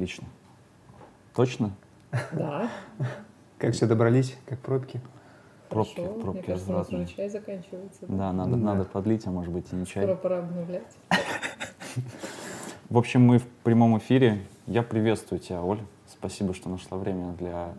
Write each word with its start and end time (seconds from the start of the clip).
Отлично. 0.00 0.24
Точно? 1.36 1.70
Да. 2.32 2.70
Как 3.58 3.74
все 3.74 3.86
добрались, 3.86 4.34
как 4.46 4.58
пробки? 4.60 4.98
Пробки, 5.68 5.96
Хорошо. 5.96 6.14
Мне 6.14 6.22
пробки 6.22 6.46
кажется, 6.46 6.70
нас 6.72 6.78
развратные. 6.78 7.04
уже 7.04 7.14
чай 7.16 7.28
заканчивается. 7.28 8.00
Да, 8.08 8.32
надо, 8.32 8.52
Да. 8.52 8.56
надо 8.56 8.84
подлить, 8.84 9.26
а 9.26 9.30
может 9.30 9.52
быть 9.52 9.66
и 9.72 9.76
не 9.76 9.84
чай. 9.84 10.04
Скоро 10.04 10.16
пора 10.16 10.38
обновлять. 10.38 10.96
В 12.88 12.96
общем, 12.96 13.26
мы 13.26 13.40
в 13.40 13.46
прямом 13.62 13.98
эфире. 13.98 14.40
Я 14.66 14.82
приветствую 14.82 15.38
тебя, 15.38 15.62
Оль. 15.62 15.80
Спасибо, 16.08 16.54
что 16.54 16.70
нашла 16.70 16.96
время 16.96 17.34
для 17.38 17.74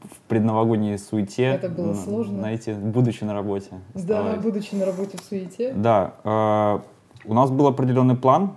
в 0.00 0.18
предновогодней 0.28 0.96
суете. 0.96 1.44
Это 1.44 1.68
было 1.68 1.92
сложно. 1.92 2.38
Найти, 2.40 2.72
будучи 2.72 3.22
на 3.24 3.34
работе. 3.34 3.68
Да, 3.92 4.00
оставаясь. 4.20 4.40
будучи 4.42 4.74
на 4.74 4.86
работе 4.86 5.18
в 5.18 5.20
суете. 5.20 5.74
Да, 5.74 6.14
э, 6.24 6.78
у 7.26 7.34
нас 7.34 7.50
был 7.50 7.66
определенный 7.66 8.16
план, 8.16 8.54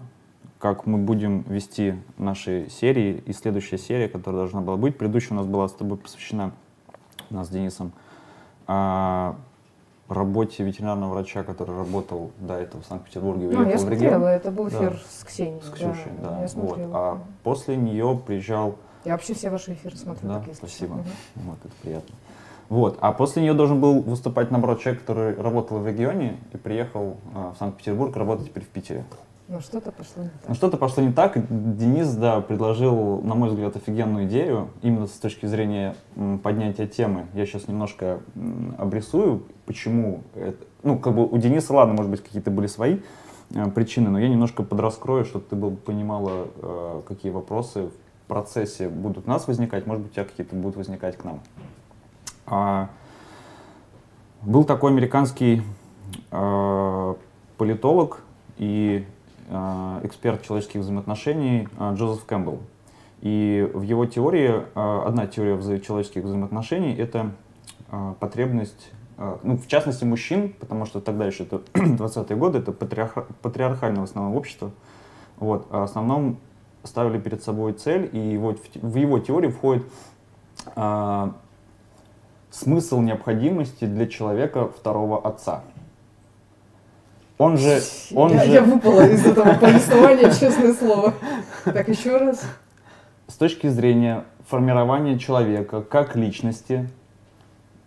как 0.60 0.86
мы 0.86 0.98
будем 0.98 1.44
вести 1.44 1.96
наши 2.18 2.68
серии. 2.70 3.24
И 3.26 3.34
следующая 3.34 3.78
серия, 3.78 4.10
которая 4.10 4.42
должна 4.42 4.62
была 4.62 4.76
быть, 4.76 4.98
предыдущая 4.98 5.32
у 5.32 5.36
нас 5.36 5.48
была 5.48 5.68
с 5.68 5.72
тобой 5.72 5.98
посвящена, 5.98 6.52
у 7.30 7.36
нас 7.36 7.48
с 7.48 7.50
Денисом, 7.50 7.94
а, 8.68 9.38
работе 10.10 10.64
ветеринарного 10.64 11.14
врача, 11.14 11.44
который 11.44 11.76
работал 11.76 12.32
до 12.40 12.56
этого 12.56 12.82
в 12.82 12.86
Санкт-Петербурге, 12.86 13.48
Ну, 13.52 13.70
я 13.70 13.78
смотрела, 13.78 14.28
это 14.28 14.52
был 14.52 14.70
Да. 14.70 14.78
эфир 14.78 15.00
с 15.10 15.24
Ксенией. 15.24 15.62
С 15.62 15.70
Ксюшей, 15.70 16.12
да. 16.22 16.36
Я 16.36 16.42
вот. 16.42 16.52
смотрела. 16.52 16.98
А 16.98 17.22
после 17.44 17.78
нее 17.78 18.20
приезжал 18.26 18.76
Я 19.06 19.14
вообще 19.14 19.34
все 19.34 19.50
ваши 19.50 19.74
эфиры 19.74 19.96
смотрю. 19.96 20.28
Да, 20.28 20.40
так, 20.40 20.48
если 20.48 20.60
спасибо. 20.60 20.96
Мгм. 20.96 21.06
Вот, 21.36 21.58
это 21.64 21.74
приятно. 21.82 22.16
Вот, 22.68 22.98
а 23.02 23.14
после 23.14 23.42
нее 23.42 23.54
должен 23.54 23.80
был 23.80 24.02
выступать, 24.02 24.52
наоборот, 24.52 24.82
человек, 24.82 25.02
который 25.02 25.36
работал 25.36 25.80
в 25.80 25.88
регионе 25.88 26.38
и 26.52 26.58
приехал 26.58 27.18
а, 27.34 27.54
в 27.54 27.58
Санкт-Петербург 27.58 28.16
работать 28.16 28.48
теперь 28.48 28.64
в 28.64 28.68
Питере. 28.68 29.06
Ну, 29.52 29.62
что-то 29.62 29.92
пошло 29.92 30.22
не 30.22 30.30
так. 30.30 30.56
что-то 30.56 30.78
пошло 30.78 31.02
не 31.02 31.12
так. 31.12 31.34
Денис, 31.76 32.14
да, 32.14 32.40
предложил, 32.40 33.20
на 33.24 33.34
мой 33.34 33.50
взгляд, 33.50 33.76
офигенную 33.76 34.28
идею, 34.28 34.70
именно 34.84 35.08
с 35.08 35.14
точки 35.14 35.48
зрения 35.48 35.96
поднятия 36.44 36.86
темы. 36.86 37.26
Я 37.34 37.48
сейчас 37.48 37.68
немножко 37.68 38.20
обрисую, 38.78 39.44
почему 39.66 40.22
это... 40.36 40.64
Ну, 40.84 41.00
как 41.00 41.16
бы 41.16 41.26
у 41.26 41.36
Дениса, 41.40 41.74
ладно, 41.74 41.96
может 41.96 42.12
быть, 42.12 42.24
какие-то 42.24 42.52
были 42.52 42.68
свои 42.68 43.00
э, 43.56 43.72
причины, 43.72 44.12
но 44.12 44.20
я 44.20 44.30
немножко 44.30 44.62
подраскрою, 44.62 45.26
чтобы 45.26 45.46
ты 45.50 45.56
бы 45.56 45.72
понимала, 45.72 46.48
э, 46.62 47.02
какие 47.08 47.32
вопросы 47.32 47.88
в 47.88 48.28
процессе 48.28 48.88
будут 48.88 49.26
у 49.26 49.30
нас 49.32 49.48
возникать, 49.48 49.88
может 49.88 50.04
быть, 50.04 50.12
у 50.12 50.14
тебя 50.14 50.26
какие-то 50.26 50.56
будут 50.56 50.78
возникать 50.78 51.18
к 51.18 51.24
нам. 51.24 51.40
А, 52.46 52.90
был 54.44 54.64
такой 54.64 54.92
американский 54.92 55.64
э, 56.30 57.16
политолог 57.58 58.22
и 58.60 59.08
эксперт 60.04 60.44
человеческих 60.44 60.82
взаимоотношений 60.82 61.68
э, 61.78 61.94
Джозеф 61.96 62.26
Кэмпбелл. 62.26 62.60
И 63.22 63.70
в 63.74 63.82
его 63.82 64.06
теории, 64.06 64.64
э, 64.76 65.04
одна 65.06 65.28
теория 65.28 65.58
человеческих 65.80 66.24
взаимоотношений— 66.24 66.94
это 66.98 67.32
э, 67.92 68.14
потребность, 68.20 68.92
э, 69.18 69.38
ну, 69.44 69.58
в 69.58 69.68
частности, 69.68 70.06
мужчин, 70.06 70.54
потому 70.58 70.86
что 70.86 71.02
тогда 71.02 71.26
еще 71.26 71.44
это 71.44 71.62
20-е 71.74 72.38
годы, 72.38 72.60
это 72.60 72.72
патриарха- 72.72 73.26
патриархальное 73.42 74.02
в 74.02 74.06
основном 74.06 74.36
общество, 74.36 74.72
вот, 75.38 75.68
а 75.70 75.82
в 75.82 75.84
основном 75.84 76.38
ставили 76.84 77.20
перед 77.20 77.44
собой 77.44 77.74
цель, 77.74 78.10
и 78.14 78.38
вот 78.38 78.62
в, 78.76 78.96
его 78.96 79.20
теорию 79.20 79.52
входит 79.52 79.84
смысл 82.52 83.02
необходимости 83.02 83.86
для 83.86 84.08
человека 84.08 84.70
второго 84.70 85.22
отца. 85.22 85.64
Он 87.40 87.58
же, 87.58 87.80
он 88.14 88.34
я, 88.34 88.44
же 88.44 88.52
я 88.52 88.62
выпала 88.62 89.08
из 89.08 89.26
этого 89.26 89.54
повествования, 89.54 90.30
честное 90.30 90.74
слово. 90.74 91.14
Так, 91.64 91.88
еще 91.88 92.18
раз. 92.18 92.44
с 93.28 93.36
точки 93.36 93.68
зрения 93.68 94.26
формирования 94.50 95.18
человека 95.18 95.82
как 95.82 96.18
личности 96.18 96.90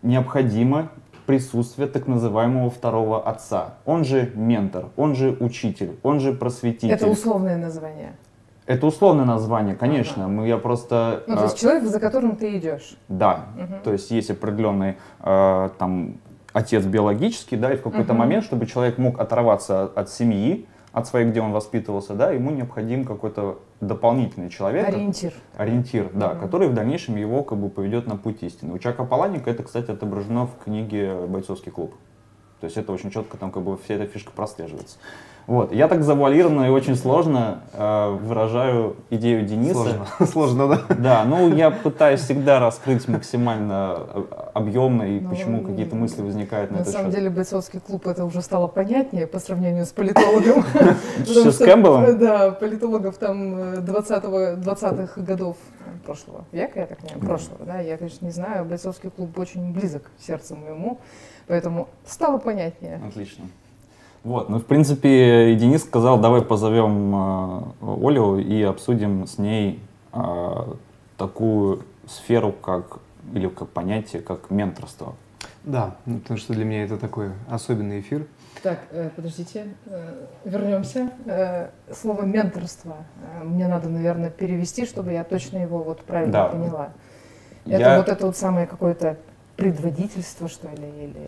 необходимо 0.00 0.88
присутствие 1.26 1.86
так 1.86 2.06
называемого 2.06 2.70
второго 2.70 3.22
отца. 3.22 3.74
Он 3.84 4.04
же 4.04 4.32
ментор, 4.34 4.86
он 4.96 5.14
же 5.14 5.36
учитель, 5.38 5.98
он 6.02 6.18
же 6.18 6.32
просветитель. 6.32 6.90
Это 6.94 7.06
условное 7.06 7.58
название. 7.58 8.16
Это 8.64 8.86
условное 8.86 9.26
название, 9.26 9.74
конечно. 9.74 10.28
Мы, 10.28 10.48
я 10.48 10.56
просто... 10.56 11.24
Ну, 11.26 11.34
то 11.34 11.42
а, 11.42 11.44
есть 11.44 11.60
человек, 11.60 11.84
за 11.84 12.00
которым 12.00 12.36
ты 12.36 12.56
идешь. 12.56 12.96
Да, 13.08 13.46
Мгм. 13.56 13.82
то 13.84 13.92
есть 13.92 14.10
есть 14.10 14.30
определенный 14.30 14.96
э, 15.20 15.68
там 15.78 16.14
отец 16.52 16.84
биологический, 16.84 17.56
да, 17.56 17.72
и 17.72 17.76
в 17.76 17.82
какой-то 17.82 18.12
Мгм. 18.12 18.20
момент, 18.20 18.44
чтобы 18.44 18.66
человек 18.66 18.98
мог 18.98 19.18
оторваться 19.20 19.84
от, 19.84 19.98
от 19.98 20.10
семьи, 20.10 20.66
от 20.92 21.06
своей, 21.06 21.26
где 21.30 21.40
он 21.40 21.52
воспитывался, 21.52 22.14
да, 22.14 22.30
ему 22.32 22.50
необходим 22.50 23.04
какой-то 23.06 23.60
дополнительный 23.80 24.50
человек, 24.50 24.86
Ориентир. 24.88 25.32
ориентир, 25.56 26.10
да, 26.12 26.30
Мгм. 26.30 26.40
который 26.40 26.68
в 26.68 26.74
дальнейшем 26.74 27.16
его 27.16 27.42
как 27.42 27.58
бы 27.58 27.70
поведет 27.70 28.06
на 28.06 28.16
путь 28.16 28.42
истины. 28.42 28.74
У 28.74 28.78
Чака 28.78 29.04
Паланика 29.04 29.50
это, 29.50 29.62
кстати, 29.62 29.90
отображено 29.90 30.46
в 30.46 30.58
книге 30.62 31.14
«Бойцовский 31.26 31.72
клуб». 31.72 31.94
То 32.60 32.66
есть 32.66 32.76
это 32.76 32.92
очень 32.92 33.10
четко, 33.10 33.38
там 33.38 33.50
как 33.50 33.62
бы 33.62 33.76
вся 33.78 33.94
эта 33.94 34.06
фишка 34.06 34.30
прослеживается. 34.32 34.98
Вот. 35.46 35.72
Я 35.72 35.88
так 35.88 36.04
завуалированно 36.04 36.66
и 36.66 36.68
очень 36.68 36.96
сложно 36.96 37.62
э, 37.72 38.10
выражаю 38.10 38.96
идею 39.10 39.44
Дениса. 39.44 39.74
Сложно. 39.74 40.06
Сложно, 40.26 40.68
да? 40.68 40.94
Да, 40.96 41.24
ну 41.24 41.54
я 41.54 41.70
пытаюсь 41.70 42.20
всегда 42.20 42.60
раскрыть 42.60 43.08
максимально 43.08 43.98
э, 44.14 44.22
объемно 44.54 45.02
и 45.02 45.20
Ну, 45.20 45.30
почему 45.30 45.62
какие-то 45.62 45.96
мысли 45.96 46.22
возникают 46.22 46.70
на, 46.70 46.78
На 46.78 46.80
этот 46.82 46.92
самом 46.92 47.06
счет. 47.10 47.16
деле 47.16 47.30
бойцовский 47.30 47.80
клуб 47.80 48.06
это 48.06 48.24
уже 48.24 48.40
стало 48.40 48.68
понятнее 48.68 49.26
по 49.26 49.38
сравнению 49.38 49.84
с 49.84 49.90
политологом. 49.90 50.64
С 51.26 51.58
Кэмпбеллом? 51.58 52.18
Да, 52.18 52.52
политологов 52.52 53.18
там 53.18 53.58
э, 53.58 53.76
20-го 53.78 54.60
20-х 54.60 55.20
годов 55.20 55.56
э, 55.80 56.04
прошлого 56.04 56.44
века, 56.52 56.80
я 56.80 56.86
так 56.86 56.98
понимаю, 56.98 57.20
прошлого, 57.20 57.64
да, 57.64 57.80
я, 57.80 57.96
конечно, 57.96 58.24
не 58.24 58.32
знаю, 58.32 58.64
бойцовский 58.64 59.10
клуб 59.10 59.36
очень 59.38 59.72
близок 59.72 60.10
сердцу 60.20 60.56
моему, 60.56 60.98
поэтому 61.48 61.88
стало 62.06 62.38
понятнее. 62.38 63.00
Отлично. 63.06 63.44
Вот, 64.24 64.48
ну 64.48 64.58
в 64.58 64.64
принципе 64.64 65.52
и 65.52 65.56
Денис 65.56 65.82
сказал, 65.82 66.20
давай 66.20 66.42
позовем 66.42 67.14
э, 67.14 68.06
Олю 68.06 68.38
и 68.38 68.62
обсудим 68.62 69.26
с 69.26 69.36
ней 69.38 69.80
э, 70.12 70.18
такую 71.16 71.82
сферу, 72.06 72.52
как 72.52 72.98
или 73.34 73.48
как 73.48 73.68
понятие, 73.70 74.22
как 74.22 74.50
менторство. 74.50 75.14
Да, 75.64 75.96
ну, 76.06 76.18
потому 76.18 76.38
что 76.38 76.52
для 76.52 76.64
меня 76.64 76.84
это 76.84 76.98
такой 76.98 77.30
особенный 77.50 78.00
эфир. 78.00 78.26
Так, 78.62 78.78
э, 78.92 79.10
подождите, 79.14 79.66
э, 79.86 80.26
вернемся. 80.44 81.10
Э, 81.26 81.68
Слово 81.92 82.22
менторство 82.22 82.94
э, 83.40 83.44
мне 83.44 83.66
надо, 83.66 83.88
наверное, 83.88 84.30
перевести, 84.30 84.86
чтобы 84.86 85.12
я 85.12 85.24
точно 85.24 85.58
его 85.58 85.78
вот 85.82 86.00
правильно 86.02 86.32
Да. 86.32 86.44
поняла. 86.46 86.88
Это 87.64 87.76
Я- 87.78 87.98
вот 87.98 88.08
это 88.08 88.26
вот 88.26 88.36
самое 88.36 88.66
какое-то 88.68 89.16
предводительство, 89.62 90.48
что 90.48 90.66
ли, 90.68 90.88
или... 91.04 91.26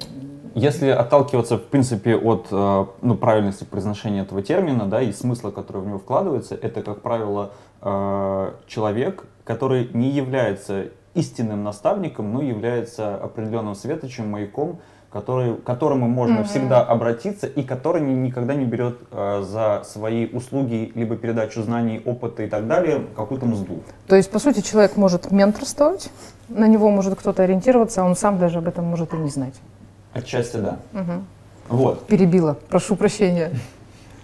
Если 0.57 0.89
отталкиваться, 0.89 1.57
в 1.57 1.63
принципе, 1.67 2.17
от 2.17 2.49
э, 2.51 2.87
ну, 3.01 3.15
правильности 3.15 3.63
произношения 3.63 4.23
этого 4.23 4.43
термина, 4.43 4.87
да, 4.87 5.01
и 5.03 5.13
смысла, 5.13 5.53
который 5.53 5.83
в 5.83 5.87
него 5.87 6.01
вкладывается, 6.01 6.57
это, 6.57 6.83
как 6.83 7.01
правило, 7.01 7.53
э, 7.81 8.53
человек, 8.67 9.25
который 9.45 9.89
не 9.93 10.11
является 10.11 10.87
истинным 11.15 11.63
наставником, 11.63 12.33
но 12.33 12.43
является 12.43 13.15
определенным 13.15 13.77
светочем, 13.77 14.29
маяком, 14.31 14.81
который, 15.15 15.55
к 15.55 15.63
которому 15.63 16.09
можно 16.09 16.39
Мгм. 16.41 16.45
всегда 16.45 16.83
обратиться 16.83 17.47
и 17.47 17.63
который 17.63 18.03
ни- 18.03 18.15
никогда 18.27 18.55
не 18.57 18.65
берет 18.65 18.99
э, 19.13 19.43
за 19.47 19.83
свои 19.85 20.27
услуги, 20.27 20.91
либо 20.97 21.17
передачу 21.17 21.63
знаний, 21.63 22.03
опыта 22.05 22.43
и 22.43 22.49
так 22.49 22.67
далее 22.67 23.07
какую-то 23.17 23.47
мзду. 23.47 23.79
То 24.09 24.17
есть, 24.17 24.29
по 24.29 24.41
сути, 24.41 24.61
человек 24.61 24.97
может 24.97 25.31
менторствовать, 25.31 26.11
на 26.49 26.67
него 26.67 26.91
может 26.91 27.17
кто-то 27.17 27.45
ориентироваться, 27.45 28.03
а 28.03 28.05
он 28.05 28.17
сам 28.17 28.39
даже 28.41 28.59
об 28.59 28.67
этом 28.67 28.87
может 28.87 29.15
и 29.15 29.17
не 29.17 29.31
знать. 29.31 29.55
Отчасти 30.15 30.57
да. 30.57 30.79
Мгм. 30.93 31.25
Вот. 31.69 32.07
Перебила, 32.09 32.59
прошу 32.69 32.97
прощения. 32.97 33.53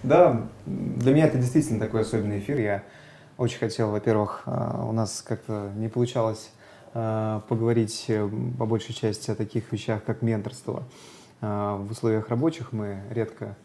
Да, 0.03 0.43
для 0.67 1.15
меня 1.15 1.27
это 1.27 1.39
действительно 1.39 1.79
такой 1.79 2.01
особенный 2.01 2.41
эфир. 2.41 2.59
Я 2.59 2.83
очень 3.39 3.61
хотел, 3.61 3.91
во-первых, 3.93 4.43
а, 4.47 4.85
у 4.89 4.93
нас 4.93 5.23
как-то 5.27 5.69
не 5.77 5.87
получалось 5.87 6.51
поговорить 6.93 8.05
э, 8.09 8.29
по 8.59 8.67
большей 8.67 8.95
части 8.95 9.31
о 9.31 9.35
таких 9.35 9.71
вещах, 9.73 10.03
как 10.05 10.23
менторство. 10.23 10.83
А, 11.41 11.77
В 11.77 11.91
условиях 11.93 12.29
рабочих 12.29 12.73
мы 12.73 13.01
редко 13.11 13.57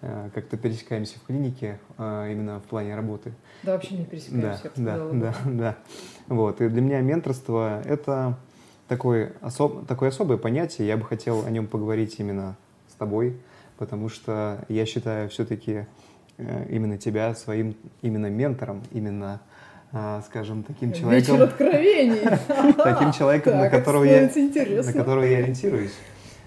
э, 0.00 0.30
как-то 0.34 0.56
пересекаемся 0.56 1.18
в 1.18 1.22
клинике 1.24 1.78
именно 1.98 2.60
в 2.60 2.64
плане 2.64 2.94
работы. 2.96 3.32
Да, 3.62 3.72
вообще 3.72 3.96
не 3.96 4.04
Да, 4.04 4.10
пересекаемся. 4.10 4.62
да, 4.64 4.70
сказала. 4.70 5.12
да, 5.12 5.34
да. 5.44 5.76
Вот. 6.28 6.60
И 6.60 6.68
для 6.68 6.80
меня 6.80 7.00
менторство— 7.00 7.82
это 7.84 8.38
такой 8.88 9.32
особ... 9.42 9.86
такое 9.86 10.08
особое 10.08 10.38
понятие. 10.38 10.88
Я 10.88 10.96
бы 10.96 11.04
хотел 11.04 11.44
о 11.44 11.50
нем 11.50 11.66
поговорить 11.66 12.16
именно 12.18 12.56
с 12.88 12.94
тобой, 12.94 13.38
потому 13.76 14.08
что 14.08 14.64
я 14.68 14.86
считаю 14.86 15.28
все-таки 15.28 15.86
именно 16.70 16.96
тебя 16.96 17.34
своим 17.34 17.76
именно 18.00 18.26
ментором, 18.30 18.82
именно, 18.92 19.40
скажем, 20.26 20.62
таким 20.62 20.90
Вечер 20.90 21.00
человеком, 21.02 21.42
откровений. 21.42 22.20
таким 22.84 23.12
человеком, 23.12 23.58
на 23.58 23.68
которого 23.68 24.04
я 24.04 24.20
я 24.20 25.38
ориентируюсь 25.38 25.92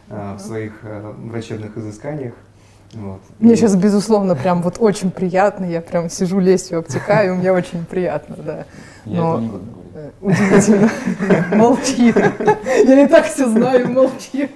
а, 0.10 0.36
в 0.38 0.40
своих 0.40 0.74
а, 0.84 1.14
врачебных 1.18 1.78
изысканиях. 1.78 2.34
Вот. 2.94 3.22
Мне 3.40 3.54
И- 3.54 3.56
сейчас, 3.56 3.76
безусловно, 3.76 4.36
прям 4.36 4.62
вот 4.62 4.78
очень 4.80 5.12
приятно. 5.12 5.66
Я 5.66 5.82
прям 5.82 6.10
сижу, 6.10 6.40
лестью 6.40 6.80
обтекаю, 6.80 7.36
мне 7.36 7.52
очень 7.52 7.86
приятно, 7.86 8.36
да. 8.38 8.66
Я 9.06 9.18
Но- 9.20 9.40
не 9.40 9.48
говорить. 9.48 9.68
Э, 9.96 10.10
Удивительно. 10.22 10.90
Молчи. 11.56 12.14
Я 12.86 13.04
и 13.04 13.08
так 13.08 13.26
все 13.26 13.48
знаю, 13.50 13.90
молчи. 13.90 14.50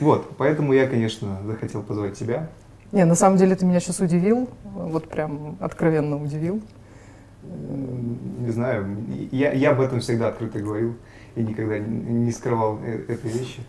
Вот, 0.00 0.36
поэтому 0.36 0.72
я, 0.72 0.86
конечно, 0.86 1.38
захотел 1.44 1.82
позвать 1.82 2.14
тебя. 2.16 2.48
Не, 2.92 3.04
на 3.04 3.14
самом 3.14 3.36
деле 3.38 3.56
ты 3.56 3.66
меня 3.66 3.80
сейчас 3.80 4.00
удивил, 4.00 4.48
вот 4.64 5.08
прям 5.08 5.56
откровенно 5.60 6.22
удивил. 6.22 6.62
Не 8.48 8.54
знаю, 8.54 8.86
я, 9.30 9.52
я 9.52 9.72
об 9.72 9.80
этом 9.82 10.00
всегда 10.00 10.28
открыто 10.28 10.58
говорил 10.60 10.94
и 11.36 11.42
никогда 11.42 11.78
не 11.78 12.32
скрывал 12.32 12.78
э- 12.82 13.04
этой 13.12 13.30
вещи. 13.30 13.60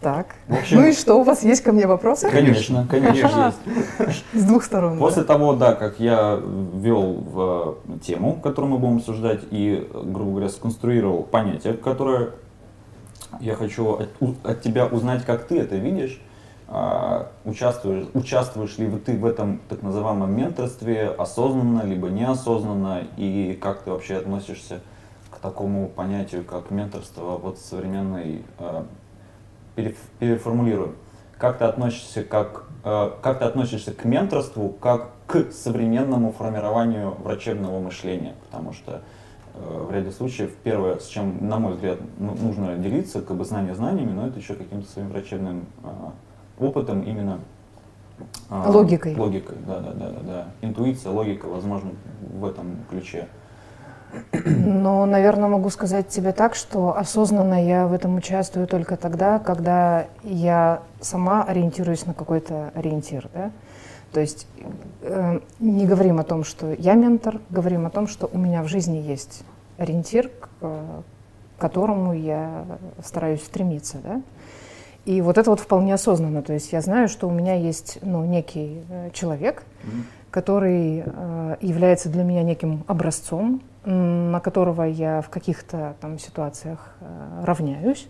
Так. 0.00 0.34
В 0.48 0.54
общем, 0.54 0.80
Ну 0.80 0.88
и 0.88 0.92
что, 0.92 1.14
у 1.14 1.22
вас 1.22 1.44
есть 1.44 1.62
ко 1.62 1.70
мне 1.70 1.86
вопросы? 1.86 2.28
Конечно, 2.28 2.88
конечно 2.90 3.54
есть. 4.00 4.24
С 4.32 4.42
двух 4.42 4.64
сторон. 4.64 4.94
да. 4.94 4.98
После 4.98 5.22
того, 5.22 5.54
да, 5.54 5.74
как 5.74 6.00
я 6.00 6.40
ввел 6.42 7.12
в 7.12 7.76
э, 7.86 7.98
тему, 8.00 8.34
которую 8.42 8.72
мы 8.72 8.78
будем 8.78 8.96
обсуждать, 8.96 9.42
и, 9.52 9.88
грубо 9.92 10.30
говоря, 10.32 10.48
сконструировал 10.48 11.22
понятие, 11.22 11.74
которое 11.74 12.30
я 13.38 13.54
хочу 13.54 13.92
от, 13.92 14.08
у- 14.18 14.34
от 14.42 14.60
тебя 14.60 14.86
узнать, 14.86 15.24
как 15.24 15.44
ты 15.46 15.56
это 15.60 15.76
видишь, 15.76 16.20
участвуешь, 17.44 18.06
участвуешь 18.14 18.78
ли 18.78 18.90
ты 18.98 19.18
в 19.18 19.26
этом 19.26 19.60
так 19.68 19.82
называемом 19.82 20.34
менторстве 20.34 21.08
осознанно, 21.08 21.82
либо 21.82 22.08
неосознанно, 22.08 23.02
и 23.16 23.58
как 23.60 23.82
ты 23.82 23.90
вообще 23.90 24.16
относишься 24.16 24.80
к 25.30 25.38
такому 25.38 25.88
понятию, 25.88 26.44
как 26.44 26.70
менторство 26.70 27.36
вот 27.36 27.58
современной 27.58 28.44
переф- 29.76 29.96
переформулирую. 30.18 30.94
Как 31.36 31.58
ты 31.58 31.64
относишься 31.64 32.22
как, 32.22 32.64
э, 32.84 33.10
как 33.20 33.40
ты 33.40 33.44
относишься 33.44 33.92
к 33.92 34.04
менторству 34.04 34.68
как 34.68 35.10
к 35.26 35.50
современному 35.52 36.32
формированию 36.32 37.16
врачебного 37.22 37.80
мышления? 37.80 38.34
Потому 38.46 38.72
что 38.72 39.02
в 39.54 39.92
ряде 39.92 40.10
случаев 40.10 40.54
первое, 40.64 40.98
с 40.98 41.06
чем, 41.06 41.46
на 41.46 41.58
мой 41.58 41.74
взгляд, 41.74 41.98
ну- 42.18 42.34
нужно 42.34 42.76
делиться, 42.76 43.20
как 43.20 43.36
бы 43.36 43.44
знание 43.44 43.74
знаниями, 43.74 44.12
но 44.12 44.26
это 44.26 44.38
еще 44.38 44.54
каким-то 44.54 44.88
своим 44.90 45.08
врачебным 45.10 45.66
опытом 46.64 47.02
именно. 47.02 47.40
э, 48.50 48.68
Логикой. 48.68 49.16
Логикой, 49.16 49.56
да, 49.66 49.80
да, 49.80 49.92
да, 49.92 50.10
да, 50.10 50.20
да. 50.20 50.46
Интуиция, 50.60 51.12
логика, 51.12 51.46
возможно, 51.46 51.92
в 52.32 52.44
этом 52.44 52.78
ключе. 52.90 53.28
Но, 54.32 55.06
наверное, 55.06 55.48
могу 55.48 55.70
сказать 55.70 56.08
тебе 56.08 56.32
так, 56.32 56.54
что 56.54 56.96
осознанно 56.96 57.64
я 57.64 57.86
в 57.86 57.92
этом 57.92 58.16
участвую 58.16 58.66
только 58.66 58.96
тогда, 58.96 59.38
когда 59.38 60.06
я 60.22 60.82
сама 61.00 61.44
ориентируюсь 61.44 62.04
на 62.04 62.14
какой-то 62.14 62.72
ориентир. 62.74 63.28
Да? 63.32 63.50
То 64.12 64.20
есть 64.20 64.46
э, 65.00 65.40
не 65.58 65.86
говорим 65.86 66.20
о 66.20 66.24
том, 66.24 66.44
что 66.44 66.72
я 66.72 66.94
ментор, 66.94 67.40
говорим 67.48 67.86
о 67.86 67.90
том, 67.90 68.06
что 68.06 68.28
у 68.30 68.38
меня 68.38 68.62
в 68.62 68.68
жизни 68.68 68.98
есть 68.98 69.44
ориентир, 69.78 70.28
к 70.28 70.48
э, 70.60 71.00
которому 71.58 72.12
я 72.12 72.66
стараюсь 73.02 73.42
стремиться. 73.42 73.98
Да? 74.04 74.22
И 75.04 75.20
вот 75.20 75.38
это 75.38 75.50
вот 75.50 75.60
вполне 75.60 75.94
осознанно. 75.94 76.42
То 76.42 76.52
есть 76.52 76.72
я 76.72 76.80
знаю, 76.80 77.08
что 77.08 77.28
у 77.28 77.30
меня 77.30 77.54
есть 77.54 77.98
ну, 78.02 78.24
некий 78.24 78.82
э, 78.88 79.10
человек, 79.12 79.64
который 80.30 81.02
э, 81.04 81.56
является 81.60 82.08
для 82.08 82.22
меня 82.22 82.42
неким 82.42 82.84
образцом, 82.86 83.62
на 83.84 84.38
которого 84.40 84.84
я 84.84 85.20
в 85.22 85.28
каких-то 85.28 85.96
там 86.00 86.18
ситуациях 86.18 86.94
э, 87.00 87.44
равняюсь. 87.44 88.06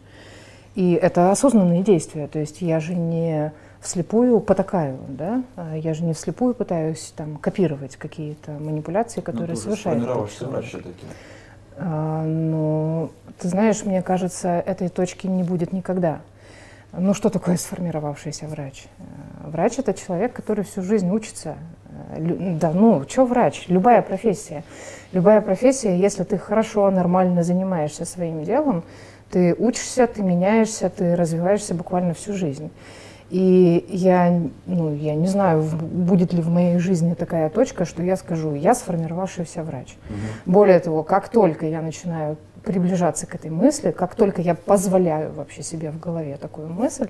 И 0.75 0.93
это 0.93 1.31
осознанные 1.31 1.83
действия. 1.83 2.27
То 2.29 2.39
есть 2.39 2.61
я 2.61 2.79
же 2.79 2.95
не 2.95 3.53
вслепую 3.81 4.41
потакаю, 4.41 4.99
да? 5.09 5.43
А 5.57 5.77
Я 5.77 5.93
же 5.93 6.05
не 6.05 6.15
вслепую 6.15 6.55
пытаюсь 6.55 7.13
там 7.17 7.37
копировать 7.37 7.97
какие-то 7.97 8.53
манипуляции, 8.53 9.21
которые 9.21 9.55
ну, 9.57 9.61
ты 9.61 9.69
уже 9.69 9.77
совершает 9.77 10.03
этот 10.03 10.39
человек. 10.39 10.65
все-таки. 10.69 11.07
А, 11.77 12.25
ну, 12.25 13.11
ты 13.39 13.49
знаешь, 13.49 13.85
мне 13.85 14.03
кажется, 14.03 14.49
этой 14.49 14.89
точки 14.89 15.27
не 15.27 15.43
будет 15.43 15.73
никогда. 15.73 16.21
Ну, 16.97 17.15
что 17.15 17.31
такое 17.31 17.57
сформировавшийся 17.57 18.47
врач? 18.47 18.85
Э, 18.99 19.49
Врач– 19.49 19.75
это 19.79 19.95
человек, 19.95 20.33
который 20.35 20.63
всю 20.65 20.83
жизнь 20.83 21.11
учится. 21.11 21.57
Э, 22.11 22.57
Да, 22.61 22.71
ну, 22.73 23.05
что 23.09 23.25
врач? 23.25 23.65
Любая 23.69 24.03
профессия. 24.03 24.63
Любая 25.13 25.41
профессия, 25.41 25.97
если 25.97 26.23
ты 26.25 26.37
хорошо, 26.37 26.91
нормально 26.91 27.43
занимаешься 27.43 28.05
своим 28.05 28.45
делом, 28.45 28.83
ты 29.31 29.55
учишься, 29.59 30.07
ты 30.07 30.23
меняешься, 30.23 30.91
ты 30.91 31.17
развиваешься 31.17 31.75
буквально 31.75 32.13
всю 32.13 32.35
жизнь. 32.35 32.71
И 33.31 33.87
я, 33.89 34.43
ну, 34.67 34.95
я 34.95 35.15
не 35.15 35.27
знаю, 35.27 35.63
будет 35.63 36.35
ли 36.35 36.43
в 36.43 36.51
моей 36.51 36.79
жизни 36.79 37.15
такая 37.15 37.49
точка, 37.49 37.87
что 37.87 38.03
я 38.03 38.17
скажу, 38.17 38.55
я 38.55 38.75
сформировавшийся 38.75 39.63
врач. 39.63 39.97
Более 40.45 40.79
того, 40.81 41.03
как 41.03 41.31
только 41.31 41.65
я 41.65 41.81
начинаю 41.81 42.37
приближаться 42.65 43.27
к 43.27 43.35
этой 43.35 43.51
мысли, 43.51 43.91
как 43.91 44.15
только 44.15 44.41
я 44.41 44.55
позволяю 44.55 45.33
вообще 45.33 45.63
себе 45.63 45.91
в 45.91 45.99
голове 45.99 46.37
такую 46.37 46.69
мысль, 46.69 47.09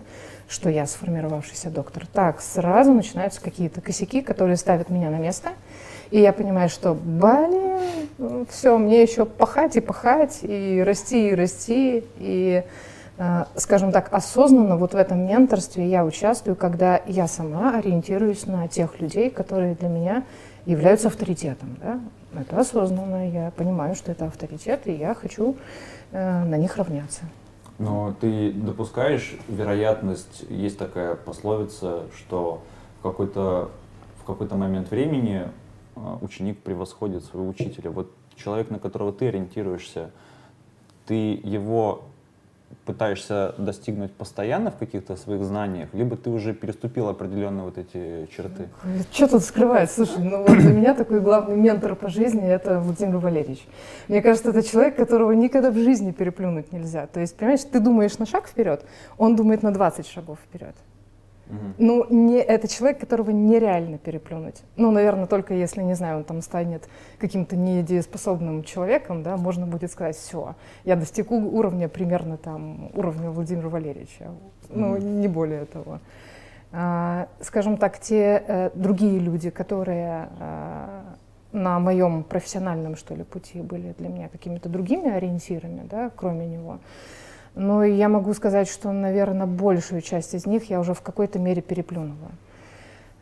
что 0.48 0.70
я 0.70 0.86
сформировавшийся 0.86 1.70
доктор, 1.70 2.06
так 2.06 2.40
сразу 2.40 2.92
начинаются 2.92 3.40
какие-то 3.40 3.80
косяки, 3.80 4.22
которые 4.22 4.56
ставят 4.56 4.90
меня 4.90 5.10
на 5.10 5.18
место, 5.18 5.50
и 6.10 6.20
я 6.20 6.32
понимаю, 6.32 6.68
что, 6.68 6.94
блин, 6.94 8.46
все, 8.50 8.76
мне 8.76 9.02
еще 9.02 9.24
пахать 9.24 9.76
и 9.76 9.80
пахать, 9.80 10.40
и 10.42 10.82
расти, 10.84 11.30
и 11.30 11.34
расти, 11.34 12.04
и, 12.18 12.64
э, 13.16 13.44
скажем 13.56 13.92
так, 13.92 14.12
осознанно 14.12 14.76
вот 14.76 14.92
в 14.92 14.96
этом 14.96 15.26
менторстве 15.26 15.88
я 15.88 16.04
участвую, 16.04 16.54
когда 16.54 17.00
я 17.06 17.26
сама 17.26 17.78
ориентируюсь 17.78 18.46
на 18.46 18.68
тех 18.68 19.00
людей, 19.00 19.30
которые 19.30 19.74
для 19.74 19.88
меня 19.88 20.24
являются 20.66 21.08
авторитетом. 21.08 21.76
Да? 21.82 21.98
Это 22.34 22.60
осознанно, 22.60 23.30
я 23.30 23.50
понимаю, 23.50 23.94
что 23.94 24.12
это 24.12 24.26
авторитет, 24.26 24.86
и 24.86 24.92
я 24.92 25.14
хочу 25.14 25.56
э, 26.12 26.44
на 26.44 26.56
них 26.56 26.76
равняться. 26.76 27.24
Но 27.78 28.14
ты 28.20 28.52
допускаешь 28.52 29.36
вероятность, 29.48 30.44
есть 30.48 30.78
такая 30.78 31.14
пословица, 31.14 32.04
что 32.16 32.62
в 33.00 33.02
какой-то, 33.02 33.70
в 34.22 34.24
какой-то 34.24 34.56
момент 34.56 34.90
времени 34.90 35.48
а, 35.96 36.18
ученик 36.20 36.58
превосходит 36.60 37.24
своего 37.24 37.48
учителя. 37.48 37.90
Вот 37.90 38.12
человек, 38.36 38.70
на 38.70 38.78
которого 38.78 39.12
ты 39.12 39.28
ориентируешься, 39.28 40.10
ты 41.06 41.40
его 41.42 42.04
пытаешься 42.84 43.54
достигнуть 43.58 44.12
постоянно 44.12 44.70
в 44.70 44.76
каких-то 44.76 45.16
своих 45.16 45.44
знаниях, 45.44 45.88
либо 45.92 46.16
ты 46.16 46.30
уже 46.30 46.54
переступил 46.54 47.08
определенные 47.08 47.64
вот 47.64 47.78
эти 47.78 48.28
черты. 48.34 48.68
Что 49.12 49.28
тут 49.28 49.44
скрывать? 49.44 49.90
Слушай, 49.90 50.24
ну 50.24 50.44
вот 50.44 50.58
для 50.58 50.72
меня 50.72 50.94
такой 50.94 51.20
главный 51.20 51.56
ментор 51.56 51.94
по 51.94 52.08
жизни– 52.08 52.42
это 52.46 52.80
Владимир 52.80 53.18
Валерьевич. 53.18 53.66
Мне 54.08 54.22
кажется, 54.22 54.50
это 54.50 54.62
человек, 54.62 54.96
которого 54.96 55.32
никогда 55.32 55.70
в 55.70 55.76
жизни 55.76 56.12
переплюнуть 56.12 56.72
нельзя. 56.72 57.06
То 57.06 57.20
есть, 57.20 57.36
понимаешь, 57.36 57.60
ты 57.64 57.80
думаешь 57.80 58.18
на 58.18 58.26
шаг 58.26 58.46
вперед, 58.46 58.84
он 59.18 59.36
думает 59.36 59.62
на 59.62 59.72
20 59.72 60.06
шагов 60.06 60.38
вперед. 60.44 60.74
Ну, 61.78 62.06
не, 62.10 62.38
это 62.38 62.68
человек, 62.68 63.00
которого 63.00 63.30
нереально 63.30 63.98
переплюнуть. 63.98 64.62
Ну, 64.76 64.90
наверное, 64.90 65.26
только 65.26 65.54
если, 65.54 65.82
не 65.82 65.94
знаю, 65.94 66.18
он 66.18 66.24
там 66.24 66.42
станет 66.42 66.88
каким-то 67.18 67.56
недееспособным 67.56 68.62
человеком, 68.64 69.22
да, 69.22 69.36
можно 69.36 69.66
будет 69.66 69.90
сказать, 69.90 70.16
все, 70.16 70.54
я 70.84 70.96
достиг 70.96 71.30
уровня 71.30 71.88
примерно 71.88 72.36
там, 72.36 72.90
уровня 72.94 73.30
Владимира 73.30 73.68
Валерьевича. 73.68 74.30
Ну, 74.68 74.96
Мгм. 74.96 75.20
не 75.20 75.28
более 75.28 75.64
того. 75.66 75.98
А, 76.72 77.28
скажем 77.40 77.76
так, 77.76 77.98
те 78.00 78.42
э, 78.46 78.70
другие 78.74 79.18
люди, 79.18 79.50
которые 79.50 80.28
а, 80.40 81.16
на 81.52 81.78
моем 81.78 82.22
профессиональном, 82.24 82.96
что 82.96 83.14
ли, 83.14 83.24
пути 83.24 83.60
были 83.60 83.94
для 83.98 84.08
меня 84.08 84.28
какими-то 84.28 84.70
другими 84.70 85.10
ориентирами, 85.10 85.82
да, 85.90 86.10
кроме 86.16 86.46
него, 86.46 86.78
но 87.54 87.84
я 87.84 88.08
могу 88.08 88.32
сказать, 88.34 88.68
что, 88.68 88.92
наверное, 88.92 89.46
большую 89.46 90.00
часть 90.00 90.34
из 90.34 90.46
них 90.46 90.70
я 90.70 90.80
уже 90.80 90.94
в 90.94 91.02
какой-то 91.02 91.38
мере 91.38 91.62
переплюнула. 91.62 92.30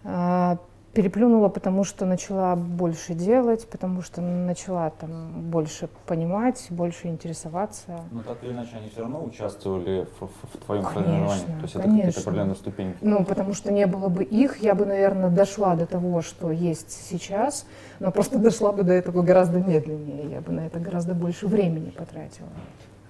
А, 0.04 0.58
Переплюнула, 0.92 1.48
потому 1.48 1.84
что 1.84 2.04
начала 2.04 2.56
больше 2.56 3.14
делать, 3.14 3.68
потому 3.68 4.02
что 4.02 4.20
начала 4.20 4.90
там 4.90 5.30
больше 5.48 5.88
понимать, 6.04 6.66
больше 6.68 7.06
интересоваться. 7.06 8.00
Но 8.10 8.24
так 8.24 8.42
или 8.42 8.50
иначе 8.50 8.70
они 8.76 8.88
все 8.88 9.02
равно 9.02 9.22
участвовали 9.22 10.08
в, 10.18 10.24
в- 10.26 10.30
в 10.52 10.64
твоем 10.66 10.82
Конечно, 10.82 11.04
формировании. 11.04 11.44
То 11.44 11.62
есть 11.62 11.74
это 11.76 11.84
какие-то 11.84 12.20
определенные 12.20 12.54
ступеньки. 12.56 12.98
Ну, 13.02 13.24
потому 13.24 13.54
что 13.54 13.72
не 13.72 13.86
было 13.86 14.08
бы 14.08 14.24
их, 14.24 14.56
я 14.64 14.74
бы, 14.74 14.84
наверное, 14.84 15.30
дошла 15.30 15.76
до 15.76 15.86
того, 15.86 16.22
что 16.22 16.50
есть 16.50 16.90
сейчас, 16.90 17.66
но 18.00 18.10
просто 18.10 18.38
дошла 18.40 18.72
бы 18.72 18.82
до 18.82 18.92
этого 18.92 19.22
гораздо 19.22 19.60
медленнее, 19.60 20.28
я 20.28 20.40
бы 20.40 20.50
на 20.50 20.66
это 20.66 20.80
гораздо 20.80 21.14
больше 21.14 21.46
времени 21.46 21.90
потратила. 21.90 22.48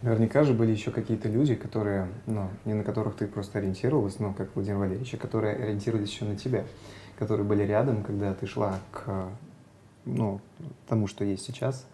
Наверняка 0.03 0.45
же 0.45 0.55
были 0.55 0.71
еще 0.71 0.91
какие-то 0.91 1.29
люди, 1.29 1.55
которые, 1.55 2.09
ну, 2.27 2.49
не 2.65 2.73
на 2.73 2.85
которых 2.85 3.17
ты 3.17 3.27
просто 3.27 3.59
ориентировалась, 3.59 4.19
но 4.19 4.33
как 4.33 4.49
Владимир 4.55 4.79
Валерьевич, 4.79 5.13
а 5.15 5.19
которые 5.19 5.57
ориентировались 5.57 6.11
еще 6.11 6.25
на 6.25 6.37
тебя, 6.37 6.65
которые 7.19 7.47
были 7.47 7.65
рядом, 7.65 8.03
когда 8.03 8.33
ты 8.33 8.47
шла 8.47 8.79
к 8.93 9.29
ну, 10.07 10.41
тому, 10.89 11.07
что 11.07 11.25
есть 11.25 11.45
сейчас, 11.45 11.87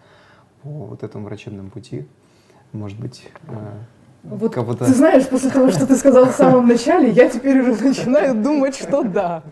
по 0.62 0.68
вот 0.68 1.02
этому 1.02 1.24
врачебному 1.24 1.70
пути. 1.70 2.06
Может 2.72 2.98
быть, 3.00 3.28
э, 3.48 3.78
Вот. 4.22 4.54
Ты 4.78 4.94
знаешь, 4.94 5.26
после 5.28 5.50
того, 5.50 5.70
что 5.70 5.86
ты 5.86 5.96
сказал 5.96 6.26
в 6.26 6.32
самом 6.32 6.68
начале, 6.68 7.10
я 7.10 7.28
теперь 7.28 7.60
уже 7.60 7.82
начинаю 7.82 8.34
думать, 8.34 8.76
что 8.76 9.02
да. 9.02 9.42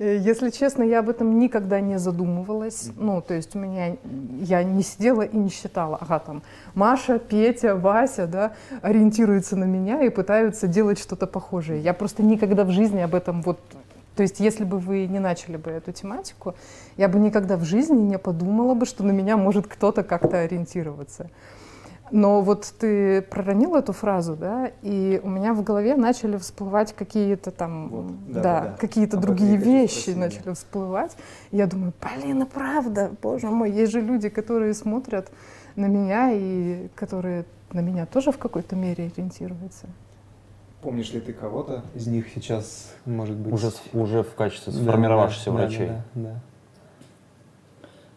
Э, 0.00 0.16
Если 0.16 0.48
честно, 0.48 0.82
я 0.82 1.00
об 1.00 1.10
этом 1.10 1.38
никогда 1.38 1.80
не 1.80 1.98
задумывалась. 1.98 2.90
Ну, 2.96 3.20
то 3.20 3.34
есть 3.34 3.54
у 3.54 3.58
меня, 3.58 3.96
я 4.40 4.64
не 4.64 4.82
сидела 4.82 5.22
и 5.22 5.36
не 5.36 5.50
считала, 5.50 5.98
ага, 6.00 6.18
там, 6.18 6.42
Маша, 6.74 7.18
Петя, 7.18 7.76
Вася, 7.76 8.26
да, 8.26 8.54
ориентируются 8.80 9.56
на 9.56 9.64
меня 9.64 10.02
и 10.02 10.08
пытаются 10.08 10.66
делать 10.66 10.98
что-то 10.98 11.26
похожее. 11.26 11.80
Я 11.80 11.92
просто 11.92 12.22
никогда 12.22 12.64
в 12.64 12.70
жизни 12.70 13.00
об 13.00 13.14
этом 13.14 13.42
вот... 13.42 13.60
То 14.16 14.22
есть 14.22 14.40
если 14.40 14.64
бы 14.64 14.78
вы 14.78 15.06
не 15.06 15.18
начали 15.18 15.56
бы 15.56 15.70
эту 15.70 15.92
тематику, 15.92 16.54
я 16.96 17.08
бы 17.08 17.18
никогда 17.18 17.56
в 17.56 17.64
жизни 17.64 17.96
не 17.96 18.18
подумала 18.18 18.74
бы, 18.74 18.86
что 18.86 19.04
на 19.04 19.12
меня 19.12 19.36
может 19.36 19.66
кто-то 19.66 20.02
как-то 20.02 20.40
ориентироваться. 20.40 21.30
Но 22.10 22.40
вот 22.42 22.72
ты 22.78 23.22
проронил 23.22 23.76
эту 23.76 23.92
фразу, 23.92 24.36
да, 24.36 24.70
и 24.82 25.20
у 25.22 25.28
меня 25.28 25.54
в 25.54 25.62
голове 25.62 25.96
начали 25.96 26.36
всплывать 26.36 26.92
какие-то 26.92 27.50
там, 27.50 27.88
Вот, 27.88 28.06
да, 28.26 28.32
да, 28.32 28.42
да, 28.42 28.60
да. 28.60 28.76
какие-то 28.78 29.16
Об 29.16 29.22
другие 29.22 29.56
вещи 29.56 30.12
да. 30.12 30.20
начали 30.20 30.54
всплывать. 30.54 31.16
И 31.50 31.56
я 31.56 31.66
думаю, 31.66 31.92
блин, 32.00 32.42
и 32.42 32.46
правда, 32.46 33.12
боже 33.22 33.48
мой, 33.48 33.70
есть 33.70 33.92
же 33.92 34.00
люди, 34.00 34.28
которые 34.28 34.74
смотрят 34.74 35.30
на 35.76 35.86
меня 35.86 36.32
и 36.32 36.88
которые 36.94 37.44
на 37.72 37.80
меня 37.80 38.06
тоже 38.06 38.32
в 38.32 38.38
какой-то 38.38 38.76
мере 38.76 39.10
ориентируются. 39.14 39.86
Помнишь 40.82 41.12
ли 41.12 41.20
ты 41.20 41.32
кого-то 41.32 41.84
из 41.94 42.06
них 42.06 42.28
сейчас, 42.34 42.94
может 43.04 43.36
быть? 43.36 43.52
Уже, 43.52 43.70
уже 43.92 44.22
в 44.22 44.34
качестве 44.34 44.72
Да, 44.72 44.78
сформировавшихся 44.78 45.50
да, 45.50 45.56
врачей. 45.56 45.88
Да, 45.88 46.04
да, 46.14 46.22
да. 46.22 46.40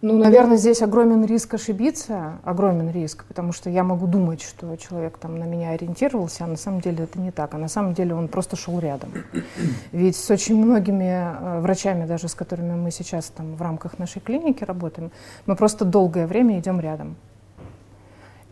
Ну, 0.03 0.17
наверное, 0.17 0.57
здесь 0.57 0.81
огромен 0.81 1.23
риск 1.23 1.53
ошибиться, 1.53 2.33
огромен 2.43 2.91
риск, 2.91 3.23
потому 3.23 3.53
что 3.53 3.69
я 3.69 3.85
могу 3.85 4.05
думать, 4.05 4.41
что 4.41 4.75
человек 4.75 5.17
там 5.17 5.39
на 5.39 5.45
меня 5.45 5.69
ориентировался, 5.69 6.43
а 6.43 6.47
на 6.47 6.57
самом 6.57 6.81
деле 6.81 7.05
это 7.05 7.17
не 7.21 7.31
так, 7.31 7.53
а 7.53 7.57
на 7.57 7.69
самом 7.69 7.93
деле 7.93 8.13
он 8.13 8.27
просто 8.27 8.57
шел 8.57 8.79
рядом. 8.79 9.13
Ведь 9.93 10.17
с 10.17 10.29
очень 10.29 10.57
многими 10.57 11.05
э, 11.05 11.61
врачами, 11.61 12.05
даже 12.05 12.27
с 12.27 12.35
которыми 12.35 12.73
мы 12.73 12.91
сейчас 12.91 13.27
там 13.27 13.55
в 13.55 13.61
рамках 13.61 13.97
нашей 13.97 14.19
клиники 14.19 14.65
работаем, 14.65 15.09
мы 15.45 15.55
просто 15.55 15.85
долгое 15.85 16.27
время 16.27 16.59
идем 16.59 16.81
рядом. 16.81 17.15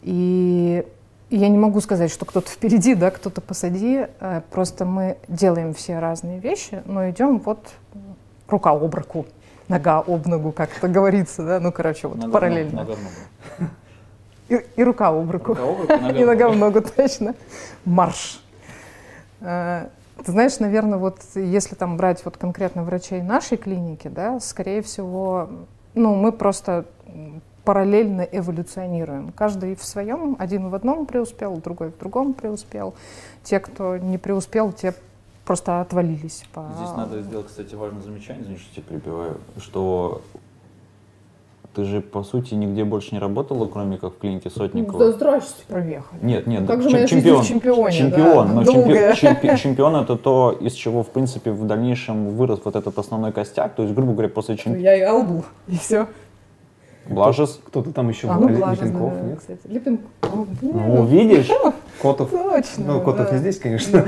И 0.03 0.87
я 1.29 1.49
не 1.49 1.57
могу 1.57 1.81
сказать, 1.81 2.11
что 2.11 2.23
кто-то 2.23 2.49
впереди, 2.49 2.95
да, 2.95 3.11
кто-то 3.11 3.41
позади, 3.41 4.07
э, 4.21 4.41
просто 4.51 4.85
мы 4.85 5.17
делаем 5.27 5.73
все 5.73 5.99
разные 5.99 6.39
вещи, 6.39 6.81
но 6.85 7.09
идем 7.09 7.39
вот 7.39 7.73
рука 8.47 8.71
об 8.71 8.95
руку 8.95 9.25
нога 9.71 9.99
об 9.99 10.27
ногу, 10.27 10.51
как 10.51 10.77
это 10.77 10.87
говорится, 10.87 11.43
да, 11.43 11.59
ну, 11.59 11.71
короче, 11.71 12.07
вот 12.07 12.17
Нога 12.17 12.31
параллельно. 12.31 12.83
нога. 12.83 12.95
И, 14.49 14.65
и 14.75 14.83
рука 14.83 15.07
об 15.07 15.31
руку. 15.31 15.53
Рука 15.53 15.63
об 15.63 15.81
руку, 15.81 15.93
нога 15.93 16.19
И 16.19 16.23
нога 16.25 16.49
в 16.49 16.57
ногу. 16.57 16.81
точно. 16.95 17.35
Марш. 17.85 18.43
Э, 19.39 19.87
Ты 20.25 20.31
знаешь, 20.31 20.59
наверное, 20.59 20.99
вот 20.99 21.19
если 21.35 21.75
там 21.75 21.97
брать 21.97 22.23
вот 22.25 22.37
конкретно 22.37 22.83
врачей 22.83 23.21
нашей 23.21 23.57
клиники, 23.57 24.07
да, 24.09 24.39
скорее 24.39 24.81
всего, 24.81 25.49
ну, 25.93 26.15
мы 26.15 26.31
просто 26.31 26.85
параллельно 27.63 28.21
эволюционируем. 28.21 29.31
Каждый 29.31 29.75
в 29.75 29.83
своем, 29.83 30.35
один 30.39 30.69
в 30.69 30.75
одном 30.75 31.05
преуспел, 31.05 31.55
другой 31.57 31.91
в 31.91 31.97
другом 31.97 32.33
преуспел. 32.33 32.93
Те, 33.43 33.59
кто 33.59 33.97
не 33.97 34.17
преуспел, 34.17 34.71
те 34.73 34.93
просто 35.45 35.81
отвалились. 35.81 36.43
По... 36.53 36.65
Здесь 36.77 36.95
надо 36.95 37.21
сделать, 37.21 37.47
кстати, 37.47 37.75
важное 37.75 38.01
замечание, 38.01 38.57
что 38.57 38.75
тебя 38.75 38.83
перебиваю, 38.89 39.37
что 39.59 40.21
ты 41.73 41.85
же, 41.85 42.01
по 42.01 42.21
сути, 42.23 42.53
нигде 42.53 42.83
больше 42.83 43.13
не 43.13 43.19
работала, 43.19 43.65
кроме 43.65 43.97
как 43.97 44.15
в 44.15 44.17
клинике 44.19 44.49
Сотникова. 44.49 44.99
Да 44.99 45.11
здрасте. 45.13 45.63
Проехали. 45.69 46.19
Нет, 46.21 46.45
нет, 46.45 46.67
Как 46.67 46.77
да, 46.79 46.83
же 46.83 46.89
чем- 46.89 46.91
моя 46.91 47.07
жизнь 47.07 47.21
чемпион. 47.21 47.43
в 47.43 47.47
чемпионе, 47.47 47.97
Чемпион, 47.97 48.47
да, 48.49 48.53
но 48.55 48.63
долгая. 48.65 49.13
чемпи- 49.13 49.41
чемпи- 49.41 49.57
чемпион 49.57 49.95
это 49.95 50.17
то, 50.17 50.51
из 50.59 50.73
чего, 50.73 51.01
в 51.03 51.09
принципе, 51.09 51.51
в 51.51 51.65
дальнейшем 51.65 52.31
вырос 52.35 52.59
вот 52.65 52.75
этот 52.75 52.97
основной 52.97 53.31
костяк. 53.31 53.73
То 53.75 53.83
есть, 53.83 53.95
грубо 53.95 54.11
говоря, 54.11 54.27
после 54.27 54.55
Ну, 54.55 54.57
чемпиона... 54.57 54.83
Я 54.83 54.95
и 54.97 55.01
Албу. 55.01 55.45
И 55.67 55.77
все. 55.77 56.07
Блажес. 57.07 57.59
Кто-то 57.67 57.93
там 57.93 58.09
еще 58.09 58.27
А, 58.29 58.37
был, 58.37 58.49
ну, 58.49 58.57
Блажес, 58.57 58.81
Липенков, 58.83 59.13
да, 59.13 59.21
нет? 59.21 59.39
кстати. 59.39 59.59
Липенков. 59.67 60.47
Ну, 60.61 61.05
видишь? 61.05 61.49
Котов. 62.01 62.29
Точно. 62.31 62.83
Ну, 62.85 62.99
Котов 62.99 63.27
да. 63.27 63.31
не 63.31 63.37
здесь, 63.37 63.57
конечно. 63.59 64.05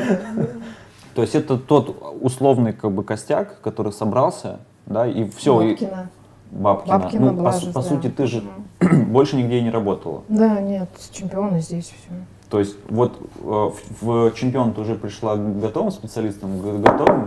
То 1.15 1.21
есть 1.21 1.35
это 1.35 1.57
тот 1.57 1.95
условный 2.21 2.73
как 2.73 2.91
бы 2.91 3.03
костяк, 3.03 3.61
который 3.61 3.91
собрался, 3.91 4.59
да, 4.85 5.07
и 5.07 5.29
все. 5.29 5.57
Бабкина. 5.57 6.09
Бабкина. 6.51 6.99
Бабкина, 6.99 7.25
ну, 7.31 7.37
по, 7.37 7.41
Блажес, 7.41 7.73
по 7.73 7.81
да. 7.81 7.87
сути, 7.87 8.09
ты 8.09 8.27
же 8.27 8.43
больше 9.07 9.35
нигде 9.35 9.59
и 9.59 9.61
не 9.61 9.69
работала. 9.69 10.23
Да, 10.27 10.59
нет, 10.59 10.89
чемпионы 11.11 11.59
здесь 11.59 11.85
все. 11.85 12.13
То 12.49 12.59
есть 12.59 12.75
вот 12.89 13.17
э, 13.19 13.71
в, 14.01 14.29
в 14.29 14.33
чемпион 14.35 14.73
ты 14.73 14.81
уже 14.81 14.95
пришла 14.95 15.35
готовым 15.35 15.91
специалистом, 15.91 16.81
готовым, 16.81 17.25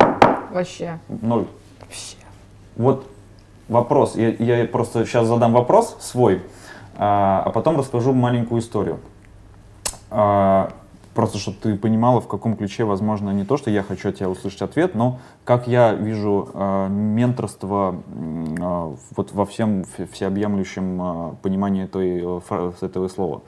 Вообще. 0.52 1.00
ноль. 1.09 1.47
Вообще. 1.81 2.16
Вот 2.76 3.09
вопрос, 3.69 4.16
я, 4.16 4.31
я 4.31 4.64
просто 4.66 5.05
сейчас 5.05 5.26
задам 5.26 5.52
вопрос 5.52 5.97
свой, 6.00 6.43
а, 6.97 7.43
а 7.45 7.50
потом 7.50 7.76
расскажу 7.76 8.12
маленькую 8.12 8.61
историю. 8.61 9.00
А, 10.11 10.73
просто, 11.16 11.38
чтобы 11.38 11.56
ты 11.61 11.76
понимала, 11.76 12.20
в 12.20 12.28
каком 12.28 12.56
ключе, 12.56 12.85
возможно, 12.85 13.30
не 13.30 13.44
то, 13.44 13.56
что 13.56 13.70
я 13.70 13.82
хочу 13.82 14.11
от 14.11 14.16
тебя 14.16 14.28
услышать 14.28 14.62
ответ, 14.62 14.94
но 14.94 15.18
как 15.44 15.66
я 15.66 15.94
вижу 15.94 16.50
а, 16.54 16.88
менторство 16.88 17.96
а, 18.61 18.94
вот 19.16 19.32
во 19.32 19.46
всем 19.46 19.85
всеобъемлющем 20.12 21.02
а, 21.02 21.37
понимании 21.42 21.85
этой, 21.85 22.23
э, 22.23 22.73
этого 22.82 23.08
слова. 23.08 23.42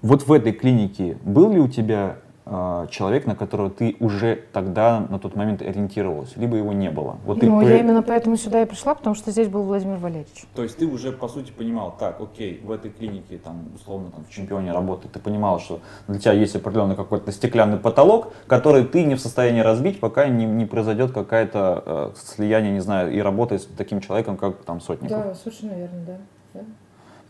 Вот 0.00 0.26
в 0.26 0.32
этой 0.32 0.52
клинике 0.52 1.18
был 1.24 1.52
ли 1.52 1.60
у 1.60 1.68
тебя 1.68 2.16
э, 2.16 2.29
человек, 2.90 3.26
на 3.26 3.36
которого 3.36 3.70
ты 3.70 3.96
уже 4.00 4.42
тогда, 4.52 5.06
на 5.08 5.18
тот 5.18 5.36
момент 5.36 5.62
ориентировалась, 5.62 6.36
либо 6.36 6.56
его 6.56 6.72
не 6.72 6.90
было? 6.90 7.18
Вот 7.24 7.40
ты 7.40 7.46
ну, 7.46 7.60
при- 7.60 7.68
я 7.68 7.78
именно 7.78 8.02
поэтому 8.02 8.36
сюда 8.36 8.62
и 8.62 8.64
пришла, 8.64 8.94
потому 8.94 9.14
что 9.14 9.30
здесь 9.30 9.48
был 9.48 9.62
Владимир 9.62 9.98
Валерьевич. 9.98 10.46
То 10.54 10.62
есть 10.62 10.76
ты 10.76 10.86
уже, 10.86 11.12
по 11.12 11.28
сути, 11.28 11.52
понимал, 11.52 11.94
так, 11.96 12.20
окей, 12.20 12.60
в 12.64 12.72
этой 12.72 12.90
клинике, 12.90 13.38
там, 13.38 13.68
условно, 13.74 14.10
там, 14.10 14.24
в 14.24 14.30
чемпионе 14.30 14.72
работы, 14.72 15.08
ты 15.08 15.20
понимал, 15.20 15.60
что 15.60 15.80
для 16.08 16.18
тебя 16.18 16.32
есть 16.32 16.56
определенный 16.56 16.96
какой-то 16.96 17.30
стеклянный 17.30 17.78
потолок, 17.78 18.32
который 18.46 18.84
ты 18.84 19.04
не 19.04 19.14
в 19.14 19.20
состоянии 19.20 19.60
разбить, 19.60 20.00
пока 20.00 20.26
не, 20.26 20.46
не 20.46 20.66
произойдет 20.66 21.12
какое-то 21.12 21.82
э, 21.86 22.10
слияние, 22.16 22.72
не 22.72 22.80
знаю, 22.80 23.12
и 23.12 23.20
работа 23.20 23.58
с 23.58 23.66
таким 23.66 24.00
человеком, 24.00 24.36
как 24.36 24.56
там 24.64 24.80
Сотников. 24.80 25.16
Да, 25.16 25.34
совершенно 25.34 25.72
верно, 25.74 26.00
да. 26.06 26.16
да. 26.54 26.60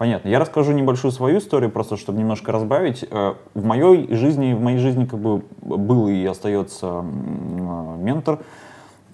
Понятно. 0.00 0.30
Я 0.30 0.38
расскажу 0.38 0.72
небольшую 0.72 1.12
свою 1.12 1.40
историю, 1.40 1.70
просто 1.70 1.98
чтобы 1.98 2.20
немножко 2.20 2.52
разбавить. 2.52 3.04
Э, 3.10 3.34
В 3.52 3.66
моей 3.66 4.10
жизни, 4.14 4.54
в 4.54 4.60
моей 4.62 4.78
жизни 4.78 5.04
как 5.04 5.20
бы 5.20 5.42
был 5.60 6.08
и 6.08 6.24
остается 6.24 7.04
э, 7.04 7.96
ментор. 7.98 8.38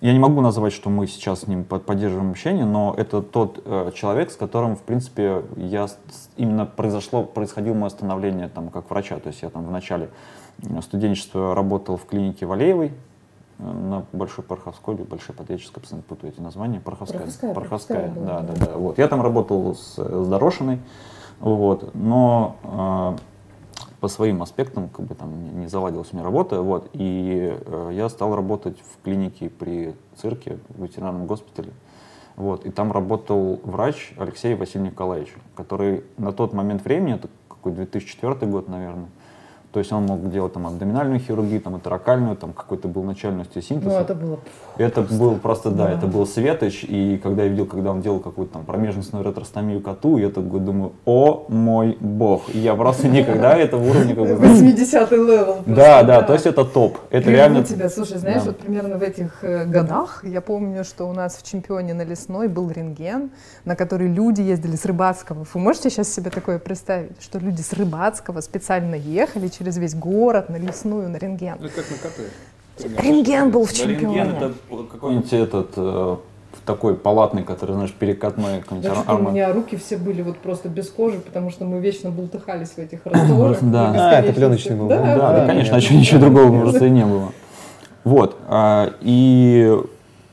Я 0.00 0.12
не 0.12 0.20
могу 0.20 0.40
назвать, 0.42 0.72
что 0.72 0.88
мы 0.88 1.08
сейчас 1.08 1.40
с 1.40 1.46
ним 1.48 1.64
под- 1.64 1.84
поддерживаем 1.84 2.30
общение, 2.30 2.64
но 2.64 2.94
это 2.96 3.20
тот 3.20 3.60
э, 3.64 3.90
человек, 3.96 4.30
с 4.30 4.36
которым, 4.36 4.76
в 4.76 4.82
принципе, 4.82 5.42
я 5.56 5.88
именно 6.36 6.66
произошло, 6.66 7.24
происходило 7.24 7.74
мое 7.74 7.88
становление 7.88 8.48
там 8.48 8.68
как 8.68 8.88
врача. 8.88 9.18
То 9.18 9.30
есть 9.30 9.42
я 9.42 9.50
там 9.50 9.64
в 9.66 9.72
начале 9.72 10.08
студенчества 10.82 11.56
работал 11.56 11.96
в 11.96 12.06
клинике 12.06 12.46
Валеевой 12.46 12.92
на 13.58 14.04
Большой 14.12 14.44
Порховской 14.44 14.94
или 14.94 15.02
Большой 15.02 15.34
Подвеческой, 15.34 15.80
постоянно 15.80 16.04
путаю 16.06 16.32
эти 16.32 16.40
названия. 16.40 16.80
Порховская. 16.80 17.20
Порховская, 17.20 17.54
Порховская, 17.54 17.98
Порховская 18.08 18.26
да, 18.26 18.40
да, 18.40 18.54
да. 18.54 18.66
да. 18.66 18.78
Вот. 18.78 18.98
Я 18.98 19.08
там 19.08 19.22
работал 19.22 19.74
с, 19.74 19.96
с 19.96 20.28
Дорошиной, 20.28 20.80
вот, 21.40 21.94
но 21.94 22.56
э, 22.62 23.18
по 24.00 24.08
своим 24.08 24.42
аспектам 24.42 24.88
как 24.88 25.06
бы 25.06 25.14
там 25.14 25.60
не, 25.60 25.68
заладилась 25.68 26.08
у 26.12 26.16
меня 26.16 26.24
работа, 26.24 26.60
вот, 26.60 26.90
и 26.92 27.56
э, 27.64 27.90
я 27.92 28.08
стал 28.08 28.34
работать 28.34 28.78
в 28.80 29.02
клинике 29.04 29.48
при 29.48 29.94
цирке, 30.16 30.58
в 30.68 30.82
ветеринарном 30.82 31.26
госпитале, 31.26 31.72
вот, 32.36 32.66
и 32.66 32.70
там 32.70 32.92
работал 32.92 33.60
врач 33.64 34.12
Алексей 34.18 34.54
Василий 34.54 34.86
Николаевич, 34.86 35.34
который 35.54 36.04
на 36.18 36.32
тот 36.32 36.52
момент 36.52 36.84
времени, 36.84 37.14
это 37.14 37.28
какой 37.48 37.72
2004 37.72 38.50
год, 38.50 38.68
наверное, 38.68 39.08
то 39.76 39.80
есть 39.80 39.92
он 39.92 40.06
мог 40.06 40.30
делать 40.30 40.54
там 40.54 40.66
абдоминальную 40.66 41.20
хирургию, 41.20 41.60
там 41.60 41.74
торакальную, 41.74 42.34
там 42.34 42.54
какой-то 42.54 42.88
был 42.88 43.02
начальный 43.02 43.36
Ну, 43.36 43.42
остеосинтез. 43.42 43.92
это 43.92 44.14
было... 44.14 44.38
Это 44.78 45.02
был 45.02 45.34
просто, 45.36 45.70
да, 45.70 45.88
Да. 45.88 45.92
это 45.92 46.06
был 46.06 46.26
Светоч, 46.26 46.82
и 46.84 47.20
когда 47.22 47.42
я 47.42 47.48
видел, 47.48 47.66
когда 47.66 47.90
он 47.90 48.00
делал 48.00 48.20
какую-то 48.20 48.54
там 48.54 48.64
промежностную 48.64 49.22
уретростомию 49.22 49.82
коту, 49.82 50.16
я 50.16 50.30
такой 50.30 50.60
думаю, 50.60 50.92
о 51.04 51.44
мой 51.48 51.98
бог, 52.00 52.44
И 52.54 52.58
я 52.58 52.74
просто 52.74 53.08
никогда 53.08 53.54
этого 53.54 53.82
уровня 53.86 54.14
как 54.14 54.24
бы... 54.24 54.34
80-й 54.46 55.16
level. 55.16 55.56
Да, 55.66 56.02
да, 56.04 56.22
то 56.22 56.32
есть 56.32 56.46
это 56.46 56.64
топ, 56.64 56.96
это 57.10 57.30
реально... 57.30 57.62
тебя, 57.62 57.90
слушай, 57.90 58.16
знаешь, 58.16 58.44
вот 58.44 58.56
примерно 58.56 58.96
в 58.96 59.02
этих 59.02 59.44
э, 59.44 59.66
годах 59.66 60.24
я 60.24 60.40
помню, 60.40 60.84
что 60.84 61.04
у 61.04 61.12
нас 61.12 61.36
в 61.36 61.42
чемпионе 61.42 61.92
на 61.92 62.02
лесной 62.02 62.48
был 62.48 62.70
рентген, 62.70 63.30
на 63.66 63.76
который 63.76 64.08
люди 64.08 64.40
ездили 64.40 64.76
с 64.76 64.86
Рыбацкого. 64.86 65.44
Вы 65.52 65.60
можете 65.60 65.90
сейчас 65.90 66.08
себе 66.08 66.30
такое 66.30 66.58
представить, 66.58 67.20
что 67.20 67.38
люди 67.38 67.60
с 67.60 67.74
Рыбацкого 67.74 68.40
специально 68.40 68.94
ехали 68.94 69.48
через 69.48 69.65
весь 69.74 69.94
город 69.94 70.48
на 70.48 70.56
лесную 70.56 71.08
на 71.08 71.16
рентген? 71.16 71.56
Ну, 71.60 71.68
как 71.68 71.84
на 71.90 71.96
коты. 71.96 73.02
Рентген 73.02 73.50
был 73.50 73.64
в 73.64 73.72
Да, 73.72 73.86
рентген 73.86 74.12
чемпионе. 74.12 74.30
это 74.36 74.52
какой-нибудь 74.92 75.32
этот, 75.32 75.70
э, 75.76 76.16
такой 76.66 76.94
палатный, 76.94 77.42
который, 77.42 77.72
знаешь, 77.72 77.92
перекатной 77.92 78.60
какой-нибудь 78.60 78.90
Значит, 78.90 79.10
у 79.10 79.30
меня 79.30 79.52
руки 79.52 79.76
все 79.76 79.96
были 79.96 80.22
вот 80.22 80.38
просто 80.38 80.68
без 80.68 80.90
кожи, 80.90 81.18
потому 81.20 81.50
что 81.50 81.64
мы 81.64 81.80
вечно 81.80 82.10
бултыхались 82.10 82.70
в 82.70 82.78
этих 82.78 83.00
растворах. 83.04 83.58
Да. 83.62 83.92
А, 84.10 84.20
это 84.20 84.32
пленочный 84.32 84.76
был, 84.76 84.88
Да, 84.88 84.96
да? 84.98 85.04
Да, 85.04 85.16
да, 85.32 85.40
Да, 85.40 85.46
конечно, 85.46 85.76
а 85.76 85.80
ничего 85.80 86.20
другого 86.20 86.60
просто 86.60 86.86
и 86.86 86.90
не 86.90 87.04
было. 87.04 87.32
Вот. 88.04 88.36
а, 88.48 88.92
И 89.00 89.74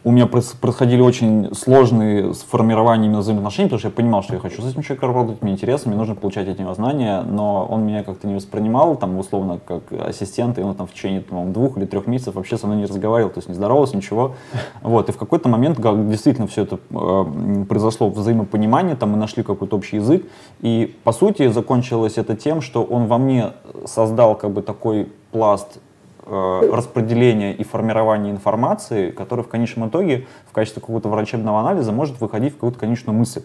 у 0.06 0.12
меня 0.12 0.28
происходили 0.28 1.02
очень 1.02 1.54
сложные 1.56 2.34
формирования 2.34 3.06
именно 3.06 3.22
взаимоотношений, 3.22 3.68
потому 3.68 3.80
что 3.80 3.88
я 3.88 3.94
понимал, 3.94 4.22
что 4.22 4.34
я 4.34 4.40
хочу 4.40 4.62
с 4.62 4.70
этим 4.70 4.82
человеком 4.82 5.16
работать, 5.16 5.42
мне 5.42 5.54
интересно, 5.54 5.92
мне 5.92 5.98
нужно 5.98 6.16
получать 6.16 6.48
от 6.50 6.60
него 6.60 6.74
знания, 6.74 7.22
но 7.22 7.66
он 7.66 7.86
меня 7.86 8.04
как-то 8.04 8.28
не 8.28 8.36
воспринимал, 8.36 8.98
там, 8.98 9.18
условно, 9.18 9.60
как 9.66 9.84
ассистент, 9.94 10.60
и 10.60 10.62
он 10.62 10.76
там 10.76 10.88
в 10.88 10.94
течение, 10.94 11.22
по-моему, 11.22 11.54
двух 11.54 11.78
или 11.78 11.86
трех 11.86 12.08
месяцев 12.08 12.36
вообще 12.36 12.58
со 12.58 12.68
мной 12.68 12.80
не 12.80 12.86
разговаривал, 12.86 13.30
то 13.32 13.38
есть 13.38 13.48
не 13.48 13.56
здоровался, 13.56 13.96
ничего. 13.96 14.36
Вот, 14.82 15.10
и 15.10 15.12
в 15.12 15.18
какой-то 15.18 15.48
момент 15.50 15.80
как, 15.82 16.10
действительно 16.10 16.48
все 16.48 16.64
это 16.64 16.80
э, 16.92 17.66
произошло 17.70 18.10
взаимопонимание, 18.10 18.96
там 18.96 19.12
мы 19.12 19.18
нашли 19.18 19.44
какой-то 19.44 19.78
общий 19.78 19.98
язык, 19.98 20.26
и 20.62 20.96
по 21.04 21.14
сути 21.14 21.50
закончилось 21.50 22.18
это 22.18 22.36
тем, 22.36 22.62
что 22.62 22.84
он 22.84 23.08
во 23.08 23.18
мне 23.18 23.54
создал 23.86 24.36
как 24.36 24.52
бы 24.52 24.62
такой 24.62 25.08
пласт 25.32 25.80
распределения 26.26 27.54
и 27.54 27.64
формирования 27.64 28.32
информации, 28.32 29.12
который 29.12 29.44
в 29.44 29.48
конечном 29.48 29.90
итоге 29.90 30.28
в 30.50 30.54
качестве 30.54 30.82
какого-то 30.82 31.10
врачебного 31.10 31.60
анализа 31.60 31.92
может 31.92 32.22
выходить 32.22 32.54
в 32.54 32.56
какую-то 32.56 32.80
конечную 32.80 33.18
мысль. 33.18 33.44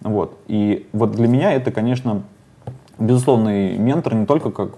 Вот. 0.00 0.38
И 0.46 0.88
вот 0.92 1.12
для 1.12 1.28
меня 1.28 1.52
это, 1.52 1.70
конечно, 1.70 2.22
безусловный 2.98 3.76
ментор 3.78 4.14
не 4.14 4.26
только 4.26 4.50
как 4.50 4.74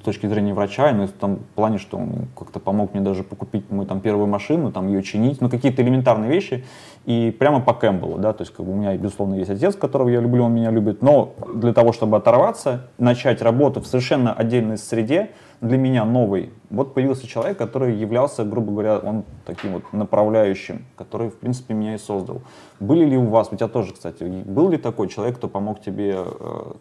с 0.00 0.04
точки 0.04 0.26
зрения 0.26 0.54
врача, 0.54 0.92
но 0.92 1.04
и 1.04 1.06
в 1.06 1.12
том 1.12 1.40
плане, 1.54 1.78
что 1.78 1.98
он 1.98 2.28
как-то 2.38 2.60
помог 2.60 2.94
мне 2.94 3.02
даже 3.02 3.22
покупить 3.22 3.70
мою 3.70 3.86
там 3.86 4.00
первую 4.00 4.26
машину, 4.26 4.72
там 4.72 4.88
ее 4.88 5.02
чинить, 5.02 5.40
ну 5.40 5.50
какие-то 5.50 5.82
элементарные 5.82 6.30
вещи. 6.30 6.64
И 7.04 7.34
прямо 7.38 7.60
по 7.60 7.72
Кэмпбеллу, 7.72 8.18
да, 8.18 8.32
то 8.32 8.42
есть 8.42 8.52
как 8.52 8.66
бы 8.66 8.72
у 8.72 8.74
меня, 8.74 8.96
безусловно, 8.96 9.34
есть 9.34 9.50
отец, 9.50 9.76
которого 9.76 10.08
я 10.08 10.20
люблю, 10.20 10.44
он 10.44 10.54
меня 10.54 10.70
любит, 10.70 11.02
но 11.02 11.34
для 11.54 11.72
того, 11.72 11.92
чтобы 11.92 12.16
оторваться, 12.16 12.88
начать 12.98 13.42
работу 13.42 13.80
в 13.80 13.86
совершенно 13.86 14.32
отдельной 14.32 14.76
среде, 14.76 15.30
для 15.60 15.78
меня 15.78 16.04
новый, 16.04 16.52
вот 16.70 16.94
появился 16.94 17.26
человек, 17.26 17.56
который 17.58 17.94
являлся, 17.96 18.44
грубо 18.44 18.72
говоря, 18.72 18.98
он 18.98 19.24
таким 19.44 19.72
вот 19.72 19.92
направляющим, 19.92 20.84
который, 20.96 21.30
в 21.30 21.36
принципе, 21.38 21.74
меня 21.74 21.94
и 21.94 21.98
создал. 21.98 22.42
Были 22.80 23.04
ли 23.04 23.16
у 23.16 23.26
вас, 23.26 23.48
у 23.52 23.56
тебя 23.56 23.68
тоже, 23.68 23.94
кстати, 23.94 24.24
был 24.24 24.68
ли 24.70 24.76
такой 24.76 25.08
человек, 25.08 25.36
кто 25.36 25.48
помог 25.48 25.80
тебе 25.80 26.16
э, 26.18 26.72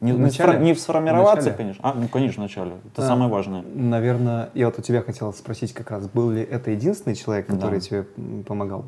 не, 0.00 0.12
не 0.12 0.74
сформироваться, 0.74 1.42
В 1.42 1.44
начале? 1.44 1.56
конечно. 1.56 1.88
А, 1.88 1.94
ну, 1.94 2.08
конечно, 2.08 2.42
в 2.42 2.46
начале. 2.46 2.72
Это 2.92 3.02
А, 3.02 3.06
самое 3.06 3.30
важное. 3.30 3.62
Наверное, 3.72 4.50
я 4.54 4.66
вот 4.66 4.78
у 4.78 4.82
тебя 4.82 5.00
хотел 5.02 5.32
спросить 5.32 5.72
как 5.72 5.90
раз, 5.92 6.08
был 6.08 6.30
ли 6.30 6.42
это 6.42 6.72
единственный 6.72 7.14
человек, 7.14 7.46
который 7.46 7.78
Да. 7.78 7.80
тебе 7.80 8.02
помогал? 8.46 8.84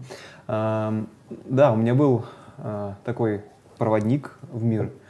Ам, 0.49 1.07
Да, 1.47 1.73
у 1.73 1.77
меня 1.77 1.95
был 1.95 2.25
а, 2.59 2.95
такой 3.05 3.43
проводник 3.79 4.39
в 4.53 4.65
мир 4.65 4.85
а, 4.85 5.04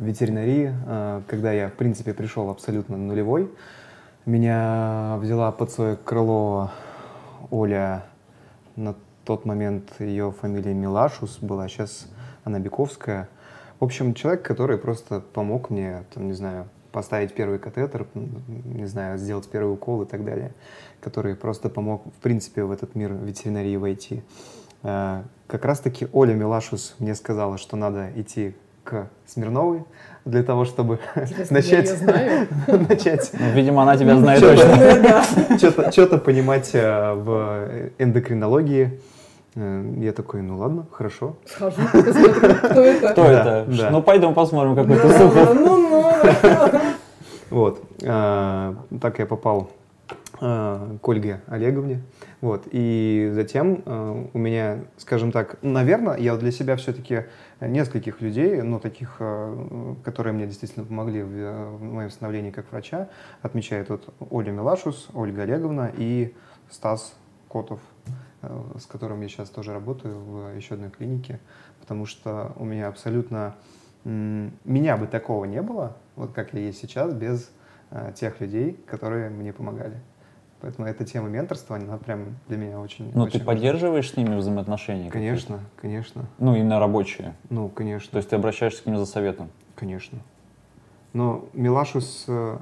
ветеринарии, 0.00 0.72
а, 0.86 1.22
когда 1.26 1.52
я, 1.52 1.68
в 1.68 1.74
принципе, 1.74 2.14
пришел 2.14 2.50
абсолютно 2.50 2.96
нулевой. 2.96 3.50
Меня 4.24 5.16
взяла 5.20 5.52
под 5.52 5.70
свое 5.70 5.96
крыло 5.96 6.70
Оля, 7.50 8.04
на 8.74 8.94
тот 9.24 9.44
момент 9.44 9.92
ее 9.98 10.32
фамилия 10.32 10.74
Милашус 10.74 11.38
была, 11.40 11.68
сейчас 11.68 12.06
она 12.44 12.58
Биковская. 12.58 13.28
В 13.80 13.84
общем, 13.84 14.14
человек, 14.14 14.42
который 14.42 14.78
просто 14.78 15.20
помог 15.20 15.70
мне, 15.70 16.04
там, 16.14 16.26
не 16.26 16.32
знаю, 16.32 16.68
поставить 16.92 17.34
первый 17.34 17.58
катетер, 17.58 18.06
не 18.14 18.86
знаю, 18.86 19.18
сделать 19.18 19.48
первый 19.50 19.74
укол 19.74 20.02
и 20.02 20.06
так 20.06 20.24
далее, 20.24 20.54
который 21.00 21.36
просто 21.36 21.68
помог, 21.68 22.06
в 22.06 22.20
принципе, 22.22 22.64
в 22.64 22.70
этот 22.70 22.94
мир 22.94 23.12
ветеринарии 23.12 23.76
войти. 23.76 24.22
А, 24.82 25.24
Как 25.46 25.64
раз-таки 25.64 26.08
Оля 26.12 26.34
Милашус 26.34 26.94
мне 26.98 27.14
сказала, 27.14 27.58
что 27.58 27.76
надо 27.76 28.10
идти 28.16 28.56
к 28.86 29.08
Смирновой 29.26 29.84
для 30.24 30.42
того, 30.42 30.64
чтобы 30.64 30.98
Интересно, 31.16 31.56
я 31.58 31.62
начать, 32.68 32.88
начать 32.88 33.30
Ну, 33.38 33.50
видимо, 33.52 33.82
она 33.82 33.96
тебя 33.96 34.16
знает 34.16 34.40
Чё-то- 34.40 34.56
точно. 34.56 35.58
что-то, 35.58 35.92
что-то 35.92 36.18
понимать 36.18 36.70
э, 36.74 37.12
в 37.14 37.68
эндокринологии. 37.98 39.00
Э, 39.56 39.84
Я 39.98 40.12
такой, 40.12 40.42
ну 40.42 40.58
ладно, 40.58 40.86
хорошо. 40.92 41.36
Схожу, 41.46 41.76
посмотрю, 41.92 42.54
кто 42.54 42.80
это. 42.80 43.12
Кто 43.12 43.24
это? 43.24 43.66
Ну, 43.90 44.02
пойдем 44.02 44.34
посмотрим, 44.34 44.74
какой 44.76 44.96
ты 44.98 45.08
супер. 45.18 45.54
Ну, 45.54 45.76
ну. 45.76 46.80
Вот. 47.50 47.80
А, 48.04 48.74
Так 49.00 49.18
я 49.18 49.26
попал 49.26 49.70
к 50.38 51.08
Ольге 51.08 51.40
Олеговне. 51.46 52.02
Вот. 52.42 52.64
И 52.70 53.30
затем 53.32 53.82
у 54.34 54.38
меня, 54.38 54.80
скажем 54.98 55.32
так, 55.32 55.56
наверное, 55.62 56.16
я 56.18 56.36
для 56.36 56.50
себя 56.52 56.76
все-таки 56.76 57.24
нескольких 57.60 58.20
людей, 58.20 58.60
ну, 58.62 58.78
таких, 58.78 59.16
а, 59.20 59.96
которые 60.04 60.32
мне 60.34 60.46
действительно 60.46 60.84
помогли 60.84 61.22
в, 61.22 61.32
э, 61.32 61.70
в 61.70 61.82
моем 61.82 62.10
становлении 62.10 62.50
как 62.50 62.70
врача, 62.70 63.08
отмечает 63.42 63.88
вот 63.88 64.12
Оля 64.30 64.50
Милашус, 64.50 65.08
Ольга 65.14 65.42
Олеговна 65.42 65.90
и 65.96 66.34
Стас 66.70 67.14
Котов, 67.50 67.80
э, 68.42 68.62
с 68.78 68.86
которым 68.86 69.22
я 69.22 69.28
сейчас 69.28 69.48
тоже 69.48 69.72
работаю 69.72 70.18
в 70.18 70.56
еще 70.56 70.74
одной 70.74 70.90
клинике, 70.90 71.40
потому 71.80 72.06
что 72.06 72.52
у 72.56 72.64
меня 72.64 72.88
абсолютно... 72.88 73.56
Меня 74.04 74.96
бы 74.96 75.08
такого 75.08 75.46
не 75.46 75.60
было, 75.60 75.96
вот 76.14 76.32
как 76.32 76.54
я 76.54 76.60
есть 76.60 76.78
сейчас, 76.78 77.12
без 77.12 77.50
э, 77.90 78.12
тех 78.14 78.40
людей, 78.40 78.78
которые 78.86 79.30
мне 79.30 79.52
помогали. 79.52 80.00
Поэтому 80.62 80.88
эта 80.88 81.04
тема 81.04 81.28
менторства, 81.28 81.76
она 81.76 81.96
прям 81.98 82.36
для 82.48 82.56
меня 82.56 82.80
очень 82.80 83.10
Ну, 83.14 83.24
очень 83.24 83.40
ты 83.40 83.44
важна. 83.44 83.52
поддерживаешь 83.52 84.10
с 84.10 84.16
ними 84.16 84.34
взаимоотношения? 84.36 85.10
какие-то? 85.10 85.18
Конечно, 85.46 85.60
конечно. 85.80 86.24
Ну, 86.38 86.54
именно 86.56 86.80
рабочие. 86.80 87.34
Ну, 87.50 87.68
То 87.68 87.74
конечно, 87.74 88.16
есть 88.16 88.30
ты 88.30 88.36
обращаешься 88.36 88.82
к 88.82 88.86
ним 88.86 88.96
за 88.96 89.06
советом? 89.06 89.50
конечно. 89.74 90.18
Но 91.12 91.44
Милашус, 91.52 92.24
э, 92.28 92.56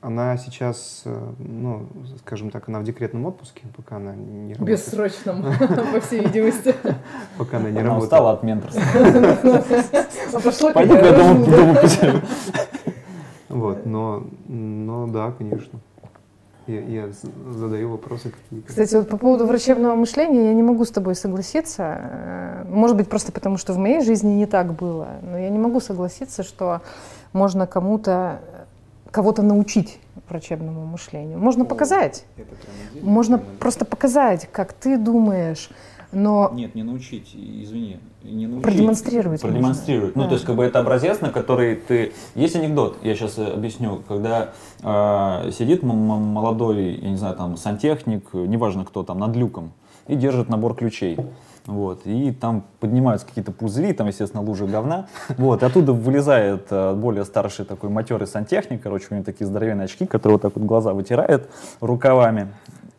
она 0.00 0.36
сейчас, 0.36 1.02
э, 1.04 1.32
ну, 1.38 1.86
скажем 2.20 2.50
так, 2.50 2.68
она 2.68 2.78
в 2.80 2.84
декретном 2.84 3.26
отпуске, 3.26 3.62
пока 3.76 3.96
она 3.96 4.14
не 4.14 4.54
работает. 4.54 4.78
Бессрочном, 4.78 5.42
по 5.92 6.00
всей 6.00 6.20
видимости. 6.24 6.74
Пока 7.36 7.58
она 7.58 7.70
не 7.70 7.78
Она 7.80 7.88
работает. 7.90 8.04
устала 8.04 8.32
от 8.32 8.42
менторства. 8.42 8.82
Пошла 10.42 10.72
Пойду 10.72 10.94
дома 10.94 11.74
посижу. 11.76 12.20
Вот, 13.48 13.84
но, 13.84 14.24
но 14.48 15.06
да, 15.08 15.32
конечно. 15.32 15.80
Я, 16.70 16.80
я 17.06 17.08
задаю 17.50 17.90
вопросы 17.90 18.30
какие-то. 18.30 18.68
Кстати, 18.68 18.94
вот 18.94 19.08
по 19.08 19.16
поводу 19.16 19.46
врачебного 19.46 19.94
мышления 19.96 20.46
я 20.46 20.54
не 20.54 20.62
могу 20.62 20.84
с 20.84 20.90
тобой 20.90 21.14
согласиться. 21.14 21.98
Э, 22.00 22.64
Может 22.68 22.96
быть, 22.96 23.08
просто 23.08 23.32
потому, 23.32 23.56
что 23.58 23.72
в 23.72 23.78
моей 23.78 24.00
жизни 24.02 24.32
не 24.32 24.46
так 24.46 24.72
было. 24.72 25.08
Но 25.22 25.36
я 25.36 25.48
не 25.50 25.58
могу 25.58 25.80
согласиться, 25.80 26.42
что 26.42 26.80
можно 27.32 27.66
кому-то, 27.66 28.40
э, 28.52 28.64
кого-то 29.10 29.42
научить 29.42 29.98
врачебному 30.28 30.86
мышлению. 30.86 31.38
Можно 31.38 31.64
показать. 31.64 32.24
Можно 33.02 33.38
просто 33.38 33.84
показать, 33.84 34.48
как 34.52 34.72
ты 34.72 34.96
думаешь, 34.96 35.70
но 36.12 36.50
Нет, 36.54 36.74
не 36.74 36.82
научить, 36.82 37.34
извини, 37.34 37.98
не 38.22 38.46
научить. 38.46 38.62
продемонстрировать. 38.64 39.40
Продемонстрировать. 39.40 40.16
Ну, 40.16 40.22
Да. 40.22 40.28
то 40.28 40.34
есть, 40.34 40.44
как 40.46 40.56
бы 40.56 40.64
это 40.64 40.80
образец, 40.80 41.20
на 41.20 41.30
который 41.30 41.76
ты... 41.76 42.12
Есть 42.34 42.56
анекдот, 42.56 42.96
я 43.02 43.14
сейчас 43.14 43.38
объясню, 43.38 44.02
когда 44.08 44.50
э, 44.82 45.50
сидит 45.52 45.82
м- 45.82 45.90
м- 45.90 46.22
молодой, 46.22 46.94
я 46.94 47.10
не 47.10 47.16
знаю, 47.16 47.36
там, 47.36 47.56
сантехник, 47.56 48.24
э, 48.32 48.46
неважно 48.46 48.84
кто 48.84 49.02
там, 49.02 49.18
над 49.18 49.36
люком, 49.36 49.72
и 50.08 50.16
держит 50.16 50.48
набор 50.48 50.74
ключей. 50.74 51.16
Вот, 51.66 52.00
и 52.06 52.32
там 52.32 52.64
поднимаются 52.80 53.26
какие-то 53.26 53.52
пузыри, 53.52 53.92
там, 53.92 54.08
естественно, 54.08 54.42
лужи 54.42 54.66
говна. 54.66 55.06
Вот, 55.36 55.62
и 55.62 55.66
оттуда 55.66 55.92
вылезает 55.92 56.66
э, 56.70 56.94
более 56.94 57.24
старший 57.24 57.64
такой 57.66 57.90
матерый 57.90 58.26
сантехник, 58.26 58.82
короче, 58.82 59.06
у 59.10 59.14
него 59.14 59.24
такие 59.24 59.46
здоровенные 59.46 59.84
очки, 59.84 60.06
которые 60.06 60.36
вот 60.36 60.42
так 60.42 60.56
вот 60.56 60.64
глаза 60.64 60.94
вытирает 60.94 61.48
рукавами. 61.80 62.48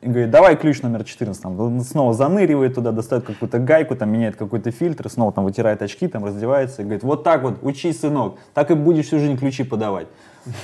И 0.01 0.07
говорит, 0.07 0.31
давай 0.31 0.55
ключ 0.55 0.81
номер 0.81 1.03
14. 1.03 1.43
Там, 1.43 1.59
он 1.59 1.81
снова 1.81 2.13
заныривает 2.13 2.73
туда, 2.73 2.91
достает 2.91 3.23
какую-то 3.23 3.59
гайку, 3.59 3.95
там 3.95 4.11
меняет 4.11 4.35
какой-то 4.35 4.71
фильтр, 4.71 5.07
снова 5.09 5.31
там 5.31 5.43
вытирает 5.43 5.83
очки, 5.83 6.07
там 6.07 6.25
раздевается 6.25 6.81
и 6.81 6.85
говорит, 6.85 7.03
вот 7.03 7.23
так 7.23 7.43
вот, 7.43 7.59
учись, 7.61 7.99
сынок, 7.99 8.39
так 8.55 8.71
и 8.71 8.73
будешь 8.73 9.05
всю 9.05 9.19
жизнь 9.19 9.37
ключи 9.37 9.63
подавать. 9.63 10.07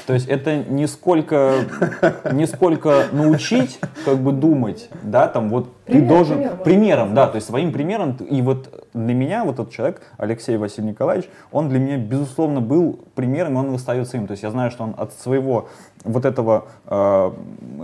То 0.05 0.13
есть 0.13 0.27
это 0.27 0.57
не 0.57 0.87
сколько, 0.87 1.65
не 2.31 2.47
сколько 2.47 3.05
научить, 3.11 3.79
как 4.05 4.17
бы 4.17 4.31
думать, 4.31 4.89
да, 5.03 5.27
там 5.27 5.49
вот 5.49 5.73
ты 5.85 5.93
Пример, 5.93 6.07
должен 6.07 6.37
пример, 6.37 6.57
примером, 6.57 7.13
да, 7.13 7.27
то 7.27 7.35
есть 7.35 7.47
своим 7.47 7.71
примером. 7.71 8.13
И 8.13 8.41
вот 8.41 8.89
для 8.93 9.13
меня 9.13 9.43
вот 9.43 9.59
этот 9.59 9.71
человек, 9.71 10.01
Алексей 10.17 10.57
Василий 10.57 10.89
Николаевич, 10.89 11.29
он 11.51 11.69
для 11.69 11.79
меня, 11.79 11.97
безусловно, 11.97 12.61
был 12.61 12.99
примером, 13.15 13.53
и 13.53 13.57
он 13.57 13.75
остается 13.75 14.17
им. 14.17 14.27
То 14.27 14.31
есть 14.31 14.43
я 14.43 14.51
знаю, 14.51 14.71
что 14.71 14.83
он 14.83 14.95
от 14.97 15.13
своего 15.13 15.69
вот 16.03 16.25
этого 16.25 16.65
э, 16.85 17.31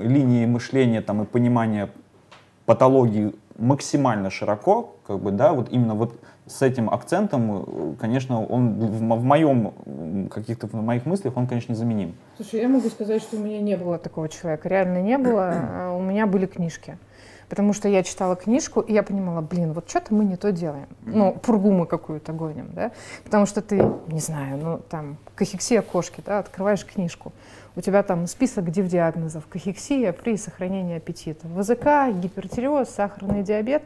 линии 0.02 0.46
мышления 0.46 1.02
там, 1.02 1.22
и 1.24 1.26
понимания 1.26 1.90
патологии 2.66 3.34
максимально 3.58 4.30
широко, 4.30 4.96
как 5.06 5.20
бы, 5.20 5.32
да, 5.32 5.54
вот 5.54 5.70
именно 5.72 5.96
вот 5.96 6.16
с 6.46 6.62
этим 6.62 6.90
акцентом, 6.90 7.64
э, 7.66 7.96
конечно, 8.00 8.46
он 8.46 8.74
в, 8.80 9.00
в 9.00 9.24
моем, 9.24 10.30
каких-то 10.30 10.68
в 10.68 10.74
моих 10.74 11.06
мыслях, 11.06 11.38
он, 11.38 11.48
конечно, 11.48 11.72
незаменим. 11.72 12.16
Слушай, 12.36 12.62
я 12.62 12.68
могу 12.68 12.90
сказать, 12.90 13.22
что 13.22 13.38
у 13.38 13.40
меня 13.40 13.62
не 13.62 13.78
было. 13.78 13.98
такого 13.98 14.28
человека, 14.30 14.68
реально 14.70 15.02
не 15.02 15.18
было. 15.18 15.54
А 15.74 15.96
У 15.96 16.02
меня 16.02 16.28
были 16.28 16.46
книжки. 16.46 16.98
Потому 17.50 17.74
что 17.74 17.88
я 17.88 18.04
читала 18.04 18.36
книжку, 18.36 18.80
и 18.80 18.94
я 18.94 19.04
понимала, 19.04 19.42
блин, 19.42 19.74
вот 19.74 19.88
что-то 19.88 20.14
мы 20.14 20.24
не 20.26 20.38
то 20.38 20.52
делаем. 20.52 20.88
Ну, 21.06 21.34
пургу 21.34 21.72
мы 21.72 21.86
какую-то 21.86 22.34
гоним, 22.34 22.72
да? 22.74 22.92
Потому 23.24 23.46
что 23.46 23.62
ты, 23.62 23.76
не 24.08 24.20
знаю, 24.20 24.58
ну, 24.58 24.82
там, 24.90 25.18
кахексия 25.36 25.82
кошки, 25.82 26.24
да, 26.26 26.40
открываешь 26.40 26.86
книжку. 26.86 27.32
У 27.76 27.82
тебя 27.82 28.04
там 28.04 28.28
список 28.28 28.72
див-диагнозов. 28.72 29.46
Кахексия 29.48 30.14
при 30.14 30.38
сохранении 30.38 30.98
аппетита. 30.98 31.48
ВЗК, 31.48 32.16
гипертиреоз, 32.16 32.90
сахарный 32.90 33.44
диабет. 33.44 33.84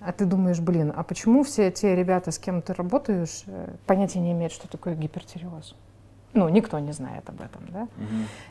А 0.00 0.12
ты 0.12 0.24
думаешь, 0.24 0.60
блин, 0.60 0.92
а 0.94 1.02
почему 1.02 1.42
все 1.42 1.70
те 1.70 1.96
ребята, 1.96 2.30
с 2.30 2.38
кем 2.38 2.62
ты 2.62 2.74
работаешь, 2.74 3.44
э, 3.46 3.74
понятия 3.86 4.20
не 4.20 4.32
имеют, 4.32 4.52
что 4.52 4.68
такое 4.68 4.94
гипертиреоз? 4.94 5.74
Ну, 6.36 6.50
никто 6.50 6.78
не 6.78 6.92
знает 6.92 7.26
об 7.30 7.40
этом, 7.40 7.62
да? 7.70 7.88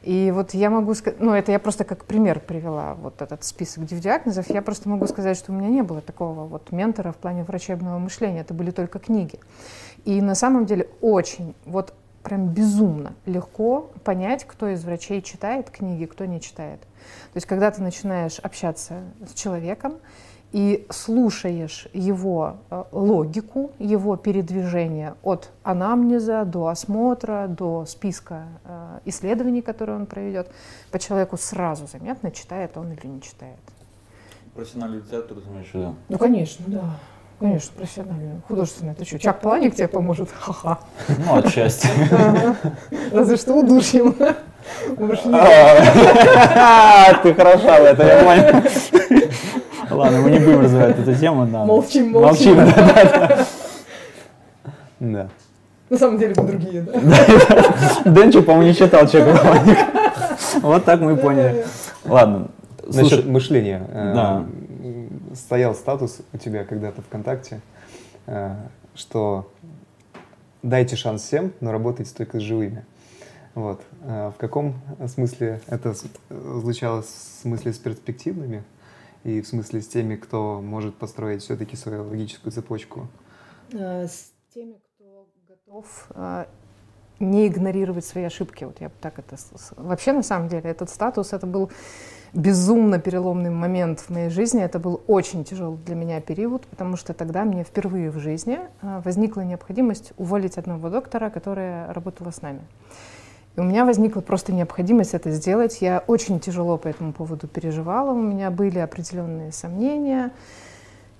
И 0.01 0.31
вот 0.31 0.55
я 0.55 0.71
могу 0.71 0.95
сказать, 0.95 1.19
ну, 1.19 1.33
это 1.33 1.51
я 1.51 1.59
просто 1.59 1.83
как 1.83 2.05
пример 2.05 2.39
привела, 2.39 2.95
вот 2.95 3.21
этот 3.21 3.43
список 3.43 3.85
диагнозов, 3.85 4.49
я 4.49 4.63
просто 4.63 4.89
могу 4.89 5.05
сказать, 5.05 5.37
что 5.37 5.51
у 5.51 5.55
меня 5.55 5.69
не 5.69 5.83
было 5.83 6.01
такого 6.01 6.45
вот 6.45 6.71
ментора 6.71 7.11
в 7.11 7.17
плане 7.17 7.43
врачебного 7.43 7.99
мышления, 7.99 8.41
это 8.41 8.55
были 8.55 8.71
только 8.71 8.97
книги. 8.97 9.39
И 10.03 10.19
на 10.19 10.33
самом 10.33 10.65
деле 10.65 10.89
очень, 10.99 11.53
вот 11.65 11.93
прям 12.23 12.47
безумно 12.47 13.13
легко 13.27 13.91
понять, 14.03 14.45
кто 14.45 14.67
из 14.67 14.83
врачей 14.83 15.21
читает 15.21 15.69
книги, 15.69 16.05
кто 16.05 16.25
не 16.25 16.41
читает. 16.41 16.81
То 16.81 17.35
есть, 17.35 17.45
когда 17.45 17.69
ты 17.69 17.83
начинаешь 17.83 18.39
общаться 18.39 19.01
с 19.27 19.33
человеком, 19.35 19.93
и 20.55 20.87
слушаешь 20.89 21.89
его 21.91 22.55
э, 22.69 22.83
логику, 22.93 23.71
его 23.77 24.15
передвижение 24.15 25.15
от 25.21 25.49
анамнеза 25.63 26.45
до 26.45 26.67
осмотра, 26.67 27.47
до 27.49 27.85
списка 27.85 28.43
э, 28.63 28.99
исследований, 29.03 29.61
которые 29.61 29.97
он 29.97 30.05
проведет, 30.05 30.49
по 30.91 30.97
человеку 30.97 31.35
сразу 31.35 31.87
заметно, 31.87 32.31
читает 32.31 32.77
он 32.77 32.93
или 32.93 33.05
не 33.05 33.21
читает. 33.21 33.59
Профессиональную 34.53 35.03
литературу, 35.03 35.41
знаешь, 35.41 35.67
да? 35.73 35.93
Ну, 36.07 36.17
конечно, 36.17 36.63
да. 36.69 36.99
Конечно, 37.37 37.73
профессиональную. 37.75 38.41
Художественную. 38.47 38.95
Это 38.95 39.03
что, 39.03 39.19
Чак 39.19 39.41
Паланик 39.41 39.75
тебе 39.75 39.89
поможет? 39.89 40.29
Ха-ха. 40.31 40.79
Ну, 41.09 41.35
отчасти. 41.35 41.89
Разве 43.11 43.35
что 43.35 43.55
удушьем. 43.55 44.15
А, 45.33 47.13
ты 47.21 47.33
хороша 47.33 47.81
в 47.81 47.83
этом, 47.83 48.07
я 48.07 48.23
понял. 48.23 48.63
Ладно, 49.89 50.21
мы 50.21 50.31
не 50.31 50.39
будем 50.39 50.61
развивать 50.61 50.99
эту 50.99 51.15
тему. 51.15 51.45
Да. 51.47 51.65
Молчим, 51.65 52.11
молчим. 52.11 52.55
Молчим, 52.55 52.75
да, 52.75 52.93
да, 52.93 53.27
да. 53.27 53.45
Да. 54.99 55.29
На 55.89 55.97
самом 55.97 56.17
деле 56.17 56.33
мы 56.37 56.43
другие, 56.47 56.81
да? 56.81 57.65
Денчик, 58.05 58.45
по-моему, 58.45 58.67
не 58.69 58.73
читал 58.75 59.07
Чекова. 59.07 59.59
Вот 60.61 60.85
так 60.85 60.99
мы 61.01 61.13
и 61.13 61.17
поняли. 61.17 61.65
Ладно. 62.05 62.47
Насчет 62.87 63.09
Слушай, 63.09 63.25
мышления. 63.25 63.87
э, 63.89 64.13
Да. 64.13 64.45
Стоял 65.33 65.75
статус 65.75 66.19
у 66.33 66.37
тебя 66.37 66.63
когда-то 66.63 67.01
ВКонтакте, 67.01 67.59
э, 68.27 68.55
что 68.95 69.51
дайте 70.63 70.95
шанс 70.95 71.23
всем, 71.23 71.51
но 71.61 71.71
работайте 71.71 72.11
только 72.15 72.39
с 72.39 72.41
живыми. 72.43 72.85
Вот. 73.53 73.81
Э, 74.03 74.31
В 74.35 74.39
каком 74.39 74.75
смысле 75.07 75.61
это 75.67 75.93
звучало? 76.29 77.01
В 77.01 77.41
смысле 77.41 77.73
с 77.73 77.77
перспективными? 77.77 78.63
И 79.25 79.41
в 79.41 79.47
смысле 79.47 79.81
с 79.81 79.87
теми, 79.87 80.15
кто 80.17 80.61
может 80.61 80.95
построить 80.97 81.41
все-таки 81.41 81.75
свою 81.75 82.07
логическую 82.07 82.51
цепочку? 82.51 83.07
Э, 83.73 84.07
С 84.07 84.31
теми, 84.53 84.79
кто 84.95 85.27
готов 85.47 86.07
э, 86.11 86.45
не 87.19 87.47
игнорировать 87.47 88.05
свои 88.05 88.25
ошибки. 88.25 88.65
Вот 88.65 88.79
я 88.81 88.89
бы 88.89 88.93
так 89.01 89.17
это... 89.17 89.35
Вообще, 89.77 90.13
на 90.13 90.21
самом 90.21 90.47
деле, 90.47 90.69
этот 90.69 90.91
статус, 90.91 91.33
это 91.33 91.47
был 91.47 91.71
безумно 92.33 92.99
переломный 92.99 93.49
момент 93.49 94.01
в 94.01 94.11
моей 94.11 94.29
жизни. 94.29 94.61
Это 94.61 94.77
был 94.77 95.01
очень 95.07 95.43
тяжелый 95.43 95.79
для 95.79 95.95
меня 95.95 96.21
период, 96.21 96.67
потому 96.67 96.95
что 96.95 97.15
тогда 97.15 97.45
мне 97.45 97.63
впервые 97.63 98.11
в 98.11 98.19
жизни 98.19 98.59
э, 98.83 99.01
возникла 99.03 99.41
необходимость 99.41 100.13
уволить 100.17 100.59
одного 100.59 100.89
доктора, 100.91 101.31
которая 101.31 101.91
работала 101.91 102.29
с 102.29 102.43
нами. 102.43 102.61
И 103.55 103.59
у 103.59 103.63
меня 103.63 103.85
возникла 103.85 104.21
просто 104.21 104.51
необходимость 104.51 105.13
это 105.13 105.31
сделать. 105.31 105.81
Я 105.81 106.03
очень 106.07 106.39
тяжело 106.39 106.77
по 106.77 106.87
этому 106.87 107.13
поводу 107.13 107.47
переживала. 107.47 108.11
У 108.11 108.21
меня 108.21 108.51
были 108.51 108.79
определенные 108.79 109.51
сомнения. 109.51 110.31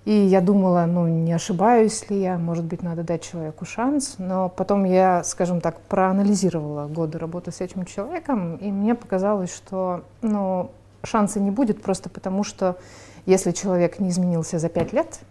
И 0.06 0.12
я 0.12 0.40
думала, 0.40 0.86
ну, 0.86 1.08
не 1.08 1.34
ошибаюсь 1.34 2.08
ли 2.12 2.22
я, 2.22 2.38
может 2.38 2.64
быть, 2.64 2.84
надо 2.84 3.02
дать 3.04 3.24
человеку 3.24 3.66
шанс. 3.66 4.16
Но 4.20 4.50
потом 4.50 4.84
я, 4.84 5.24
скажем 5.24 5.62
так, 5.62 5.80
проанализировала 5.82 6.88
годы 6.88 7.18
работы 7.18 7.52
с 7.52 7.60
этим 7.60 7.86
человеком, 7.86 8.58
и 8.58 8.72
мне 8.72 8.94
показалось, 8.94 9.54
что, 9.54 10.04
ну, 10.22 10.70
шанса 11.04 11.40
не 11.40 11.50
будет 11.50 11.82
просто 11.82 12.10
потому, 12.10 12.44
что 12.44 12.78
если 13.26 13.52
человек 13.52 14.00
не 14.00 14.10
изменился 14.10 14.60
за 14.60 14.70
пять 14.70 14.94
лет, 14.94 15.22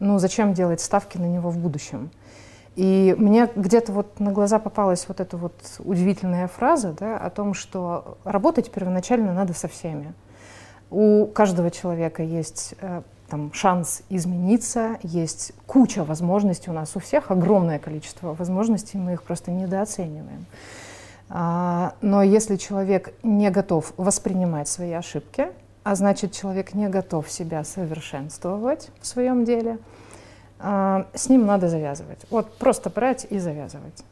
ну, 0.00 0.18
зачем 0.18 0.52
делать 0.52 0.80
ставки 0.80 1.16
на 1.16 1.26
него 1.26 1.50
в 1.50 1.58
будущем? 1.58 2.10
И 2.78 3.12
мне 3.18 3.50
где-то 3.56 3.90
вот 3.90 4.20
на 4.20 4.30
глаза 4.30 4.60
попалась 4.60 5.06
вот 5.08 5.18
эта 5.18 5.36
вот 5.36 5.52
удивительная 5.80 6.46
фраза 6.46 6.92
да, 6.92 7.18
о 7.18 7.28
том, 7.28 7.52
что 7.52 8.18
работать 8.22 8.70
первоначально 8.70 9.32
надо 9.34 9.52
со 9.52 9.66
всеми. 9.66 10.14
У 10.88 11.26
каждого 11.26 11.72
человека 11.72 12.22
есть 12.22 12.76
э, 12.80 13.02
там, 13.28 13.52
шанс 13.52 14.02
измениться, 14.10 14.96
есть 15.02 15.54
куча 15.66 16.04
возможностей 16.04 16.70
у 16.70 16.72
нас 16.72 16.94
у 16.94 17.00
всех, 17.00 17.32
огромное 17.32 17.80
количество 17.80 18.34
возможностей, 18.34 18.96
мы 18.96 19.14
их 19.14 19.24
просто 19.24 19.50
недооцениваем. 19.50 20.46
А, 21.30 21.94
но 22.00 22.22
если 22.22 22.54
человек 22.54 23.12
не 23.24 23.50
готов 23.50 23.92
воспринимать 23.96 24.68
свои 24.68 24.92
ошибки, 24.92 25.48
а 25.82 25.96
значит 25.96 26.30
человек 26.30 26.74
не 26.74 26.88
готов 26.88 27.28
себя 27.28 27.64
совершенствовать 27.64 28.90
в 29.00 29.06
своем 29.08 29.44
деле, 29.44 29.78
с 30.60 31.28
ним 31.28 31.46
надо 31.46 31.68
завязывать. 31.68 32.18
Вот 32.30 32.52
просто 32.58 32.90
брать 32.90 33.26
и 33.30 33.38
завязывать. 33.38 34.04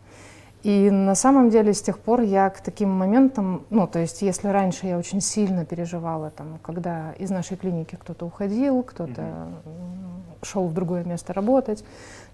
И 0.67 0.91
на 0.91 1.15
самом 1.15 1.51
деле 1.51 1.73
с 1.73 1.81
тех 1.81 1.97
пор 1.97 2.23
я 2.23 2.51
к 2.51 2.61
таким 2.61 2.91
моментам, 2.91 3.65
ну, 3.71 3.87
то 3.87 4.01
есть 4.01 4.23
если 4.23 4.49
раньше 4.49 4.87
я 4.87 4.99
очень 4.99 5.21
сильно 5.21 5.65
переживала, 5.65 6.31
там, 6.31 6.59
когда 6.61 7.13
из 7.13 7.31
нашей 7.31 7.57
клиники 7.57 7.95
кто-то 7.95 8.27
уходил, 8.27 8.83
кто-то 8.83 9.23
м, 9.23 10.25
шел 10.43 10.67
в 10.67 10.75
другое 10.75 11.05
место 11.05 11.33
работать, 11.33 11.85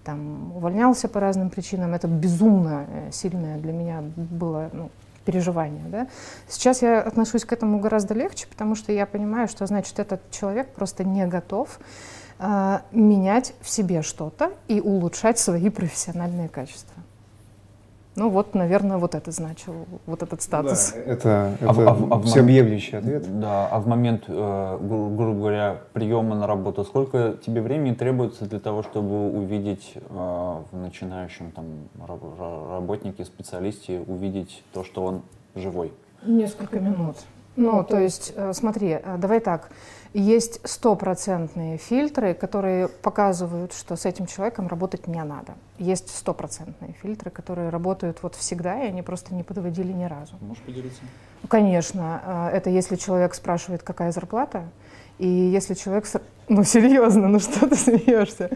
там, 0.03 0.55
увольнялся 0.55 1.07
по 1.07 1.19
разным 1.19 1.51
причинам, 1.51 1.93
это 1.93 2.07
безумно 2.07 2.87
э, 2.87 3.11
сильное 3.11 3.59
для 3.59 3.71
меня 3.71 4.01
было 4.15 4.71
ну, 4.73 4.89
переживание. 5.25 5.85
Да? 5.89 6.07
Сейчас 6.47 6.81
я 6.81 7.01
отношусь 7.01 7.45
к 7.45 7.53
этому 7.53 7.79
гораздо 7.79 8.15
легче, 8.15 8.47
потому 8.47 8.73
что 8.73 8.91
я 8.91 9.05
понимаю, 9.05 9.47
что 9.47 9.67
значит 9.67 9.99
этот 9.99 10.31
человек 10.31 10.69
просто 10.69 11.03
не 11.03 11.27
готов 11.27 11.79
а, 11.79 11.83
менять 12.91 13.53
в 13.61 13.69
себе 13.69 14.01
что-то 14.01 14.51
и 14.67 14.79
улучшать 14.81 15.39
свои 15.39 15.69
профессиональные 15.69 16.49
качества. 16.49 17.01
Ну 18.15 18.29
вот, 18.29 18.53
наверное, 18.53 18.97
вот 18.97 19.15
это 19.15 19.31
значил, 19.31 19.73
вот 20.05 20.21
этот 20.21 20.39
статус. 20.43 20.91
Да, 20.93 20.99
это, 20.99 21.57
А 21.59 21.71
это 21.71 21.89
а 21.89 21.97
а 22.11 22.15
в 22.17 22.25
всеобъемлющий 22.25 22.99
ответ. 22.99 23.39
Да, 23.39 23.67
а 23.67 23.79
в 23.79 23.87
момент, 23.87 24.25
э, 24.27 24.77
гру- 24.79 25.09
грубо 25.15 25.39
говоря, 25.39 25.77
приема 25.93 26.35
на 26.35 26.45
работу, 26.45 26.83
сколько 26.83 27.35
тебе 27.43 27.61
времени 27.61 27.95
требуется 27.95 28.45
для 28.45 28.59
того, 28.59 28.83
чтобы 28.83 29.31
увидеть 29.31 29.93
э, 29.95 29.99
в 30.09 30.77
начинающем 30.77 31.49
там 31.51 31.65
раб- 32.07 32.21
ра- 32.39 32.71
работнике, 32.73 33.25
специалисте, 33.25 34.03
увидеть 34.05 34.63
то, 34.73 34.83
что 34.83 35.03
он 35.05 35.21
живой? 35.55 35.91
Несколько 36.23 36.79
минут. 36.79 37.17
Ну, 37.55 37.83
то 37.83 37.99
есть, 37.99 38.33
э, 38.35 38.53
смотри, 38.53 38.89
э, 39.03 39.17
давай 39.17 39.39
так. 39.39 39.69
Есть 40.13 40.59
стопроцентные 40.63 41.77
фильтры, 41.77 42.35
которые 42.35 42.87
показывают, 42.87 43.73
что 43.73 43.95
с 43.95 44.05
этим 44.05 44.27
человеком 44.27 44.67
работать 44.67 45.07
не 45.07 45.23
надо. 45.23 45.55
Есть 45.79 46.15
стопроцентные 46.15 46.93
фильтры, 47.01 47.31
которые 47.31 47.69
работают 47.69 48.19
вот 48.21 48.35
всегда, 48.35 48.83
и 48.83 48.87
они 48.89 49.01
просто 49.01 49.33
не 49.33 49.41
подводили 49.41 49.91
ни 49.91 50.05
разу. 50.05 50.35
Можешь 50.39 50.61
поделиться? 50.63 51.01
Ну, 51.41 51.47
Конечно, 51.47 52.49
э, 52.53 52.57
это 52.57 52.69
если 52.69 52.95
человек 52.95 53.33
спрашивает, 53.33 53.81
какая 53.81 54.11
зарплата, 54.11 54.65
и 55.17 55.27
если 55.27 55.73
человек... 55.73 56.05
Ну, 56.47 56.63
серьезно, 56.63 57.27
ну 57.27 57.39
что 57.39 57.67
ты 57.67 57.75
смеешься? 57.75 58.51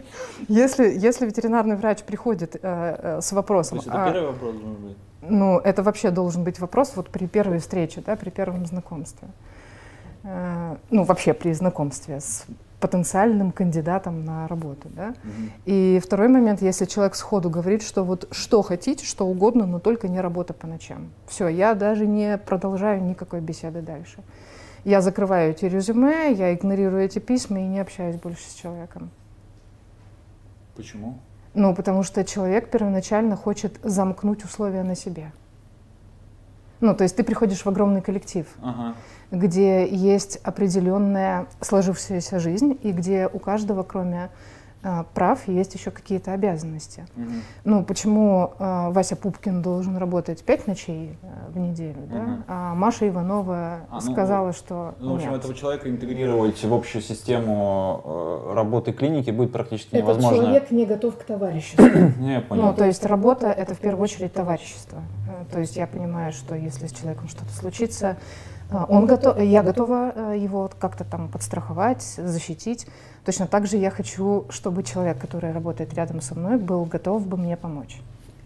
Если, 0.46 0.88
если 0.88 1.26
ветеринарный 1.26 1.74
врач 1.74 2.02
приходит 2.02 2.54
э, 2.54 2.58
э, 2.62 3.20
с 3.20 3.32
вопросом... 3.32 3.80
а, 3.88 4.12
вопрос 4.12 4.38
должен 4.38 4.74
быть? 4.74 4.96
ну, 5.22 5.58
это 5.58 5.82
вообще 5.82 6.10
должен 6.10 6.44
быть 6.44 6.60
вопрос 6.60 6.92
вот 6.94 7.08
при 7.08 7.26
первой 7.26 7.58
встрече, 7.58 8.02
да, 8.04 8.14
при 8.14 8.30
первом 8.30 8.66
знакомстве. 8.66 9.26
Э, 9.28 9.57
Ну, 10.90 11.04
вообще 11.04 11.32
при 11.32 11.52
знакомстве 11.52 12.20
с 12.20 12.46
потенциальным 12.80 13.50
кандидатом 13.50 14.24
на 14.24 14.46
работу, 14.46 14.88
да. 14.88 15.14
И 15.64 16.00
второй 16.04 16.28
момент, 16.28 16.62
если 16.62 16.84
человек 16.84 17.14
сходу 17.16 17.50
говорит, 17.50 17.82
что 17.82 18.04
вот 18.04 18.28
что 18.30 18.62
хотите, 18.62 19.04
что 19.04 19.26
угодно, 19.26 19.66
но 19.66 19.78
только 19.80 20.08
не 20.08 20.20
работа 20.20 20.54
по 20.54 20.66
ночам. 20.66 21.10
Все, 21.26 21.48
я 21.48 21.74
даже 21.74 22.06
не 22.06 22.38
продолжаю 22.38 23.02
никакой 23.02 23.40
беседы 23.40 23.82
дальше. 23.82 24.22
Я 24.84 25.00
закрываю 25.00 25.50
эти 25.50 25.64
резюме, 25.64 26.32
я 26.32 26.54
игнорирую 26.54 27.02
эти 27.02 27.18
письма 27.18 27.60
и 27.60 27.66
не 27.66 27.80
общаюсь 27.80 28.16
больше 28.16 28.48
с 28.48 28.54
человеком. 28.54 29.10
Почему? 30.76 31.18
Ну, 31.54 31.74
потому 31.74 32.04
что 32.04 32.24
человек 32.24 32.70
первоначально 32.70 33.34
хочет 33.34 33.80
замкнуть 33.82 34.44
условия 34.44 34.84
на 34.84 34.94
себе. 34.94 35.32
Ну, 36.80 36.94
то 36.94 37.02
есть 37.02 37.16
ты 37.16 37.24
приходишь 37.24 37.64
в 37.64 37.66
огромный 37.66 38.00
коллектив, 38.00 38.46
Ага. 38.62 38.94
Где 39.30 39.86
есть 39.88 40.36
определенная 40.42 41.46
сложившаяся 41.60 42.38
жизнь, 42.38 42.78
и 42.82 42.92
где 42.92 43.28
у 43.32 43.38
каждого, 43.38 43.82
кроме 43.82 44.30
а, 44.80 45.04
прав, 45.12 45.48
есть 45.48 45.74
еще 45.74 45.90
какие-то 45.90 46.32
обязанности. 46.32 47.04
Мгм. 47.16 47.42
Ну, 47.64 47.82
почему 47.84 48.52
а, 48.60 48.90
Вася 48.90 49.16
Пупкин 49.16 49.60
должен 49.60 49.96
работать 49.96 50.44
пять 50.44 50.68
ночей 50.68 51.18
а, 51.22 51.50
в 51.50 51.58
неделю, 51.58 51.98
да? 52.10 52.18
Мгм. 52.22 52.44
а 52.46 52.74
Маша 52.76 53.08
Иванова 53.08 53.80
А, 53.90 53.94
ну, 53.94 54.00
сказала, 54.00 54.52
что 54.52 54.94
Ну, 55.00 55.12
в 55.12 55.16
общем, 55.16 55.30
нет. 55.32 55.40
этого 55.40 55.52
человека 55.54 55.90
интегрировать 55.90 56.62
в 56.64 56.72
общую 56.72 57.02
систему 57.02 58.02
э, 58.04 58.54
работы 58.54 58.92
клиники 58.92 59.32
будет 59.32 59.50
практически 59.52 59.96
Этот 59.96 60.02
невозможно. 60.10 60.38
человек 60.38 60.70
не 60.70 60.86
готов 60.86 61.18
к 61.18 61.24
товариществу. 61.24 61.84
Не, 62.20 62.34
я 62.34 62.38
Ну, 62.38 62.44
понял. 62.46 62.72
то 62.74 62.84
есть 62.84 63.04
работа— 63.04 63.48
это 63.50 63.74
в 63.74 63.78
первую 63.78 64.04
очередь 64.04 64.32
товарищество. 64.32 65.00
Э, 65.28 65.44
То 65.52 65.58
есть 65.58 65.76
я 65.76 65.88
понимаю, 65.88 66.32
что 66.32 66.54
если 66.54 66.86
с 66.86 66.92
человеком 66.92 67.26
что-то 67.28 67.50
случится, 67.52 68.10
э, 68.10 68.16
он 68.70 69.06
готов, 69.06 69.40
я 69.40 69.62
готова 69.62 70.12
э, 70.14 70.38
его 70.38 70.70
как-то 70.78 71.04
там 71.04 71.28
подстраховать, 71.28 72.02
защитить. 72.02 72.86
Точно 73.24 73.46
так 73.46 73.66
же 73.66 73.76
я 73.76 73.90
хочу, 73.90 74.44
чтобы 74.50 74.82
человек, 74.82 75.18
который 75.18 75.52
работает 75.52 75.94
рядом 75.94 76.20
со 76.20 76.34
мной, 76.34 76.58
был 76.58 76.84
готов 76.84 77.26
бы 77.26 77.36
мне 77.36 77.56
помочь. 77.56 78.00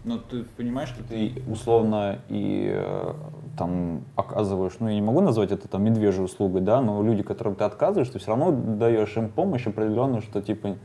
Но 0.05 0.17
ты 0.17 0.43
понимаешь, 0.43 0.89
что 0.89 1.03
ты 1.03 1.33
условно 1.47 2.19
и 2.29 2.71
э, 2.73 3.13
там 3.57 4.03
оказываешь, 4.15 4.73
ну 4.79 4.89
я 4.89 4.95
не 4.95 5.01
могу 5.01 5.21
назвать 5.21 5.51
это 5.51 5.67
там 5.67 5.83
медвежьей 5.83 6.25
услугой, 6.25 6.61
да, 6.61 6.81
но 6.81 7.01
люди, 7.03 7.23
которым 7.23 7.55
ты 7.55 7.63
отказываешь, 7.63 8.09
ты 8.09 8.19
все 8.19 8.29
равно 8.29 8.51
даешь 8.51 9.15
им 9.15 9.29
помощь 9.29 9.65
определенную, 9.65 10.21
что 10.21 10.41
типа, 10.41 10.75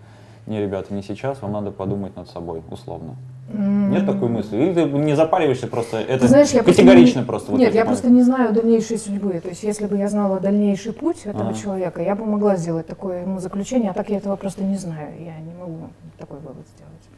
не, 0.48 0.60
ребята, 0.62 0.94
не 0.94 1.02
сейчас, 1.02 1.42
вам 1.42 1.52
надо 1.52 1.70
подумать 1.70 2.16
над 2.16 2.28
собой, 2.28 2.62
условно. 2.70 3.16
Нет 3.52 4.04
такой 4.06 4.28
мысли? 4.28 4.56
Или 4.56 4.74
ты 4.74 4.84
не 4.84 5.14
запариваешься 5.16 5.68
просто, 5.68 5.98
это 5.98 6.20
Ты 6.20 6.28
знаешь, 6.28 6.50
я 6.50 6.62
просто 6.62 6.82
категорично 6.82 7.20
не- 7.20 7.24
просто. 7.26 7.50
вот 7.52 7.58
Нет, 7.58 7.74
я 7.74 7.80
моменты. 7.84 7.86
просто 8.02 8.10
не 8.10 8.22
знаю 8.22 8.52
дальнейшей 8.52 8.98
судьбы. 8.98 9.40
То 9.40 9.48
есть 9.48 9.62
если 9.62 9.86
бы 9.86 9.96
я 9.96 10.08
знала 10.08 10.38
дальнейший 10.38 10.92
путь 10.92 11.24
этого 11.24 11.50
Ага. 11.50 11.58
человека, 11.58 12.02
я 12.02 12.14
бы 12.14 12.26
могла 12.26 12.56
сделать 12.56 12.86
такое 12.86 13.22
ему 13.22 13.38
заключение, 13.40 13.90
а 13.90 13.94
так 13.94 14.10
я 14.10 14.18
этого 14.18 14.36
просто 14.36 14.64
не 14.64 14.76
знаю. 14.76 15.14
Я 15.18 15.38
не 15.40 15.54
могу 15.58 15.88
такой 16.18 16.38
вывод 16.40 16.66
сделать. 16.76 17.08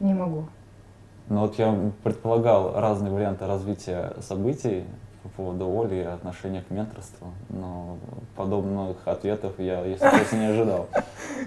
Не 0.00 0.14
могу. 0.14 0.46
Ну 1.28 1.40
вот 1.42 1.56
я 1.58 1.72
предполагал 2.02 2.72
разные 2.78 3.12
варианты 3.12 3.46
развития 3.46 4.12
событий 4.20 4.84
по 5.24 5.30
поводу 5.30 5.66
Оли 5.80 5.96
и 5.96 6.02
отношения 6.02 6.62
к 6.68 6.70
менторству, 6.70 7.32
но 7.48 7.96
подобных 8.36 8.98
ответов 9.06 9.54
я, 9.56 9.82
если 9.82 10.06
честно, 10.10 10.36
не 10.36 10.46
ожидал. 10.48 10.86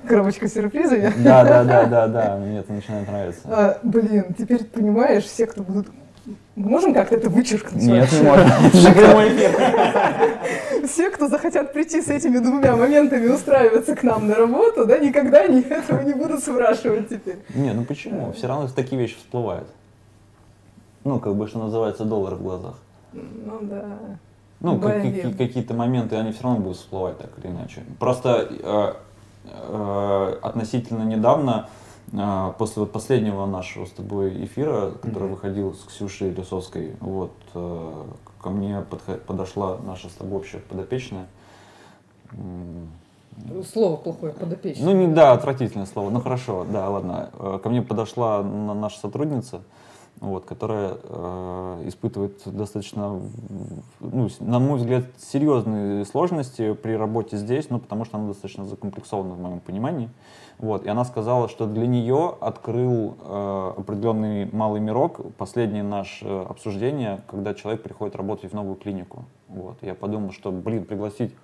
Коробочка 0.08 0.48
с 0.48 0.54
сюрпризами. 0.54 1.14
Да, 1.24 1.44
да, 1.44 1.64
да, 1.64 1.86
да, 1.86 2.08
да, 2.08 2.38
мне 2.38 2.60
это 2.60 2.74
начинает 2.74 3.08
нравиться. 3.08 3.42
А, 3.46 3.78
блин, 3.84 4.34
теперь 4.36 4.66
понимаешь, 4.66 5.26
все, 5.26 5.46
кто 5.46 5.62
будут... 5.62 5.88
Мы 6.56 6.70
можем 6.72 6.92
как-то 6.92 7.16
это 7.16 7.30
вычеркнуть? 7.30 7.84
Нет, 7.84 8.02
вообще? 8.02 8.18
не 8.18 8.24
можно. 8.24 8.54
Это 8.66 8.78
же 8.78 8.92
прямой 8.92 9.30
эфир. 9.30 10.88
Все, 10.88 11.10
кто 11.12 11.28
захотят 11.28 11.72
прийти 11.72 12.02
с 12.02 12.08
этими 12.08 12.40
двумя 12.40 12.76
моментами 12.76 13.28
устраиваться 13.28 13.96
к 13.96 14.02
нам 14.02 14.28
на 14.28 14.34
работу, 14.34 14.88
да, 14.88 14.98
никогда 14.98 15.42
они 15.42 15.62
этого 15.62 16.02
не 16.02 16.14
будут 16.14 16.40
спрашивать 16.40 17.10
теперь. 17.10 17.38
Не, 17.54 17.74
ну 17.74 17.86
почему? 17.86 18.32
Все 18.32 18.48
равно 18.48 18.68
такие 18.70 19.00
вещи 19.00 19.18
всплывают. 19.18 19.68
Ну, 21.04 21.20
как 21.20 21.36
бы, 21.36 21.48
что 21.48 21.60
называется, 21.60 22.06
доллар 22.06 22.34
в 22.34 22.42
глазах. 22.42 22.76
Ну 23.14 23.60
да. 23.62 23.98
Ну, 24.60 24.80
как- 24.80 25.02
какие-то 25.38 25.74
моменты, 25.74 26.16
они 26.16 26.32
все 26.32 26.44
равно 26.44 26.60
будут 26.60 26.78
всплывать 26.78 27.18
так 27.20 27.30
или 27.40 27.48
иначе. 27.52 27.84
Просто 28.00 28.48
э, 28.50 28.94
э, 29.46 30.40
относительно 30.42 31.04
недавно, 31.04 31.70
э, 32.12 32.52
после 32.58 32.82
вот 32.82 32.92
последнего 32.92 33.46
нашего 33.46 33.86
с 33.86 33.92
тобой 33.92 34.44
эфира, 34.46 34.92
который 35.02 35.24
Мгм. 35.26 35.32
выходил 35.36 35.74
с 35.76 35.84
Ксюшей 35.84 36.32
Лисовской, 36.32 36.96
вот, 37.02 37.32
э, 37.54 38.04
ко 38.42 38.50
мне 38.50 38.84
подхо- 38.90 39.18
подошла 39.18 39.78
наша 39.86 40.10
с 40.10 40.14
тобой 40.14 40.40
общая 40.40 40.60
подопечная. 40.60 41.28
Слово 43.72 43.98
плохое, 43.98 44.34
подопечный. 44.34 44.84
ну, 44.86 44.92
не, 44.94 45.08
да, 45.14 45.34
отвратительное 45.34 45.86
слово. 45.86 46.10
Ну, 46.10 46.20
хорошо, 46.20 46.66
да, 46.72 46.90
ладно. 46.90 47.30
Э, 47.38 47.60
Ко 47.62 47.70
мне 47.70 47.82
подошла 47.84 48.42
на- 48.42 48.74
наша 48.74 49.00
сотрудница, 49.00 49.62
вот, 50.20 50.46
которая 50.46 50.98
э, 51.02 51.84
испытывает 51.86 52.42
достаточно, 52.46 53.22
ну, 54.00 54.30
на 54.40 54.60
мой 54.60 54.80
взгляд, 54.80 55.06
серьезные 55.18 56.06
сложности 56.06 56.74
при 56.74 56.94
работе 56.94 57.38
здесь, 57.38 57.70
ну, 57.70 57.80
потому 57.80 58.06
что 58.06 58.18
она 58.18 58.28
достаточно 58.28 58.66
закомплексована 58.66 59.36
в 59.36 59.40
моем 59.40 59.60
понимании. 59.60 60.10
Вот, 60.58 60.86
и 60.86 60.90
она 60.90 61.06
сказала, 61.06 61.50
что 61.50 61.68
для 61.68 61.86
нее 61.86 62.36
открыл 62.42 63.16
э, 63.20 63.74
определенный 63.78 64.50
малый 64.52 64.82
мирок 64.82 65.22
последнее 65.38 65.84
наше 65.84 66.26
обсуждение, 66.26 67.22
когда 67.28 67.54
человек 67.54 67.84
приходит 67.84 68.16
работать 68.16 68.52
в 68.52 68.56
новую 68.56 68.76
клинику. 68.76 69.26
Вот, 69.48 69.78
я 69.82 69.94
подумал, 69.94 70.32
что, 70.32 70.52
блин, 70.52 70.86
пригласить 70.86 71.36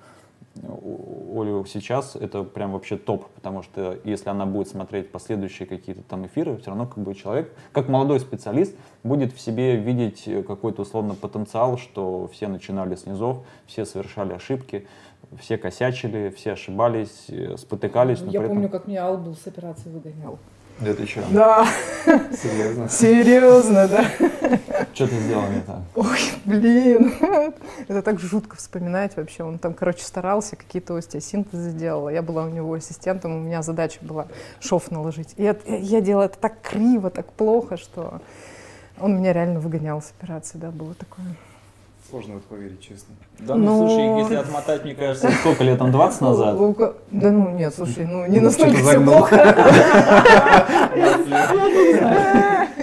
Олю 0.62 1.66
сейчас 1.66 2.16
это 2.16 2.44
прям 2.44 2.74
вообще 2.74 2.96
топ, 2.98 3.28
потому 3.32 3.64
что 3.64 3.98
если 4.04 4.30
она 4.30 4.46
будет 4.46 4.68
смотреть 4.68 5.12
последующие 5.12 5.68
какие-то 5.68 6.04
там 6.04 6.26
эфиры, 6.28 6.58
все 6.58 6.68
равно 6.70 6.86
как 6.86 7.04
бы 7.04 7.16
человек, 7.16 7.52
как 7.72 7.90
молодой 7.90 8.20
специалист, 8.20 8.76
будет 9.04 9.34
в 9.34 9.40
себе 9.40 9.76
видеть 9.78 10.28
э, 10.28 10.44
какой-то 10.44 10.84
условно 10.84 11.16
потенциал, 11.16 11.78
что 11.78 12.28
все 12.32 12.48
начинали 12.48 12.96
с 12.96 13.06
низов, 13.08 13.40
все 13.66 13.86
совершали 13.86 14.34
ошибки, 14.34 14.88
все 15.40 15.58
косячили, 15.58 16.30
все 16.30 16.52
ошибались, 16.52 17.26
э, 17.30 17.58
спотыкались. 17.58 18.20
но 18.22 18.28
Я 18.28 18.40
при 18.40 18.46
этом- 18.46 18.58
помню, 18.58 18.70
как 18.70 18.88
меня 18.88 19.08
Албул 19.08 19.36
с 19.36 19.48
операции 19.48 19.90
выгонял. 19.90 20.38
Да 20.80 20.94
ты 20.94 21.06
что? 21.06 21.22
Да, 21.32 21.66
Серьезно. 22.06 22.90
серьезно, 22.90 23.88
да. 23.88 24.06
Что 24.94 25.08
ты 25.08 25.16
сделал 25.20 25.48
не 25.50 25.62
так? 25.62 25.80
Ой, 25.96 26.20
блин. 26.46 27.14
Это 27.88 28.02
так 28.02 28.20
жутко 28.20 28.56
вспоминать 28.58 29.16
вообще. 29.16 29.44
Он 29.44 29.60
там, 29.60 29.74
короче, 29.74 30.04
старался, 30.04 30.56
какие-то 30.56 30.96
остеосинтезы 30.96 31.72
делал. 31.72 32.10
Я 32.10 32.22
была 32.22 32.44
у 32.46 32.50
него 32.50 32.74
ассистентом, 32.74 33.36
у 33.36 33.40
меня 33.40 33.62
задача 33.62 34.00
была 34.02 34.28
шов 34.60 34.92
наложить. 34.92 35.34
И 35.38 35.44
это- 35.44 35.74
я 35.76 36.02
делала 36.02 36.24
это 36.26 36.38
так 36.38 36.62
криво, 36.62 37.10
так 37.10 37.32
плохо, 37.32 37.78
что 37.78 38.22
он 39.00 39.18
меня 39.18 39.32
реально 39.34 39.60
выгонял 39.60 40.02
с 40.02 40.12
операции, 40.20 40.58
да, 40.58 40.70
было 40.72 40.94
такое. 40.96 41.26
Сложно 42.14 42.36
в 42.36 42.38
это 42.38 42.48
поверить, 42.48 42.80
честно. 42.80 43.16
Да, 43.40 43.56
ну, 43.56 43.66
ну, 43.66 43.78
слушай, 43.80 44.06
слушай, 44.06 44.20
если 44.20 44.36
отмотать, 44.36 44.84
мне 44.84 44.94
кажется, 44.94 45.32
сколько 45.40 45.64
лет 45.64 45.80
там, 45.80 45.92
20 45.92 46.22
назад? 46.22 46.56
Лука- 46.60 46.94
Да 47.10 47.32
ну 47.32 47.50
нет, 47.56 47.74
слушай, 47.74 48.06
ну 48.06 48.28
не 48.28 48.38
Ну, 48.40 48.46
настолько 48.46 48.78
все 48.78 49.02
плохо. 49.02 49.36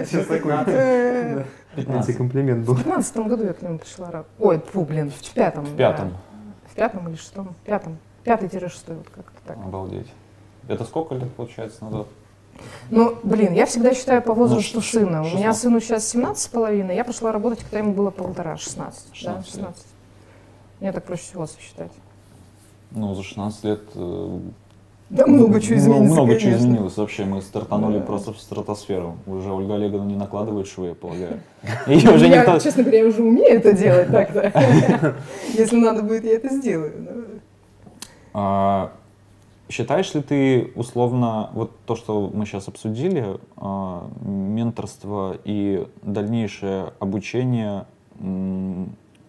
Сейчас 0.04 0.26
такой 0.26 0.52
Э, 0.66 1.44
антикомплимент 1.76 2.66
был. 2.66 2.74
В 2.74 2.78
пятнадцатом 2.78 3.28
году 3.28 3.44
я 3.44 3.52
к 3.52 3.62
нему 3.62 3.78
пришла. 3.78 4.10
ра- 4.10 4.24
Ой, 4.40 4.60
фу, 4.72 4.84
блин, 4.84 5.12
в 5.12 5.32
пятом. 5.32 5.64
В 5.64 5.76
пятом. 5.76 6.16
В 6.68 6.74
пятом 6.74 7.08
или 7.08 7.14
шестом? 7.14 7.54
В 7.62 7.64
пятом. 7.64 7.98
Пятый-шестой, 8.24 8.96
вот 8.96 9.06
как-то 9.14 9.40
так. 9.46 9.56
Обалдеть. 9.58 10.08
Это 10.66 10.82
сколько 10.82 11.14
лет, 11.14 11.32
получается, 11.34 11.84
назад? 11.84 12.08
Ну, 12.90 13.16
блин, 13.22 13.52
я 13.52 13.66
всегда 13.66 13.94
считаю 13.94 14.20
по 14.22 14.34
возрасту 14.34 14.76
Ну, 14.76 14.80
сына. 14.82 15.20
У 15.22 15.26
меня 15.26 15.52
16. 15.52 15.62
сыну 15.62 15.80
сейчас 15.80 16.08
17 16.08 16.42
с 16.42 16.48
половиной, 16.48 16.96
я 16.96 17.04
пошла 17.04 17.32
работать, 17.32 17.60
когда 17.60 17.78
ему 17.78 17.92
было 17.92 18.10
полтора, 18.10 18.56
16. 18.56 19.08
да, 19.10 19.14
16 19.14 19.46
лет. 19.46 19.46
16. 19.64 19.86
Мне 20.80 20.92
так 20.92 21.04
проще 21.04 21.22
всего 21.22 21.46
сосчитать. 21.46 21.92
Ну, 22.90 23.14
за 23.14 23.22
16 23.22 23.64
лет... 23.64 23.80
э, 23.94 24.38
Да 25.10 25.26
много 25.26 25.60
чего 25.60 25.74
ну, 25.74 25.80
изменится, 25.80 26.14
Много 26.14 26.32
чего 26.38 26.50
конечно. 26.50 26.66
изменилось. 26.66 26.96
Вообще, 26.96 27.24
мы 27.24 27.42
стартанули 27.42 27.98
Да. 27.98 28.04
просто 28.04 28.32
в 28.32 28.40
стратосферу. 28.40 29.16
Уже 29.26 29.52
Ольга 29.52 29.74
Олеговна 29.76 30.08
не 30.08 30.16
накладывает 30.16 30.66
швы, 30.66 30.88
я 30.88 30.94
полагаю. 30.94 31.40
Ее 31.86 32.10
уже 32.10 32.26
я, 32.26 32.40
никто... 32.40 32.58
честно 32.58 32.82
говоря, 32.82 33.06
уже 33.06 33.22
умею 33.22 33.56
это 33.58 33.72
делать 33.72 34.08
так-то. 34.10 35.14
Если 35.52 35.76
надо 35.76 36.02
будет, 36.02 36.24
я 36.24 36.32
это 36.36 36.48
сделаю. 36.48 37.40
Считаешь 39.70 40.12
ли 40.14 40.20
ты 40.20 40.72
условно, 40.74 41.50
вот 41.52 41.70
то, 41.86 41.94
что 41.94 42.28
мы 42.34 42.44
сейчас 42.44 42.66
обсудили, 42.66 43.38
а, 43.56 44.10
менторство 44.20 45.38
и 45.44 45.86
дальнейшее 46.02 46.92
обучение 46.98 47.86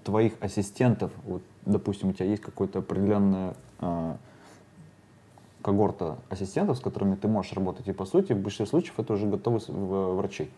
твоих 0.04 0.34
ассистентов, 0.42 1.12
вот, 1.26 1.44
допустим, 1.68 2.10
у 2.10 2.14
тебя 2.14 2.26
есть 2.26 2.42
какой-то 2.42 2.80
определенная 2.80 3.54
а, 3.78 4.18
когорта 5.62 6.18
ассистентов, 6.30 6.78
с 6.78 6.82
которыми 6.82 7.14
ты 7.14 7.28
можешь 7.28 7.54
работать, 7.54 7.88
и 7.88 7.94
по 7.94 8.06
сути 8.06 8.34
в 8.34 8.40
большинстве 8.40 8.66
случаев 8.66 9.00
это 9.00 9.14
уже 9.14 9.28
в- 9.28 10.16
врачи. 10.16 10.50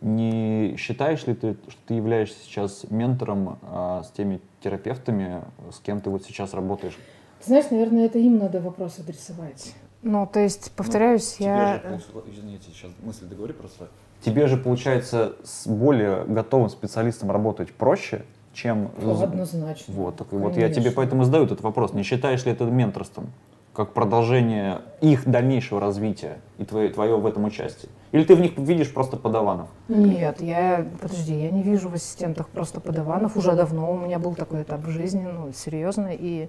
Не 0.00 0.74
считаешь 0.78 1.26
ли 1.26 1.34
ты, 1.34 1.56
что 1.68 1.80
ты 1.86 1.94
являешься 1.94 2.38
сейчас 2.42 2.86
ментором 2.88 3.58
а, 3.60 4.04
с 4.04 4.10
теми 4.12 4.40
терапевтами, 4.62 5.42
с 5.70 5.80
кем 5.80 6.00
ты 6.00 6.08
вот 6.08 6.24
сейчас 6.24 6.54
работаешь? 6.54 6.96
Ты 7.40 7.46
знаешь, 7.46 7.70
наверное, 7.70 8.06
это 8.06 8.18
им 8.18 8.38
надо 8.38 8.60
вопрос 8.60 8.98
адресовать. 8.98 9.74
Ну, 10.02 10.28
то 10.30 10.40
есть, 10.40 10.72
повторяюсь, 10.72 11.36
я... 11.38 11.78
Тебе 11.78 11.98
же, 11.98 12.04
извините, 12.32 12.70
сейчас 12.72 12.90
мысль 13.02 13.26
договори 13.26 13.52
просто. 13.52 13.88
Тебе 14.22 14.46
же, 14.46 14.56
получается, 14.56 15.34
с 15.44 15.66
более 15.66 16.24
готовым 16.24 16.68
специалистом 16.68 17.30
работать 17.30 17.72
проще, 17.72 18.24
чем... 18.52 18.90
Ну, 19.00 19.20
однозначно. 19.20 19.94
Вот, 19.94 20.16
так 20.16 20.32
и 20.32 20.36
вот 20.36 20.56
я 20.56 20.68
тебе 20.68 20.76
Конечно. 20.76 20.96
поэтому 20.96 21.24
задаю 21.24 21.44
этот 21.44 21.60
вопрос. 21.60 21.92
Не 21.92 22.02
считаешь 22.02 22.44
ли 22.44 22.52
это 22.52 22.64
менторством? 22.64 23.30
Как 23.72 23.92
продолжение 23.92 24.80
их 25.00 25.28
дальнейшего 25.28 25.80
развития 25.80 26.38
и 26.58 26.64
твое, 26.64 26.88
твое 26.88 27.16
в 27.16 27.26
этом 27.26 27.44
участие? 27.44 27.90
Или 28.10 28.24
ты 28.24 28.34
в 28.34 28.40
них 28.40 28.56
видишь 28.56 28.92
просто 28.92 29.16
подаванов? 29.16 29.68
Нет, 29.86 30.40
я, 30.40 30.84
подожди, 31.00 31.40
я 31.40 31.50
не 31.50 31.62
вижу 31.62 31.88
в 31.88 31.94
ассистентах 31.94 32.48
просто 32.48 32.80
подаванов. 32.80 33.36
Уже 33.36 33.52
давно 33.52 33.92
у 33.92 33.98
меня 33.98 34.18
был 34.18 34.34
такой 34.34 34.62
этап 34.62 34.80
в 34.80 34.90
жизни, 34.90 35.28
ну, 35.32 35.52
серьезно. 35.52 36.10
И, 36.12 36.48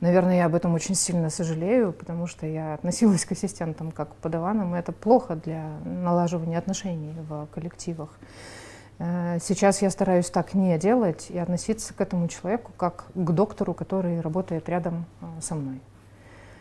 наверное, 0.00 0.36
я 0.36 0.46
об 0.46 0.54
этом 0.54 0.74
очень 0.74 0.94
сильно 0.94 1.30
сожалею, 1.30 1.92
потому 1.92 2.26
что 2.26 2.46
я 2.46 2.74
относилась 2.74 3.24
к 3.24 3.32
ассистентам 3.32 3.90
как 3.90 4.10
к 4.10 4.14
подаванам, 4.16 4.74
и 4.74 4.78
это 4.78 4.92
плохо 4.92 5.36
для 5.36 5.64
налаживания 5.84 6.58
отношений 6.58 7.14
в 7.28 7.46
коллективах. 7.54 8.10
Э, 8.98 9.38
сейчас 9.40 9.82
я 9.82 9.90
стараюсь 9.90 10.30
так 10.30 10.54
не 10.54 10.78
делать 10.78 11.26
и 11.30 11.38
относиться 11.38 11.92
к 11.94 12.00
этому 12.00 12.28
человеку 12.28 12.72
как 12.76 13.04
к 13.14 13.30
доктору, 13.32 13.74
который 13.74 14.20
работает 14.20 14.68
рядом 14.68 15.04
э, 15.20 15.26
со 15.40 15.54
мной. 15.54 15.80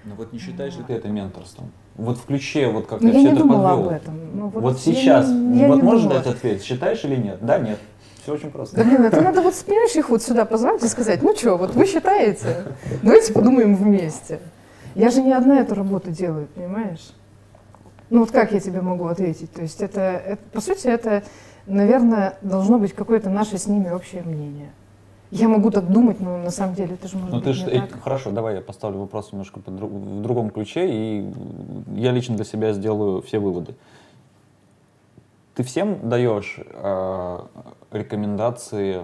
Ну 0.03 0.13
вот 0.15 0.31
не 0.33 0.39
считаешь 0.39 0.75
ли 0.77 0.83
ты 0.83 0.93
это 0.93 1.07
менторством? 1.07 1.71
Вот 1.95 2.17
в 2.17 2.25
ключе, 2.25 2.67
вот 2.69 2.85
как 2.87 3.01
Ну, 3.01 3.07
ты 3.09 3.13
я 3.13 3.19
все 3.19 3.27
не 3.29 3.33
это 3.33 3.41
думала 3.43 3.69
подвел. 3.69 3.87
об 3.87 3.93
этом. 3.93 4.37
Ну, 4.37 4.47
Вот, 4.49 4.73
я 4.73 4.79
сейчас, 4.93 5.29
не- 5.29 5.61
я 5.61 5.67
вот 5.67 5.81
можешь 5.81 6.05
дать 6.11 6.27
ответ, 6.27 6.61
считаешь 6.61 7.03
или 7.05 7.15
нет? 7.15 7.39
Да, 7.41 7.57
нет. 7.57 7.79
Все 8.25 8.33
очень 8.33 8.49
просто. 8.49 8.75
Да 8.77 8.83
блин, 8.83 9.03
это 9.03 9.21
надо 9.21 9.43
вот 9.43 9.53
понимаешь, 9.67 9.95
их 9.95 10.09
вот 10.09 10.23
сюда 10.23 10.45
позвать 10.45 10.83
и 10.83 10.87
сказать, 10.87 11.21
ну 11.21 11.35
что, 11.35 11.57
вот 11.57 11.75
вы 11.75 11.85
считаете, 11.85 12.65
давайте 13.03 13.31
подумаем 13.31 13.75
вместе. 13.75 14.39
Я 14.95 15.11
же 15.11 15.21
не 15.21 15.31
одна 15.31 15.59
эту 15.59 15.75
работу 15.75 16.09
делаю, 16.09 16.47
понимаешь? 16.55 17.11
Ну 18.09 18.21
вот 18.21 18.31
как 18.31 18.51
я 18.51 18.59
тебе 18.59 18.81
могу 18.81 19.05
ответить? 19.05 19.51
То 19.51 19.61
есть 19.61 19.79
это, 19.79 20.01
это 20.01 20.41
по 20.53 20.59
сути, 20.59 20.87
это, 20.87 21.21
наверное, 21.67 22.39
должно 22.41 22.79
быть 22.79 22.93
какое-то 22.93 23.29
наше 23.29 23.59
с 23.59 23.67
ними 23.67 23.91
общее 23.91 24.23
мнение. 24.23 24.71
Я 25.29 25.47
могу 25.47 25.69
так 25.69 25.87
думать, 25.87 26.19
но 26.19 26.39
на 26.39 26.49
самом 26.49 26.73
деле 26.73 26.95
это 26.95 27.07
же 27.07 27.17
может 27.17 27.29
Ну 27.31 27.35
быть 27.37 27.43
ты 27.45 27.53
же, 27.53 27.65
не 27.65 27.73
э, 27.73 27.81
так. 27.81 28.01
хорошо, 28.01 28.31
давай 28.31 28.55
я 28.55 28.61
поставлю 28.61 29.01
вопрос 29.01 29.33
немножко 29.33 29.59
по 29.59 29.69
дру- 29.69 29.87
в 29.87 30.21
другом 30.23 30.49
ключе, 30.49 30.87
и 30.89 31.31
я 31.95 32.11
лично 32.11 32.35
для 32.35 32.45
себя 32.45 32.73
сделаю 32.73 33.21
все 33.21 33.37
выводы. 33.37 33.75
Ты 35.55 35.63
всем 35.63 36.09
даешь 36.09 36.59
э, 36.59 37.39
рекомендации 37.91 39.03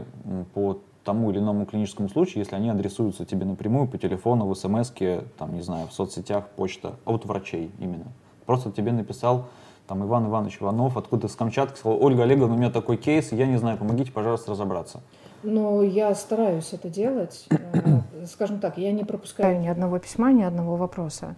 по 0.54 0.80
тому 1.06 1.32
или 1.32 1.40
иному 1.40 1.66
клиническому 1.66 2.10
случаю, 2.10 2.40
если 2.40 2.56
они 2.56 2.70
адресуются 2.70 3.26
тебе 3.26 3.46
напрямую 3.46 3.88
по 3.88 3.98
телефону, 3.98 4.46
в 4.46 4.56
смс 4.56 4.92
там, 5.38 5.56
не 5.56 5.62
знаю, 5.62 5.88
в 5.88 5.94
соцсетях, 5.94 6.50
почта, 6.50 6.96
от 7.06 7.26
врачей 7.26 7.72
именно. 7.80 8.12
Просто 8.46 8.70
тебе 8.72 8.92
написал 8.92 9.46
там 9.88 10.04
Иван 10.04 10.28
Иванович 10.28 10.58
Иванов, 10.62 10.98
откуда 10.98 11.30
с 11.30 11.36
Камчатки, 11.36 11.80
сказал, 11.80 12.04
Ольга 12.04 12.24
Олеговна, 12.24 12.54
у 12.56 12.58
меня 12.58 12.70
такой 12.70 12.98
кейс, 12.98 13.32
я 13.32 13.48
не 13.48 13.58
знаю, 13.58 13.78
помогите, 13.78 14.12
пожалуйста, 14.12 14.52
разобраться. 14.52 15.00
Но 15.44 15.82
я 15.82 16.14
стараюсь 16.14 16.74
это 16.74 16.90
делать. 16.90 17.48
Э, 17.50 18.02
Скажем 18.26 18.60
так, 18.60 18.78
я 18.78 18.92
не 18.92 19.04
пропускаю 19.04 19.60
ни 19.60 19.68
одного 19.68 20.00
письма, 20.00 20.34
ни 20.34 20.44
одного 20.44 20.76
вопроса. 20.76 21.36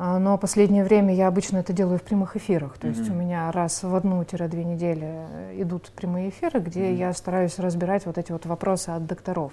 А, 0.00 0.18
Но 0.20 0.38
последнее 0.38 0.84
время 0.84 1.12
я 1.12 1.26
обычно 1.26 1.58
это 1.58 1.72
делаю 1.72 1.98
в 1.98 2.02
прямых 2.02 2.36
эфирах. 2.36 2.78
То 2.78 2.86
есть 2.86 3.00
Мгм. 3.08 3.16
у 3.16 3.20
меня 3.20 3.50
раз 3.50 3.82
в 3.82 3.94
одну-две 3.94 4.64
недели 4.64 5.02
э, 5.04 5.62
идут 5.62 5.90
прямые 5.90 6.28
эфиры, 6.28 6.60
где 6.60 6.84
Мгм. 6.84 6.94
я 6.96 7.12
стараюсь 7.12 7.58
разбирать 7.58 8.06
вот 8.06 8.16
эти 8.16 8.30
вот 8.30 8.46
вопросы 8.46 8.90
от 8.90 9.06
докторов. 9.06 9.52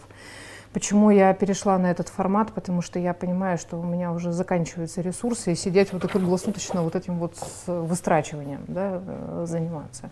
Почему 0.71 1.09
я 1.09 1.33
перешла 1.33 1.77
на 1.79 1.89
этот 1.89 2.09
формат? 2.09 2.51
Потому 2.51 2.81
что 2.81 2.99
я 2.99 3.13
понимаю, 3.13 3.57
что 3.57 3.79
у 3.79 3.83
меня 3.83 4.11
уже 4.11 4.31
заканчиваются 4.33 5.01
ресурсы, 5.01 5.53
и 5.53 5.55
сидеть 5.55 5.93
вот 5.93 6.03
круглосуточно 6.05 6.83
вот 6.83 6.95
этим 6.95 7.17
вот 7.17 7.37
с 7.37 7.63
выстрачиванием 7.67 8.65
да, 8.67 9.01
э, 9.03 9.45
заниматься. 9.47 10.09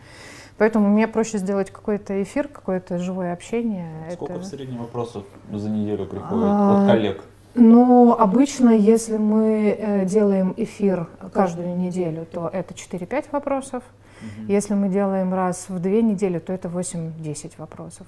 Поэтому 0.58 0.88
мне 0.88 1.08
проще 1.08 1.38
сделать 1.38 1.70
какой-то 1.70 2.24
эфир, 2.24 2.48
какое-то 2.48 2.98
живое 2.98 3.34
общение. 3.34 4.10
Сколько 4.14 4.34
Это- 4.34 4.42
в 4.42 4.46
среднем 4.46 4.78
вопросов 4.80 5.26
за 5.52 5.70
неделю 5.70 6.06
приходит 6.06 6.46
А, 6.48 6.82
от 6.82 6.88
коллег? 6.88 7.24
Ну, 7.56 8.14
обычно, 8.18 8.70
если 8.72 9.18
мы 9.18 9.76
э, 9.78 10.06
делаем 10.06 10.54
эфир 10.58 11.08
каждую 11.34 11.78
неделю, 11.78 12.26
то 12.26 12.50
это 12.52 12.74
4-5 12.74 13.26
вопросов. 13.32 13.84
Если 14.48 14.74
мы 14.74 14.90
делаем 14.90 15.34
раз 15.34 15.68
в 15.70 15.80
две 15.80 16.02
недели, 16.02 16.40
то 16.40 16.54
это 16.54 16.68
8-10 16.70 17.54
вопросов. 17.58 18.08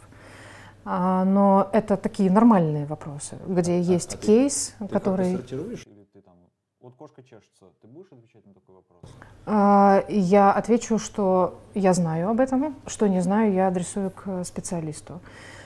А, 0.85 1.25
но 1.25 1.67
это 1.73 1.97
такие 1.97 2.31
нормальные 2.31 2.85
вопросы, 2.85 3.37
где 3.47 3.73
А- 3.73 3.75
есть 3.79 4.15
а 4.15 4.17
ты- 4.17 4.25
кейс, 4.27 4.75
Ты 4.79 4.87
который... 4.87 5.33
как-то 5.33 5.37
сортируешь 5.49 5.83
или 5.87 6.05
ты 6.13 6.21
там... 6.21 6.35
Вот 6.79 6.93
кошка 6.95 7.21
чешется, 7.23 7.65
ты 7.81 7.87
будешь 7.87 8.11
отвечать 8.11 8.45
на 8.45 8.53
такой 8.53 8.75
вопрос? 8.75 9.11
А, 9.45 10.05
Я 10.07 10.51
отвечу, 10.53 10.99
что 10.99 11.59
я 11.73 11.93
знаю 11.93 12.29
об 12.29 12.39
этом, 12.39 12.75
что 12.87 13.07
не 13.07 13.21
знаю, 13.21 13.51
я 13.53 13.67
адресую 13.67 14.11
к 14.11 14.43
специалисту. 14.43 15.19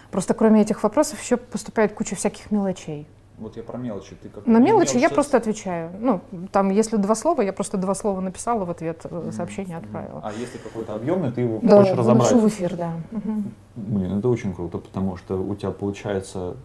Просто 0.09 0.33
кроме 0.33 0.61
этих 0.61 0.81
вопросов 0.83 1.21
еще 1.21 1.37
поступает 1.37 1.93
куча 1.93 2.15
всяких 2.15 2.49
мелочей. 2.51 3.05
Вот 3.39 3.55
я 3.55 3.63
про 3.63 3.77
мелочи. 3.77 4.15
Ты 4.21 4.29
как 4.29 4.45
На 4.45 4.59
мелочи 4.59 4.95
я 4.95 5.01
мелочь 5.01 5.13
просто 5.13 5.37
отвечаю. 5.37 5.91
Ну, 5.99 6.21
там, 6.51 6.69
если 6.69 6.97
два 6.97 7.15
слова, 7.15 7.41
я 7.41 7.53
просто 7.53 7.77
два 7.77 7.95
слова 7.95 8.19
написала 8.19 8.65
в 8.65 8.69
ответ, 8.69 9.01
э, 9.05 9.31
сообщение 9.31 9.77
отправила. 9.77 10.21
А 10.23 10.31
если 10.33 10.57
какой-то 10.57 10.95
объемный, 10.95 11.31
ты 11.31 11.41
его 11.41 11.59
Да, 11.61 11.77
хочешь 11.77 11.97
разобрать? 11.97 12.31
в 12.33 12.47
эфир, 12.47 12.75
да. 12.75 12.93
Мгм. 13.11 13.51
Блин, 13.75 14.19
это 14.19 14.27
очень 14.27 14.53
круто, 14.53 14.77
потому 14.77 15.15
что 15.15 15.41
у 15.41 15.55
тебя 15.55 15.71
получается 15.71 16.57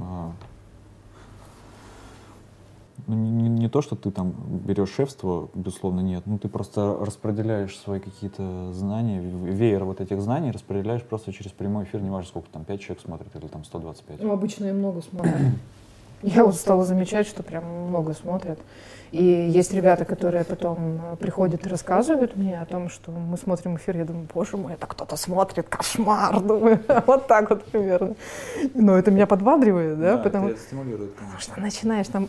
а, 0.00 0.30
ну, 3.06 3.16
не, 3.16 3.48
не- 3.48 3.68
то, 3.68 3.82
что 3.82 3.96
ты 3.96 4.10
там 4.12 4.32
берешь 4.66 4.90
шефство, 4.92 5.48
безусловно, 5.54 6.00
нет. 6.00 6.22
Ну, 6.26 6.38
ты 6.38 6.48
просто 6.48 6.96
распределяешь 7.00 7.76
свои 7.76 7.98
какие-то 7.98 8.72
знания, 8.72 9.20
веер 9.20 9.84
вот 9.84 10.00
этих 10.00 10.20
знаний 10.20 10.52
распределяешь 10.52 11.02
просто 11.02 11.32
через 11.32 11.50
прямой 11.50 11.84
эфир, 11.84 12.00
неважно, 12.00 12.28
сколько 12.28 12.48
там, 12.50 12.64
5 12.64 12.80
человек 12.80 13.02
смотрит 13.02 13.34
или 13.34 13.48
там 13.48 13.64
125. 13.64 14.22
Ну, 14.22 14.32
обычно 14.32 14.66
я 14.66 14.74
много 14.74 15.02
смотрю. 15.02 15.32
Я 16.22 16.44
вот 16.44 16.54
стала 16.54 16.84
замечать, 16.84 17.26
что 17.26 17.42
прям 17.42 17.64
много 17.64 18.12
смотрят. 18.12 18.58
И 19.12 19.24
есть 19.24 19.72
ребята, 19.72 20.04
которые 20.04 20.44
потом 20.44 21.00
э, 21.12 21.16
приходят 21.16 21.66
и 21.66 21.68
рассказывают 21.68 22.36
мне 22.36 22.60
о 22.60 22.64
том, 22.64 22.88
что 22.88 23.10
мы 23.10 23.36
смотрим 23.36 23.76
эфир, 23.76 23.96
я 23.96 24.04
думаю, 24.04 24.28
боже 24.32 24.56
мой, 24.56 24.74
это 24.74 24.86
кто-то 24.86 25.16
смотрит, 25.16 25.68
кошмар, 25.68 26.40
думаю, 26.42 26.80
вот 27.06 27.26
так 27.26 27.50
вот 27.50 27.64
примерно. 27.64 28.14
Но 28.74 28.96
это 28.96 29.10
меня 29.10 29.26
подбадривает, 29.26 29.98
да, 29.98 30.16
потому 30.16 30.56
стимулирует, 30.56 31.14
Потому 31.14 31.40
что 31.40 31.60
начинаешь 31.60 32.06
там 32.06 32.28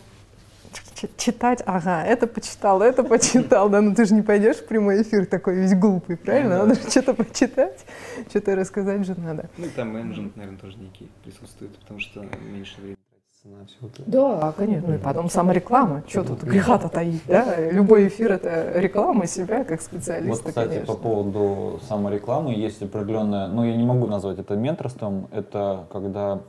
читать, 1.16 1.62
ага, 1.66 2.02
это 2.04 2.26
почитал, 2.26 2.82
это 2.82 3.04
почитал, 3.04 3.68
да, 3.68 3.80
ну 3.80 3.94
ты 3.94 4.04
же 4.04 4.14
не 4.14 4.22
пойдешь 4.22 4.56
в 4.56 4.66
прямой 4.66 5.02
эфир 5.02 5.26
такой 5.26 5.56
весь 5.56 5.74
глупый, 5.74 6.16
правильно? 6.16 6.48
Ну 6.48 6.54
да. 6.54 6.66
Надо 6.66 6.82
же 6.82 6.90
что-то 6.90 7.14
почитать, 7.14 7.84
что-то 8.28 8.56
рассказать 8.56 9.06
же 9.06 9.14
надо. 9.20 9.50
Ну 9.56 9.66
и 9.66 9.68
там 9.68 9.90
менеджмент, 9.90 10.36
наверное, 10.36 10.58
тоже 10.58 10.78
некий 10.78 11.08
присутствует, 11.22 11.76
потому 11.78 12.00
что 12.00 12.24
меньше 12.52 12.80
времени 12.80 12.96
на 13.44 13.66
все 13.66 13.76
это. 13.86 14.02
Да, 14.06 14.52
конечно, 14.56 14.88
ну 14.88 14.94
и 14.94 14.98
потом 14.98 15.28
самореклама, 15.28 16.04
что 16.06 16.22
тут 16.22 16.42
греха-то 16.44 16.88
таить, 16.88 17.22
да? 17.26 17.70
Любой 17.70 18.06
эфир— 18.06 18.32
это 18.32 18.78
реклама 18.78 19.26
себя 19.26 19.64
как 19.64 19.80
Вот, 19.80 19.82
специалиста, 19.82 20.48
кстати, 20.48 20.68
конечно. 20.68 20.94
по 20.94 21.00
поводу 21.00 21.80
саморекламы 21.88 22.54
есть 22.54 22.82
определенная, 22.82 23.48
ну, 23.48 23.64
я 23.64 23.76
не 23.76 23.84
могу 23.84 24.06
назвать 24.06 24.38
это 24.38 24.54
менторством, 24.54 25.26
это 25.32 25.86
когда 25.90 26.40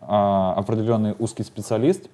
а, 0.00 0.54
определенный 0.54 1.16
узкий 1.18 1.42
специалист, 1.42 2.08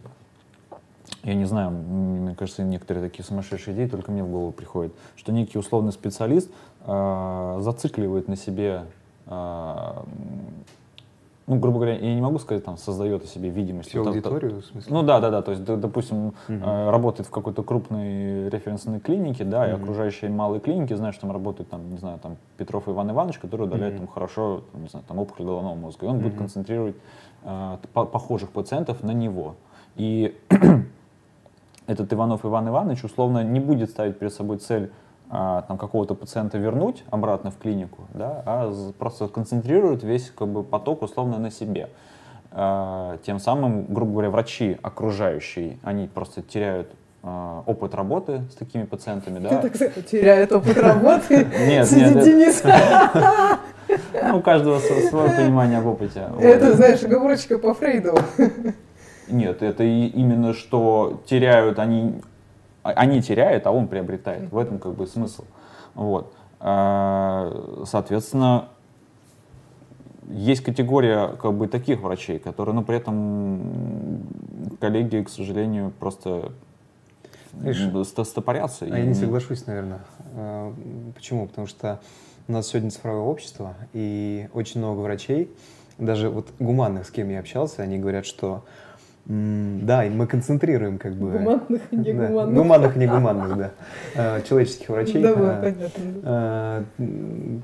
я 1.22 1.34
не 1.34 1.44
знаю, 1.44 1.70
мне 1.70 2.34
кажется, 2.34 2.62
некоторые 2.62 3.08
такие 3.08 3.24
сумасшедшие 3.24 3.74
идеи 3.76 3.86
только 3.86 4.10
мне 4.10 4.24
в 4.24 4.30
голову 4.30 4.52
приходят, 4.52 4.92
что 5.16 5.32
некий 5.32 5.58
условный 5.58 5.92
специалист 5.92 6.50
а, 6.80 7.58
зацикливает 7.60 8.26
на 8.26 8.36
себе, 8.36 8.84
а, 9.26 10.04
ну, 11.46 11.56
грубо 11.58 11.78
говоря, 11.78 11.98
я 11.98 12.14
не 12.14 12.20
могу 12.20 12.38
сказать, 12.38 12.64
там, 12.64 12.76
создает 12.76 13.24
о 13.24 13.26
себе 13.26 13.48
видимость. 13.50 13.88
Всю 13.90 14.06
аудиторию, 14.06 14.60
в 14.60 14.64
смысле? 14.64 14.92
ну 14.92 15.02
да, 15.02 15.20
да, 15.20 15.30
да. 15.30 15.42
То 15.42 15.50
есть, 15.50 15.64
допустим, 15.64 16.34
э, 16.48 16.90
работает 16.90 17.28
в 17.28 17.30
какой-то 17.32 17.62
крупной 17.62 18.48
референсной 18.48 19.00
клинике, 19.00 19.44
да, 19.44 19.68
и 19.68 19.72
Мгм. 19.72 19.82
окружающие 19.82 20.30
малые 20.30 20.60
клиники, 20.60 20.94
знаешь, 20.94 21.16
там 21.18 21.32
работает, 21.32 21.68
там, 21.68 21.90
не 21.90 21.98
знаю, 21.98 22.18
там 22.20 22.36
Петров 22.56 22.88
Иван 22.88 23.10
Иванович, 23.10 23.38
который 23.38 23.62
удаляет 23.66 23.94
Мгм. 23.94 24.06
там 24.06 24.14
хорошо, 24.14 24.62
там, 24.72 24.82
не 24.82 24.88
знаю, 24.88 25.04
там 25.08 25.18
опухоль 25.18 25.44
головного 25.46 25.74
мозга, 25.74 26.06
и 26.06 26.08
он 26.08 26.18
будет 26.20 26.32
Мгм. 26.34 26.38
концентрировать 26.38 26.96
э, 27.44 27.76
по- 27.92 28.04
похожих 28.04 28.50
пациентов 28.50 29.02
на 29.02 29.10
него. 29.10 29.56
И 29.96 30.38
этот 31.86 32.12
Иванов 32.12 32.44
Иван 32.44 32.68
Иванович 32.68 33.04
условно 33.04 33.42
не 33.42 33.58
будет 33.60 33.90
ставить 33.90 34.18
перед 34.18 34.32
собой 34.32 34.58
цель 34.58 34.90
там 35.32 35.78
какого-то 35.78 36.14
пациента 36.14 36.58
вернуть 36.58 37.04
обратно 37.10 37.50
в 37.50 37.56
клинику, 37.56 38.06
да, 38.12 38.42
а 38.44 38.72
просто 38.98 39.28
концентрирует 39.28 40.02
весь 40.02 40.30
как 40.30 40.48
бы 40.48 40.62
поток 40.62 41.02
условно 41.02 41.38
на 41.38 41.50
себе. 41.50 41.88
А, 42.54 43.16
тем 43.24 43.38
самым, 43.38 43.86
грубо 43.86 44.12
говоря, 44.12 44.30
врачи 44.30 44.78
окружающие, 44.82 45.78
они 45.82 46.06
просто 46.06 46.42
теряют 46.42 46.88
а, 47.22 47.62
опыт 47.66 47.94
работы 47.94 48.42
с 48.50 48.56
такими 48.56 48.84
пациентами, 48.84 49.38
да. 49.38 49.48
Ты 49.48 49.68
так 49.68 49.76
сказать, 49.76 50.06
теряет 50.06 50.52
опыт 50.52 50.76
работы. 50.76 51.46
Нет, 51.66 51.88
Сидит 51.88 52.14
нет, 52.14 52.24
Денис. 52.24 52.62
ну, 54.22 54.38
у 54.38 54.42
каждого 54.42 54.80
св- 54.80 55.08
свое 55.08 55.30
понимание 55.30 55.78
об 55.78 55.86
опыте. 55.86 56.26
Вот. 56.30 56.42
Это, 56.42 56.74
знаешь, 56.74 57.02
оговорочка 57.02 57.58
по 57.58 57.72
Фрейду. 57.72 58.18
Нет, 59.28 59.62
это 59.62 59.84
именно 59.84 60.52
что 60.52 61.22
теряют 61.24 61.78
они, 61.78 62.12
а- 62.12 62.31
они 62.82 63.22
теряют, 63.22 63.66
а 63.66 63.70
он 63.70 63.88
приобретает. 63.88 64.50
В 64.50 64.58
этом 64.58 64.78
как 64.78 64.94
бы 64.94 65.06
смысл. 65.06 65.44
Вот. 65.94 66.32
А, 66.60 67.82
Соответственно, 67.86 68.68
есть 70.28 70.62
категория 70.62 71.28
как 71.28 71.54
бы 71.54 71.68
таких 71.68 72.00
врачей, 72.00 72.38
которые, 72.38 72.74
но 72.74 72.82
при 72.82 72.96
этом 72.96 74.22
коллеги, 74.80 75.22
к 75.22 75.28
сожалению, 75.28 75.92
просто 75.98 76.52
стопорятся. 78.24 78.86
А 78.86 78.98
я 78.98 79.04
не 79.04 79.14
соглашусь, 79.14 79.66
наверное. 79.66 80.00
А, 80.34 80.72
почему? 81.14 81.46
Потому 81.46 81.66
что 81.66 82.00
у 82.48 82.52
нас 82.52 82.68
сегодня 82.68 82.90
цифровое 82.90 83.22
общество, 83.22 83.74
и 83.92 84.48
очень 84.52 84.80
много 84.80 85.00
врачей, 85.00 85.50
даже 85.98 86.30
вот 86.30 86.48
гуманных, 86.58 87.06
с 87.06 87.10
кем 87.10 87.28
я 87.28 87.40
общался, 87.40 87.82
они 87.82 87.98
говорят, 87.98 88.26
что 88.26 88.64
да, 89.24 90.04
и 90.04 90.10
мы 90.10 90.26
концентрируем 90.26 90.98
как 90.98 91.14
бы... 91.14 91.30
Гуманных 91.30 91.82
и 91.92 91.96
негуманных. 91.96 92.54
Да, 92.54 92.60
гуманных 92.60 92.96
и 92.96 92.98
негуманных, 92.98 93.56
да. 93.56 93.70
А, 94.16 94.40
человеческих 94.42 94.88
врачей. 94.88 95.22
Да, 95.22 95.34
а, 95.36 95.62
понятно. 95.62 96.02
А, 96.24 96.84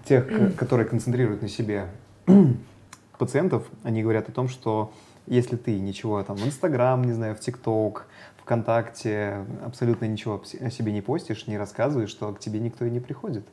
тех, 0.06 0.56
которые 0.56 0.86
концентрируют 0.86 1.42
на 1.42 1.48
себе 1.48 1.86
пациентов, 3.18 3.66
они 3.82 4.02
говорят 4.02 4.28
о 4.28 4.32
том, 4.32 4.48
что 4.48 4.92
если 5.26 5.56
ты 5.56 5.78
ничего 5.78 6.22
там 6.22 6.36
в 6.36 6.46
Инстаграм, 6.46 7.02
не 7.02 7.12
знаю, 7.12 7.34
в 7.34 7.40
ТикТок, 7.40 8.06
ВКонтакте, 8.42 9.44
абсолютно 9.64 10.06
ничего 10.06 10.40
о 10.60 10.70
себе 10.70 10.92
не 10.92 11.02
постишь, 11.02 11.46
не 11.48 11.58
рассказываешь, 11.58 12.08
что 12.08 12.32
к 12.32 12.38
тебе 12.38 12.60
никто 12.60 12.84
и 12.84 12.90
не 12.90 13.00
приходит. 13.00 13.44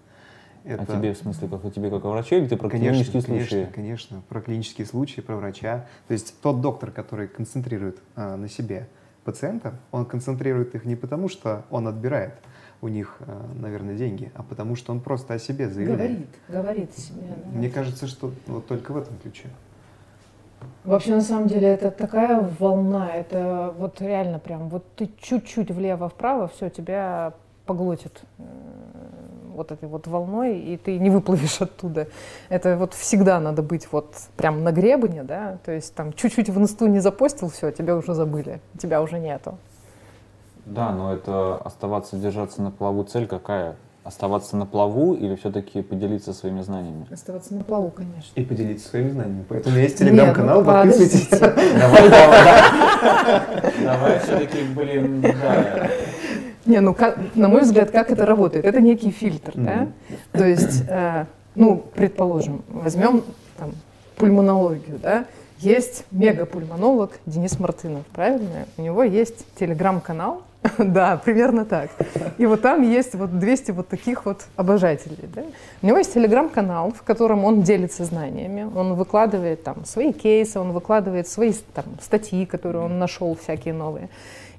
Это... 0.66 0.84
А 0.84 0.98
тебе, 0.98 1.14
в 1.14 1.18
смысле, 1.18 1.48
как 1.48 1.64
у 1.64 1.70
тебя, 1.70 1.90
как 1.90 2.04
у 2.06 2.10
врача, 2.10 2.38
или 2.38 2.48
ты 2.48 2.58
про 2.58 2.70
конечно, 2.70 2.92
клинические 2.92 3.22
конечно, 3.22 3.48
случаи? 3.48 3.72
Конечно, 3.72 4.22
про 4.28 4.42
клинические 4.42 4.88
случаи, 4.88 5.22
про 5.22 5.36
врача. 5.36 5.86
То 6.08 6.14
есть 6.14 6.42
тот 6.42 6.62
доктор, 6.62 6.92
который 6.92 7.28
концентрирует 7.28 8.00
а, 8.16 8.36
на 8.36 8.50
себе 8.50 8.88
пациента, 9.24 9.76
он 9.92 10.06
концентрирует 10.06 10.74
их 10.74 10.86
не 10.86 10.96
потому, 10.96 11.30
что 11.30 11.66
он 11.70 11.88
отбирает 11.88 12.34
у 12.82 12.88
них, 12.88 13.18
а, 13.20 13.48
наверное, 13.56 13.96
деньги, 13.96 14.32
а 14.34 14.42
потому 14.42 14.76
что 14.76 14.92
он 14.92 15.02
просто 15.02 15.36
о 15.36 15.40
себе 15.40 15.70
заявляет. 15.70 16.00
Говорит, 16.00 16.28
говорит 16.48 16.90
о 16.98 17.02
себе. 17.02 17.22
Да. 17.28 17.58
Мне 17.58 17.70
кажется, 17.70 18.08
что 18.08 18.32
вот 18.48 18.66
только 18.66 18.92
в 18.92 18.98
этом 18.98 19.18
ключе. 19.18 19.50
Вообще, 20.84 21.12
на 21.12 21.22
самом 21.22 21.48
деле, 21.48 21.68
это 21.68 21.92
такая 21.92 22.42
волна, 22.60 23.12
это 23.12 23.74
вот 23.78 24.02
реально 24.02 24.40
прям, 24.40 24.70
вот 24.70 24.84
ты 24.96 25.10
чуть-чуть 25.20 25.70
влево-вправо, 25.70 26.48
все, 26.48 26.70
тебя 26.70 27.34
поглотит 27.66 28.22
вот 29.56 29.72
этой 29.72 29.88
вот 29.88 30.08
волной, 30.08 30.60
и 30.60 30.78
ты 30.78 30.98
не 31.00 31.10
выплывешь 31.10 31.62
оттуда. 31.62 32.08
Это 32.50 32.78
вот 32.78 32.94
всегда 32.94 33.40
надо 33.40 33.62
быть 33.62 33.88
вот 33.92 34.14
прям 34.38 34.64
на 34.64 34.72
гребне, 34.72 35.24
да, 35.24 35.58
то 35.66 35.72
есть 35.72 35.94
там 35.96 36.14
чуть-чуть 36.14 36.50
в 36.50 36.60
инсту 36.60 36.88
не 36.88 37.00
запостил, 37.00 37.50
все, 37.50 37.72
тебя 37.72 37.96
уже 37.96 38.14
забыли, 38.14 38.62
тебя 38.78 39.02
уже 39.02 39.20
нету. 39.20 39.58
Да, 40.66 40.92
но 40.92 41.14
это 41.14 41.56
оставаться, 41.58 42.18
держаться 42.18 42.62
на 42.62 42.72
плаву 42.72 43.04
цель 43.04 43.28
какая? 43.28 43.76
Оставаться 44.04 44.56
на 44.56 44.68
плаву 44.68 45.16
или 45.16 45.36
все-таки 45.36 45.82
поделиться 45.82 46.34
своими 46.34 46.62
знаниями? 46.62 47.08
Оставаться 47.12 47.56
на 47.56 47.64
плаву, 47.64 47.90
конечно. 47.90 48.30
И 48.36 48.44
поделиться 48.44 48.90
своими 48.90 49.10
знаниями. 49.10 49.46
Поэтому 49.50 49.78
есть 49.78 49.98
телеграм-канал, 49.98 50.60
ну, 50.60 50.66
подписывайтесь. 50.66 51.28
Давай, 51.30 52.10
давай. 52.10 52.62
Давай 53.84 54.20
все-таки, 54.20 54.64
блин, 54.76 55.22
да. 55.22 55.90
Не, 56.66 56.80
ну, 56.80 56.94
как, 56.94 57.18
на 57.36 57.48
мой 57.48 57.62
взгляд, 57.62 57.92
как 57.92 58.12
это 58.12 58.26
работает? 58.26 58.66
Это 58.66 58.82
некий 58.82 59.12
фильтр, 59.12 59.54
да? 59.56 59.88
То 60.32 60.46
есть, 60.46 60.84
э, 60.90 61.26
ну, 61.54 61.84
предположим, 61.94 62.64
возьмем 62.70 63.24
там, 63.58 63.72
пульмонологию, 64.18 65.00
да? 65.02 65.26
Есть 65.60 66.06
мегапульмонолог 66.12 67.12
Денис 67.26 67.60
Мартынов, 67.60 68.06
правильно? 68.08 68.66
У 68.78 68.82
него 68.82 69.04
есть 69.04 69.46
телеграм-канал, 69.58 70.44
да, 70.78 71.18
примерно 71.18 71.66
так. 71.66 71.90
И 72.38 72.46
вот 72.46 72.62
там 72.62 72.82
есть 72.82 73.16
вот 73.16 73.38
200 73.38 73.72
вот 73.72 73.88
таких 73.88 74.26
вот 74.26 74.46
обожателей. 74.56 75.30
Да? 75.34 75.44
У 75.82 75.88
него 75.88 75.98
есть 75.98 76.14
телеграм-канал, 76.14 76.92
в 76.92 77.04
котором 77.04 77.46
он 77.46 77.62
делится 77.62 78.06
знаниями, 78.06 78.70
он 78.76 78.96
выкладывает 78.96 79.64
там 79.64 79.86
свои 79.86 80.12
кейсы, 80.12 80.60
он 80.60 80.72
выкладывает 80.72 81.28
свои 81.28 81.54
там, 81.74 81.86
статьи, 82.02 82.46
которые 82.46 82.84
он 82.84 83.00
нашел, 83.00 83.38
всякие 83.42 83.74
новые. 83.74 84.10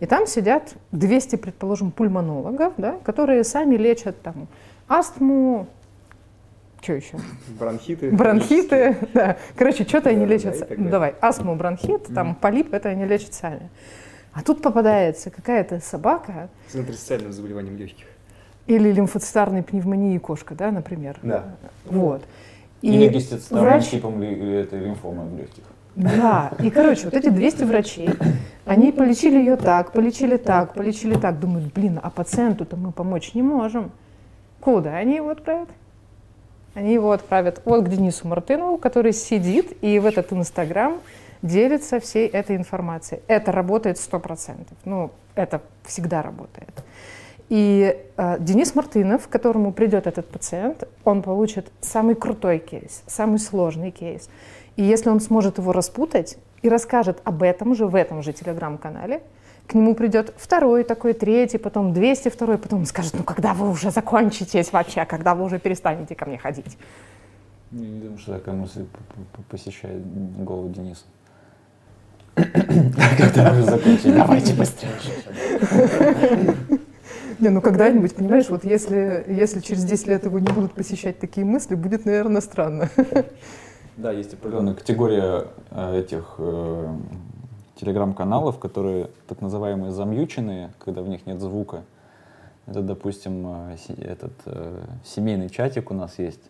И 0.01 0.07
там 0.07 0.27
сидят 0.27 0.75
200, 0.93 1.37
предположим, 1.37 1.91
пульмонологов, 1.91 2.75
да, 2.77 2.97
которые 3.05 3.45
сами 3.45 3.77
лечат 3.77 4.21
там 4.21 4.49
астму, 4.89 5.67
что 6.81 6.93
еще? 6.93 7.17
Бронхиты. 7.59 8.11
Бронхиты, 8.11 8.97
да. 9.15 9.37
Короче, 9.57 9.85
что-то 9.85 10.11
они 10.11 10.27
лечат. 10.27 10.71
Ну, 10.77 10.91
давай, 10.91 11.15
астму, 11.21 11.57
бронхит, 11.57 12.07
там 12.15 12.35
полип, 12.35 12.73
это 12.73 12.91
они 12.91 13.05
лечат 13.07 13.35
сами. 13.35 13.71
А 14.33 14.43
тут 14.43 14.61
попадается 14.61 15.31
какая-то 15.31 15.81
собака. 15.81 16.51
С 16.69 16.77
интерстициальным 16.77 17.33
заболеванием 17.33 17.77
легких. 17.77 18.07
Или 18.67 18.93
лимфоцитарной 18.93 19.63
пневмонии 19.63 20.19
кошка, 20.19 20.55
да, 20.55 20.71
например. 20.71 21.19
Да. 21.23 21.57
Вот. 21.87 22.23
И 22.83 22.93
Или 22.93 23.09
гистицитарным 23.09 23.65
врач... 23.65 23.89
типом 23.89 24.21
этой 24.21 24.79
лимфомы 24.79 25.25
в 25.25 25.39
легких. 25.39 25.65
Да, 25.97 26.53
и, 26.59 26.71
короче, 26.71 27.07
вот 27.07 27.15
эти 27.15 27.31
200 27.31 27.65
врачей, 27.65 28.11
они 28.67 28.93
полечили 28.93 29.39
ее 29.39 29.57
так, 29.57 29.93
полечили 29.93 30.37
так, 30.37 30.75
полечили 30.75 31.15
так. 31.15 31.41
Думают, 31.41 31.73
блин, 31.73 31.99
а 32.03 32.11
пациенту-то 32.11 32.77
мы 32.77 32.93
помочь 32.93 33.33
не 33.33 33.43
можем. 33.43 33.91
Куда 34.61 34.97
они 34.97 35.17
его 35.17 35.31
отправят? 35.31 35.71
Они 36.75 36.93
его 36.93 37.13
отправят 37.13 37.63
вот 37.65 37.85
к 37.85 37.89
Денису 37.89 38.29
Мартынову, 38.29 38.77
который 38.77 39.15
сидит 39.15 39.83
и 39.83 39.99
в 39.99 40.05
этот 40.05 40.31
Инстаграм 40.35 40.99
делится 41.41 41.99
всей 41.99 42.29
этой 42.29 42.57
информацией. 42.57 43.23
Это 43.27 43.51
работает 43.51 43.97
100%. 43.97 44.67
Ну, 44.85 45.11
это 45.35 45.63
всегда 45.85 46.21
работает. 46.21 46.85
И 47.49 47.97
э, 48.17 48.37
Денис 48.41 48.75
Мартынов, 48.75 49.29
к 49.29 49.31
которому 49.31 49.73
придет 49.73 50.07
этот 50.07 50.29
пациент, 50.29 50.89
он 51.05 51.23
получит 51.23 51.71
самый 51.81 52.17
крутой 52.17 52.59
кейс, 52.59 53.03
самый 53.07 53.39
сложный 53.39 53.93
кейс. 53.93 54.29
И 54.75 54.83
если 54.83 55.11
он 55.11 55.21
сможет 55.21 55.59
его 55.59 55.73
распутать 55.73 56.39
и 56.63 56.69
расскажет 56.69 57.21
об 57.25 57.43
этом 57.43 57.75
же 57.75 57.87
в 57.87 57.95
этом 57.95 58.23
же 58.23 58.33
телеграм-канале, 58.33 59.23
к 59.69 59.75
нему 59.75 59.95
придет 59.95 60.35
второй 60.37 60.85
такой, 60.85 61.13
третий, 61.13 61.59
потом 61.59 61.93
202, 61.93 62.59
потом 62.59 62.81
он 62.81 62.87
скажет, 62.87 63.15
ну 63.15 63.23
когда 63.23 63.55
вы 63.55 63.71
уже 63.71 63.91
закончитесь 63.91 64.73
вообще, 64.73 65.05
когда 65.05 65.35
вы 65.35 65.45
уже 65.45 65.59
перестанете 65.59 66.15
ко 66.15 66.27
мне 66.27 66.39
ходить? 66.39 66.77
Я 67.73 67.81
не 67.81 68.01
думаю, 68.01 68.19
что 68.19 68.35
такая 68.35 68.55
мысль 68.55 68.87
посещает 69.49 70.03
голову 70.45 70.69
Дениса. 70.69 71.05
Когда 72.37 73.53
вы 73.53 73.63
уже 73.63 73.71
закончите, 73.71 74.13
давайте 74.13 74.55
быстрее. 74.55 74.91
Не, 77.39 77.51
ну 77.51 77.61
когда-нибудь, 77.61 78.15
понимаешь, 78.15 78.49
вот 78.49 78.65
если, 78.65 79.25
если 79.29 79.61
через 79.61 79.85
10 79.85 80.07
лет 80.07 80.25
его 80.25 80.39
не 80.39 80.53
будут 80.53 80.73
посещать 80.73 81.19
такие 81.19 81.45
мысли, 81.45 81.75
будет, 81.75 82.05
наверное, 82.07 82.41
странно. 82.41 82.89
Да, 83.97 84.13
есть 84.13 84.35
определенная 84.35 84.75
категория 84.75 85.47
э, 85.71 86.01
этих 86.01 86.35
э, 86.37 86.97
телеграм-каналов, 87.77 88.59
которые 88.59 89.09
так 89.27 89.41
называемые 89.41 89.91
замьюченные, 89.91 90.71
когда 90.79 91.01
в 91.01 91.09
них 91.09 91.25
нет 91.25 91.41
звука. 91.41 91.85
Это, 92.67 92.83
допустим, 92.83 93.47
э, 93.47 93.77
этот 93.99 94.33
э, 94.45 94.85
семейный 95.05 95.49
чатик 95.49 95.91
у 95.91 95.95
нас 95.95 96.19
есть. 96.19 96.43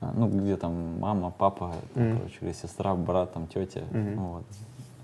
Э, 0.00 0.06
ну, 0.14 0.28
где 0.28 0.56
там 0.56 0.98
мама, 0.98 1.30
папа, 1.36 1.74
mm-hmm. 1.94 2.16
короче, 2.16 2.38
или 2.40 2.52
сестра, 2.52 2.94
брат, 2.94 3.34
там, 3.34 3.48
тетя. 3.48 3.80
Mm-hmm. 3.90 4.14
Вот. 4.16 4.44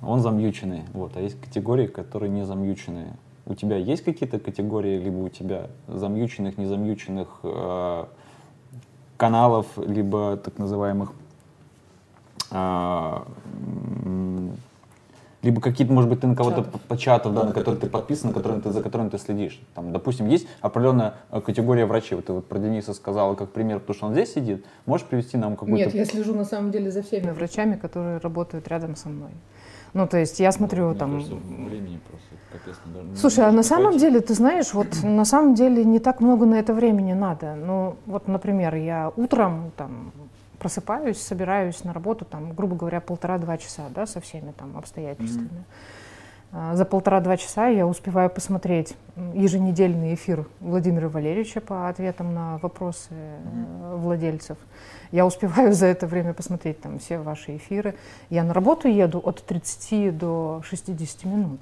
Он 0.02 0.20
замьюченный. 0.20 0.84
Вот. 0.92 1.16
А 1.16 1.20
есть 1.20 1.40
категории, 1.40 1.86
которые 1.86 2.30
не 2.30 2.46
замьюченные. 2.46 3.14
У 3.46 3.54
тебя 3.54 3.76
есть 3.76 4.04
какие-то 4.04 4.38
категории, 4.38 4.98
либо 4.98 5.18
у 5.18 5.28
тебя 5.28 5.68
замьюченных, 5.88 6.58
незамьюченных 6.58 7.40
э, 7.42 8.04
каналов, 9.16 9.66
либо 9.76 10.36
так 10.36 10.58
называемых 10.58 11.12
а, 12.50 13.26
либо 15.42 15.60
какие-то, 15.60 15.92
может 15.92 16.08
быть, 16.08 16.20
ты 16.20 16.28
на 16.28 16.36
кого-то 16.36 16.62
по 16.62 16.96
чатов, 16.96 17.34
да, 17.34 17.44
на 17.44 17.52
который 17.52 17.74
ты 17.74 17.88
подписан, 17.88 18.28
на 18.28 18.34
который 18.34 18.60
ты, 18.60 18.70
за 18.70 18.80
которым 18.80 19.10
ты 19.10 19.18
следишь. 19.18 19.60
Там, 19.74 19.92
допустим, 19.92 20.28
есть 20.28 20.46
определенная 20.60 21.14
э, 21.32 21.40
категория 21.40 21.84
врачей. 21.84 22.14
Вот 22.14 22.26
ты 22.26 22.32
вот 22.32 22.46
про 22.46 22.60
Дениса 22.60 22.94
сказала 22.94 23.34
как 23.34 23.50
пример, 23.50 23.80
потому 23.80 23.96
что 23.96 24.06
он 24.06 24.12
здесь 24.12 24.32
сидит. 24.32 24.64
Можешь 24.86 25.06
привести 25.06 25.36
нам 25.36 25.56
какую-то... 25.56 25.84
Нет, 25.84 25.94
я 25.94 26.04
слежу 26.04 26.34
на 26.34 26.44
самом 26.44 26.70
деле 26.70 26.92
за 26.92 27.02
всеми 27.02 27.30
врачами, 27.30 27.74
которые 27.74 28.18
работают 28.18 28.68
рядом 28.68 28.94
со 28.94 29.08
мной. 29.08 29.30
Ну, 29.94 30.06
то 30.06 30.16
есть 30.16 30.38
я 30.38 30.52
смотрю 30.52 30.90
ну, 30.90 30.94
там... 30.94 31.12
Кажется, 31.14 31.34
времени 31.34 31.98
просто 32.08 32.31
капец. 32.52 32.76
Даже 32.84 33.16
Слушай, 33.16 33.46
а 33.46 33.52
на 33.52 33.62
самом 33.62 33.98
деле, 33.98 34.20
ты 34.20 34.34
знаешь, 34.34 34.74
вот 34.74 35.02
на 35.02 35.24
самом 35.24 35.54
деле 35.54 35.84
не 35.84 35.98
так 35.98 36.20
много 36.20 36.46
на 36.46 36.56
это 36.56 36.74
времени 36.74 37.12
надо. 37.12 37.54
Ну, 37.54 37.96
вот, 38.06 38.28
например, 38.28 38.74
я 38.74 39.12
утром 39.16 39.72
там 39.76 40.12
просыпаюсь, 40.58 41.20
собираюсь 41.20 41.82
на 41.84 41.92
работу, 41.92 42.24
там, 42.24 42.52
грубо 42.52 42.76
говоря, 42.76 43.00
полтора-два 43.00 43.58
часа, 43.58 43.82
да, 43.94 44.06
со 44.06 44.20
всеми 44.20 44.52
там 44.52 44.76
обстоятельствами. 44.76 45.48
Mm-hmm. 46.52 46.74
За 46.74 46.84
полтора-два 46.84 47.38
часа 47.38 47.68
я 47.68 47.86
успеваю 47.86 48.28
посмотреть 48.28 48.94
еженедельный 49.32 50.14
эфир 50.14 50.46
Владимира 50.60 51.08
Валерьевича 51.08 51.62
по 51.62 51.88
ответам 51.88 52.34
на 52.34 52.58
вопросы 52.58 53.08
mm-hmm. 53.10 53.96
владельцев. 53.96 54.58
Я 55.10 55.26
успеваю 55.26 55.72
за 55.72 55.86
это 55.86 56.06
время 56.06 56.34
посмотреть 56.34 56.80
там 56.80 56.98
все 56.98 57.18
ваши 57.18 57.56
эфиры. 57.56 57.94
Я 58.28 58.44
на 58.44 58.52
работу 58.52 58.86
еду 58.86 59.18
от 59.18 59.42
30 59.42 60.16
до 60.16 60.62
60 60.64 61.24
минут. 61.24 61.60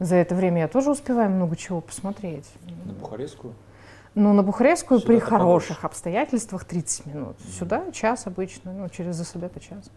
За 0.00 0.16
это 0.16 0.34
время 0.34 0.62
я 0.62 0.68
тоже 0.68 0.90
успеваю 0.90 1.30
много 1.30 1.56
чего 1.56 1.80
посмотреть. 1.80 2.46
На 2.84 2.92
Бухарестскую? 2.92 3.54
Ну, 4.14 4.32
на 4.32 4.42
Бухарестскую 4.42 5.00
Сюда 5.00 5.12
при 5.12 5.18
хороших 5.20 5.76
подольше. 5.76 5.86
обстоятельствах 5.86 6.64
30 6.64 7.06
минут. 7.06 7.36
Mm. 7.36 7.58
Сюда 7.58 7.84
час 7.92 8.26
обычно, 8.26 8.72
ну, 8.72 8.88
через 8.88 9.20
это 9.20 9.60
час. 9.60 9.90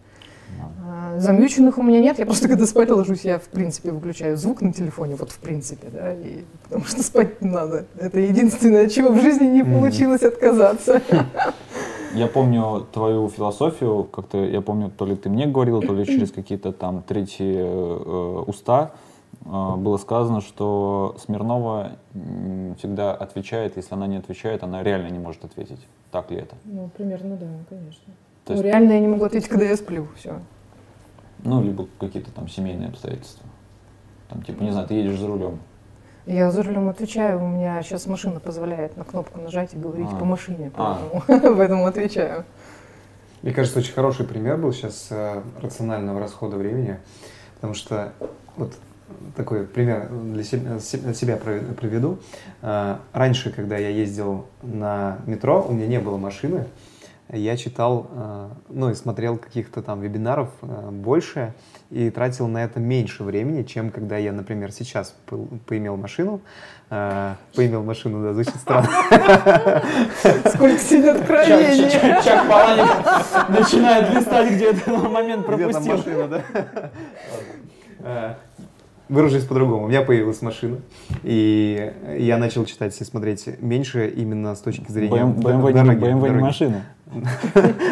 А, 0.86 1.18
Замьюченных 1.20 1.78
у 1.78 1.84
меня 1.84 2.02
нет, 2.02 2.20
я 2.20 2.26
просто 2.26 2.48
когда 2.48 2.66
спать 2.66 2.90
ложусь, 2.90 3.22
я 3.22 3.40
в 3.40 3.48
принципе 3.52 3.92
выключаю 3.92 4.38
звук 4.38 4.62
на 4.62 4.74
телефоне, 4.74 5.16
вот 5.16 5.32
в 5.32 5.40
принципе, 5.40 5.88
да, 5.90 6.14
и, 6.14 6.44
потому 6.64 6.84
что 6.86 7.04
спать 7.04 7.42
не 7.42 7.50
надо. 7.50 7.86
Это 7.98 8.20
единственное, 8.20 8.86
от 8.86 8.92
чего 8.92 9.12
в 9.12 9.22
жизни 9.22 9.46
не 9.46 9.64
получилось 9.64 10.24
отказаться. 10.24 11.02
Я 12.14 12.28
помню 12.28 12.86
твою 12.92 13.30
философию, 13.30 14.04
как-то, 14.04 14.44
я 14.44 14.60
помню, 14.60 14.92
то 14.92 15.06
ли 15.06 15.16
ты 15.16 15.30
мне 15.30 15.48
говорила, 15.48 15.82
то 15.82 15.94
ли 15.94 16.06
через 16.06 16.30
какие-то 16.30 16.74
там 16.74 17.04
третьи 17.04 17.56
э, 17.56 18.44
уста 18.48 18.92
э, 18.94 19.11
было 19.46 19.98
сказано, 19.98 20.42
что 20.42 21.16
Смирнова 21.20 21.94
всегда 22.78 23.14
отвечает, 23.14 23.76
если 23.78 23.94
она 23.96 24.08
не 24.08 24.18
отвечает, 24.18 24.64
она 24.64 24.84
реально 24.84 25.08
не 25.10 25.20
может 25.20 25.44
ответить. 25.44 25.86
Так 26.12 26.30
ли 26.32 26.38
это? 26.38 26.56
Ну, 26.66 26.90
примерно, 26.96 27.36
да, 27.38 27.48
конечно. 27.70 28.14
То 28.46 28.54
Ну, 28.54 28.60
есть, 28.60 28.64
реально 28.66 28.92
я 28.94 29.00
не 29.00 29.08
могу 29.08 29.24
ответить, 29.26 29.48
когда 29.50 29.66
я 29.66 29.76
сплю, 29.78 30.08
все. 30.16 30.40
ну, 31.44 31.62
либо 31.62 31.88
какие-то 32.00 32.32
там 32.32 32.48
семейные 32.48 32.90
обстоятельства. 32.90 33.46
Там, 34.30 34.44
типа, 34.44 34.62
не 34.64 34.72
знаю, 34.72 34.88
ты 34.88 34.94
едешь 34.96 35.18
за 35.20 35.28
рулем. 35.28 35.60
Я 36.28 36.52
за 36.52 36.62
рулем 36.64 36.88
отвечаю, 36.90 37.44
у 37.44 37.48
меня 37.48 37.82
сейчас 37.82 38.06
машина 38.06 38.40
позволяет 38.40 38.96
на 38.96 39.04
кнопку 39.04 39.42
нажать 39.42 39.74
и 39.74 39.78
говорить 39.78 40.08
А. 40.12 40.16
по 40.18 40.26
машине, 40.26 40.72
А. 40.76 41.00
поэтому, 41.28 41.56
поэтому 41.58 41.86
отвечаю. 41.86 42.46
Мне 43.42 43.54
кажется, 43.54 43.80
очень 43.80 43.94
хороший 43.94 44.26
пример 44.28 44.58
был 44.58 44.72
сейчас 44.72 45.08
э, 45.10 45.42
рационального 45.62 46.20
расхода 46.20 46.58
времени, 46.58 47.00
потому 47.56 47.74
что 47.74 48.14
вот 48.56 48.74
такой 49.36 49.66
пример 49.66 50.10
для 50.10 50.44
себя, 50.44 50.80
се- 50.80 51.14
себя 51.14 51.38
прове- 51.38 51.74
приведу. 51.74 52.20
Э, 52.62 52.98
Раньше, 53.14 53.52
когда 53.52 53.78
я 53.78 53.90
ездил 53.90 54.46
на 54.62 55.18
метро, 55.26 55.66
у 55.68 55.74
меня 55.74 55.88
не 55.88 56.00
было 56.00 56.18
машины, 56.18 56.66
я 57.34 57.56
читал, 57.56 58.08
э, 58.14 58.50
ну 58.70 58.90
и 58.90 58.94
смотрел 58.94 59.38
каких-то 59.38 59.82
там 59.82 60.02
вебинаров 60.02 60.50
э, 60.62 60.90
больше 60.92 61.54
и 61.90 62.10
тратил 62.10 62.48
на 62.50 62.62
это 62.64 62.82
меньше 62.82 63.24
времени, 63.24 63.64
чем 63.64 63.90
когда 63.90 64.18
я, 64.18 64.34
например, 64.34 64.74
сейчас 64.74 65.16
по- 65.28 65.48
поимел 65.66 65.96
машину. 65.96 66.42
Э, 66.90 67.36
Поимел 67.56 67.84
машину, 67.84 68.22
да, 68.22 68.34
звучит 68.34 68.56
странно. 68.58 68.90
Сколько 70.46 70.78
сидят 70.78 71.22
откровений. 71.22 71.90
Чак 72.22 72.50
Паланик 72.50 73.50
начинает 73.50 74.14
листать, 74.14 74.52
где 74.52 74.72
этот 74.72 74.88
момент 75.10 75.48
Где 75.48 75.72
там 75.72 75.86
пропустил. 75.86 75.98
машина, 75.98 76.28
да? 76.28 76.42
Выражусь 79.12 79.44
по-другому. 79.44 79.84
У 79.86 79.88
меня 79.90 80.04
появилась 80.04 80.42
машина, 80.42 80.78
и 81.24 81.94
я 82.18 82.38
начал 82.38 82.64
читать 82.64 83.00
и 83.02 83.04
смотреть 83.04 83.62
меньше 83.62 84.08
именно 84.08 84.56
с 84.56 84.62
точки 84.62 84.90
зрения 84.90 85.24
БМ- 85.26 85.36
BMW 85.36 85.74
дороги, 85.74 86.00
BMW 86.02 86.30
не 86.30 86.42
машина. 86.42 86.82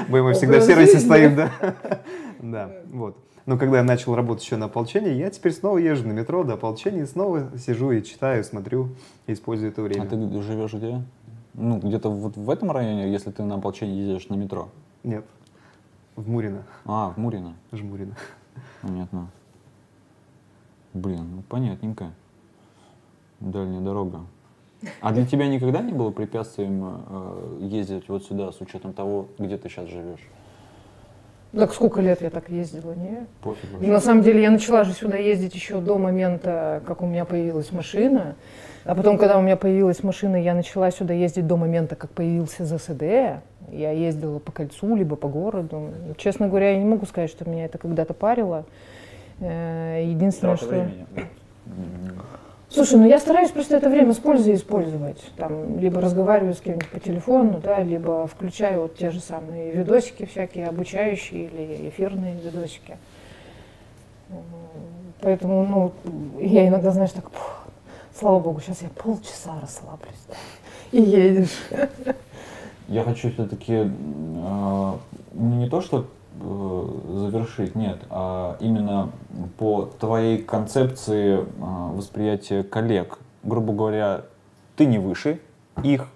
BMW 0.10 0.32
всегда 0.34 0.60
в 0.60 0.64
сервисе 0.64 1.00
стоит, 1.00 1.36
да? 1.36 1.52
Да, 2.42 2.72
вот. 2.94 3.18
Но 3.46 3.58
когда 3.58 3.80
я 3.80 3.84
начал 3.84 4.16
работать 4.16 4.46
еще 4.46 4.56
на 4.56 4.68
ополчении, 4.68 5.12
я 5.14 5.30
теперь 5.30 5.52
снова 5.52 5.78
езжу 5.78 6.08
на 6.08 6.14
метро 6.14 6.46
до 6.46 6.54
ополчения, 6.54 7.06
снова 7.06 7.50
сижу 7.58 7.92
и 7.92 8.02
читаю, 8.02 8.46
смотрю, 8.46 8.88
использую 9.28 9.72
это 9.72 9.82
А 9.82 9.84
время. 9.84 10.06
ты 10.06 10.16
живешь 10.42 10.74
где? 10.74 11.02
Ну, 11.54 11.80
где-то 11.80 12.10
вот 12.10 12.38
в 12.38 12.50
этом 12.50 12.72
районе, 12.72 13.12
если 13.12 13.32
ты 13.32 13.44
на 13.44 13.56
ополчение 13.56 14.08
ездишь 14.08 14.30
на 14.30 14.36
метро. 14.36 14.70
Нет, 15.04 15.26
в 16.16 16.30
Мурино, 16.30 16.64
А, 16.86 17.10
в 17.14 17.18
Мурино. 17.18 17.56
Жмурино. 17.74 18.16
Понятно. 18.82 19.28
Блин, 20.94 21.28
ну 21.36 21.42
понятненько. 21.44 22.12
Дальняя 23.40 23.82
дорога. 23.82 24.22
А 25.02 25.12
для 25.12 25.26
тебя 25.26 25.48
никогда 25.48 25.82
не 25.82 25.92
было 25.92 26.12
препятствием 26.12 27.04
э, 27.10 27.58
ездить 27.62 28.08
вот 28.08 28.24
сюда 28.24 28.52
с 28.52 28.62
учетом 28.62 28.94
того, 28.94 29.28
где 29.38 29.58
ты 29.58 29.70
сейчас 29.70 29.88
живешь? 29.90 30.26
Так 31.52 31.74
сколько 31.74 32.00
лет 32.00 32.22
я 32.22 32.30
так 32.30 32.50
ездила, 32.50 32.94
не? 32.94 33.26
Пофиг 33.42 33.72
вообще. 33.72 33.92
На 33.92 34.00
самом 34.00 34.22
деле 34.22 34.44
я 34.44 34.52
начала 34.52 34.84
же 34.84 34.94
сюда 34.94 35.18
ездить 35.18 35.56
еще 35.56 35.82
до 35.82 35.98
момента, 35.98 36.82
как 36.86 37.02
у 37.02 37.08
меня 37.08 37.26
появилась 37.26 37.72
машина. 37.72 38.36
А 38.86 38.96
потом, 38.96 39.18
когда 39.18 39.38
у 39.38 39.42
меня 39.42 39.58
появилась 39.58 40.04
машина, 40.04 40.36
я 40.36 40.54
начала 40.54 40.92
сюда 40.92 41.14
ездить 41.14 41.48
до 41.48 41.58
момента, 41.58 41.96
как 41.96 42.12
появился 42.12 42.66
ЗСД. 42.66 43.42
Я 43.72 43.92
ездила 43.92 44.40
по 44.40 44.52
кольцу, 44.52 44.96
либо 44.96 45.16
по 45.16 45.28
городу. 45.28 45.90
Честно 46.18 46.48
говоря, 46.48 46.72
я 46.72 46.78
не 46.78 46.86
могу 46.86 47.06
сказать, 47.06 47.30
что 47.30 47.50
меня 47.50 47.66
это 47.66 47.78
когда-то 47.78 48.14
парило. 48.14 48.66
Э, 49.40 50.04
Единственное, 50.06 50.58
Трата 50.58 50.66
что... 50.66 50.82
времени. 50.82 51.06
Слушай, 52.72 53.00
ну 53.00 53.08
я 53.08 53.18
стараюсь 53.18 53.50
просто 53.50 53.78
это 53.78 53.90
время 53.90 54.14
с 54.14 54.18
пользой 54.18 54.54
использовать. 54.54 55.20
Там, 55.38 55.80
либо 55.80 56.02
разговариваю 56.02 56.54
с 56.54 56.62
кем-нибудь 56.62 56.90
по 56.90 57.00
телефону, 57.00 57.60
да, 57.64 57.82
либо 57.82 58.28
включаю 58.28 58.84
вот 58.84 58.96
те 58.96 59.10
же 59.10 59.20
самые 59.20 59.72
видосики 59.72 60.26
всякие, 60.26 60.68
обучающие 60.68 61.46
или 61.46 61.90
эфирные 61.90 62.36
видосики. 62.36 62.98
Поэтому, 65.22 65.66
ну, 65.66 66.40
я 66.40 66.68
иногда, 66.68 66.92
знаешь, 66.92 67.12
так, 67.12 67.30
«Пух, 67.32 67.68
слава 68.18 68.40
богу, 68.40 68.62
сейчас 68.62 68.84
я 68.84 68.90
полчаса 68.90 69.60
расслаблюсь. 69.60 70.22
да». 70.28 70.36
И 70.92 71.02
едешь. 71.02 71.58
Я 72.88 73.04
хочу 73.04 73.32
все-таки 73.32 73.92
не 75.34 75.70
то, 75.70 75.82
что 75.82 76.00
э, 76.02 76.04
завершить, 76.42 77.76
нет, 77.76 78.00
а 78.10 78.58
именно 78.60 79.12
по 79.58 79.86
твоей 80.00 80.42
концепции 80.42 81.40
э, 81.40 81.46
восприятия 81.58 82.64
коллег. 82.64 83.20
Грубо 83.44 83.74
говоря, 83.74 84.22
ты 84.76 84.86
не 84.86 85.00
выше 85.00 85.40
их, 85.84 86.08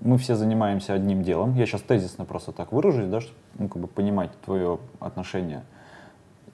мы 0.00 0.18
все 0.18 0.34
занимаемся 0.34 0.94
одним 0.94 1.22
делом. 1.22 1.54
Я 1.54 1.66
сейчас 1.66 1.82
тезисно 1.82 2.24
просто 2.24 2.52
так 2.52 2.72
выражусь, 2.72 3.06
да, 3.06 3.20
чтобы 3.20 3.38
ну, 3.58 3.68
как 3.68 3.82
бы 3.82 3.88
понимать 3.88 4.30
твое 4.44 4.78
отношение 5.00 5.64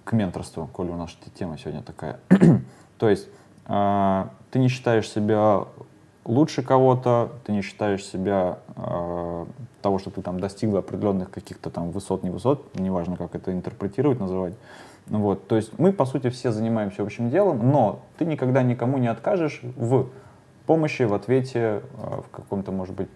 к 0.05 0.12
менторству, 0.12 0.66
коли 0.66 0.90
у 0.90 0.97
нас 0.97 1.16
тема 1.34 1.59
сегодня 1.59 1.82
такая. 1.82 2.20
То 2.99 3.09
есть 3.09 3.28
э, 3.66 4.24
ты 4.51 4.59
не 4.59 4.68
считаешь 4.68 5.09
себя 5.09 5.64
лучше 6.24 6.62
кого-то, 6.62 7.32
ты 7.45 7.53
не 7.53 7.62
считаешь 7.62 8.05
себя 8.05 8.59
э, 8.76 9.47
того, 9.83 9.99
что 9.99 10.11
ты 10.11 10.22
там 10.22 10.41
достигла 10.41 10.78
определенных 10.78 11.30
каких-то 11.30 11.70
там 11.70 11.91
высот, 11.91 12.22
не 12.22 12.30
высот, 12.30 12.78
неважно, 12.78 13.16
как 13.16 13.35
это 13.35 13.53
интерпретировать, 13.53 14.20
называть. 14.20 14.55
Ну 15.09 15.20
Вот, 15.20 15.49
то 15.49 15.57
есть 15.57 15.78
мы, 15.78 15.93
по 15.93 16.07
сути, 16.07 16.30
все 16.30 16.53
занимаемся 16.53 17.03
общим 17.03 17.28
делом, 17.28 17.70
но 17.70 18.01
ты 18.18 18.24
никогда 18.24 18.62
никому 18.62 18.99
не 18.99 19.09
откажешь 19.09 19.61
в 19.76 20.09
помощи, 20.66 21.03
в 21.03 21.12
ответе, 21.12 21.59
э, 21.59 22.20
в 22.26 22.30
каком-то, 22.30 22.72
может 22.72 22.95
быть, 22.95 23.09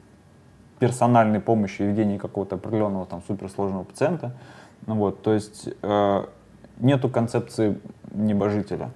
персональной 0.79 1.41
помощи, 1.41 1.83
ведении 1.83 2.19
какого-то 2.19 2.57
определенного 2.57 3.07
там 3.07 3.23
суперсложного 3.27 3.85
пациента. 3.85 4.37
Ну 4.87 4.97
Вот, 4.97 5.23
то 5.23 5.33
есть 5.33 5.69
э, 5.81 6.25
нету 6.79 7.09
концепции 7.09 7.81
небожителя. 8.13 8.91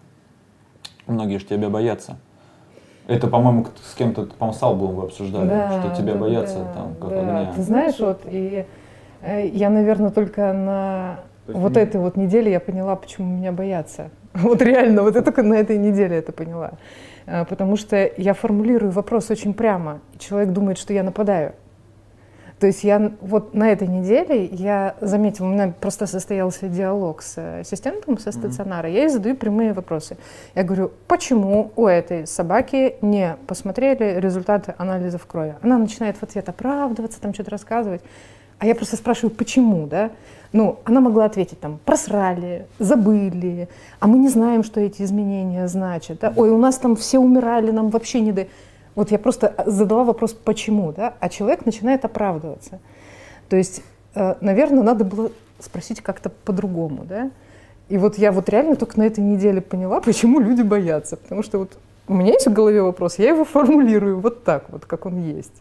Многие 1.07 1.39
же 1.39 1.47
тебя 1.47 1.71
боятся. 1.71 2.18
Это, 3.07 3.26
по-моему, 3.26 3.66
с 3.82 3.94
кем-то, 3.94 4.22
по-моему, 4.26 4.59
с 4.59 4.62
Албулом 4.62 4.94
вы 4.96 5.03
обсуждали, 5.05 5.48
что 5.48 5.94
тебя 5.96 6.14
да, 6.14 6.18
боятся 6.20 6.59
да, 6.59 6.72
там, 6.72 6.94
как 7.01 7.11
да. 7.11 7.20
огня. 7.20 7.53
Ты 7.57 7.62
знаешь, 7.62 7.98
вот, 7.98 8.20
и 8.26 8.66
э, 9.22 9.46
я, 9.48 9.70
наверное, 9.70 10.11
только 10.11 10.53
на 10.53 11.20
То 11.46 11.55
вот 11.55 11.74
не- 11.74 11.82
этой 11.82 12.01
вот 12.01 12.16
неделе 12.16 12.53
я 12.53 12.61
поняла, 12.61 12.96
почему 12.96 13.36
меня 13.36 13.53
боятся. 13.53 14.11
Вот 14.34 14.62
реально, 14.62 15.03
вот 15.03 15.16
я 15.16 15.22
только 15.22 15.42
на 15.42 15.55
этой 15.55 15.76
неделе 15.76 16.16
это 16.18 16.30
поняла. 16.32 16.72
Э, 17.26 17.44
Потому 17.44 17.76
что 17.76 18.09
я 18.16 18.32
формулирую 18.34 18.92
вопрос 18.92 19.30
очень 19.30 19.55
прямо, 19.55 20.01
и 20.14 20.18
человек 20.18 20.51
думает, 20.53 20.78
что 20.78 20.92
я 20.92 21.03
нападаю. 21.03 21.55
То 22.61 22.67
есть 22.67 22.85
я 22.85 23.13
вот 23.23 23.55
на 23.55 23.73
этой 23.73 23.89
неделе 23.89 24.45
я 24.45 24.95
заметила, 25.01 25.47
у 25.47 25.49
меня 25.49 25.73
просто 25.81 26.07
состоялся 26.07 26.69
диалог 26.69 27.23
с 27.23 27.39
э, 27.39 27.61
ассистентом 27.61 28.19
со 28.19 28.33
стационара, 28.33 28.87
я 28.87 29.01
ей 29.01 29.09
задаю 29.09 29.35
прямые 29.35 29.73
вопросы. 29.73 30.19
Я 30.55 30.63
говорю, 30.63 30.93
почему 31.09 31.73
у 31.75 31.87
этой 31.87 32.27
собаки 32.27 32.97
не 33.01 33.37
посмотрели 33.47 34.21
результаты 34.21 34.75
анализов 34.77 35.25
крови? 35.27 35.55
Она 35.63 35.79
начинает 35.79 36.19
в 36.19 36.23
ответ 36.23 36.51
оправдываться, 36.51 37.19
там 37.19 37.33
что-то 37.33 37.53
рассказывать. 37.53 38.03
А 38.59 38.67
я 38.67 38.75
просто 38.75 38.97
спрашиваю, 38.97 39.35
почему, 39.35 39.87
да? 39.87 40.11
Ну, 40.53 40.81
она 40.85 41.01
могла 41.01 41.25
ответить 41.25 41.61
там, 41.61 41.79
просрали, 41.87 42.67
забыли, 42.79 43.71
а 44.01 44.07
мы 44.07 44.19
не 44.19 44.29
знаем, 44.29 44.65
что 44.65 44.81
эти 44.81 45.01
изменения 45.01 45.67
значат. 45.67 46.19
Да? 46.19 46.35
Ой, 46.37 46.51
у 46.51 46.59
нас 46.59 46.77
там 46.77 46.95
все 46.95 47.19
умирали, 47.21 47.71
нам 47.71 47.89
вообще 47.89 48.21
не 48.21 48.33
до... 48.33 48.49
Вот 48.95 49.11
я 49.11 49.18
просто 49.18 49.55
задала 49.66 50.05
вопрос, 50.05 50.32
почему, 50.32 50.93
да? 50.93 51.14
А 51.20 51.28
человек 51.28 51.64
начинает 51.66 52.05
оправдываться. 52.05 52.80
То 53.49 53.57
есть, 53.57 53.82
э, 54.14 54.34
наверное, 54.41 54.82
надо 54.82 55.05
было 55.05 55.30
спросить 55.59 56.01
как-то 56.01 56.30
по-другому, 56.30 57.05
да? 57.05 57.30
И 57.88 57.99
вот 57.99 58.18
я 58.18 58.32
вот 58.32 58.49
реально 58.49 58.76
только 58.76 58.99
на 58.99 59.05
этой 59.05 59.20
неделе 59.20 59.61
поняла, 59.61 60.01
почему 60.01 60.41
люди 60.41 60.62
боятся. 60.62 61.16
Потому 61.16 61.43
что 61.43 61.59
вот 61.59 61.72
у 62.09 62.14
меня 62.14 62.32
есть 62.32 62.47
в 62.47 62.53
голове 62.53 62.82
вопрос, 62.82 63.18
я 63.18 63.30
его 63.30 63.45
формулирую 63.45 64.20
вот 64.20 64.45
так 64.45 64.64
вот, 64.70 64.84
как 64.84 65.07
он 65.07 65.22
есть. 65.22 65.53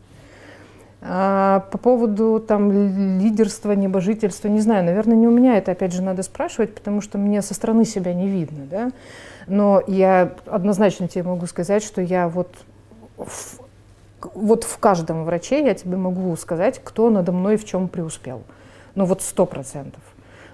А 1.02 1.66
по 1.72 1.78
поводу 1.78 2.44
там 2.46 2.72
ли- 2.72 3.24
лидерства, 3.24 3.72
небожительства, 3.72 4.48
не 4.50 4.60
знаю, 4.60 4.84
наверное, 4.84 5.16
не 5.16 5.28
у 5.28 5.32
меня 5.32 5.58
это, 5.58 5.72
опять 5.72 5.94
же, 5.94 6.02
надо 6.02 6.24
спрашивать, 6.24 6.76
потому 6.76 7.02
что 7.02 7.18
мне 7.18 7.42
со 7.42 7.54
стороны 7.54 7.86
себя 7.86 8.14
не 8.14 8.28
видно, 8.28 8.66
да. 8.70 8.92
Но 9.48 9.82
я 9.88 10.34
однозначно 10.46 11.08
тебе 11.08 11.24
могу 11.24 11.46
сказать, 11.46 11.84
что 11.84 12.02
я 12.02 12.28
вот 12.28 12.54
в, 13.20 13.60
вот 14.34 14.64
в 14.64 14.78
каждом 14.78 15.26
враче 15.26 15.64
я 15.64 15.74
тебе 15.74 15.98
могу 15.98 16.36
сказать, 16.36 16.82
кто 16.84 17.10
надо 17.10 17.32
мной 17.32 17.58
в 17.58 17.66
чем 17.66 17.88
преуспел. 17.88 18.42
Ну 18.96 19.06
вот 19.06 19.22
сто 19.22 19.46
процентов. 19.46 20.02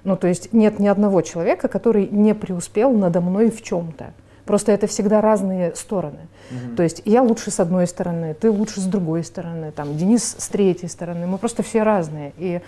Ну, 0.04 0.16
то 0.16 0.28
есть 0.28 0.54
нет 0.54 0.80
ни 0.80 0.88
одного 0.88 1.22
человека, 1.22 1.68
который 1.68 2.08
не 2.08 2.36
преуспел 2.36 2.92
надо 2.92 3.22
мной 3.22 3.50
в 3.50 3.64
чем-то. 3.64 4.14
Просто 4.46 4.72
это 4.72 4.86
всегда 4.86 5.22
разные 5.22 5.74
стороны. 5.76 6.28
То 6.76 6.84
есть 6.84 7.02
я 7.06 7.24
лучше 7.24 7.50
с 7.50 7.60
одной 7.60 7.88
стороны, 7.88 8.36
ты 8.36 8.52
лучше 8.52 8.80
с 8.80 8.86
другой 8.86 9.24
стороны, 9.24 9.72
там, 9.72 9.98
Денис 9.98 10.36
с 10.38 10.48
третьей 10.50 10.90
стороны. 10.90 11.26
Мы 11.26 11.40
просто 11.40 11.64
все 11.64 11.82
разные. 11.82 12.34
И 12.38 12.62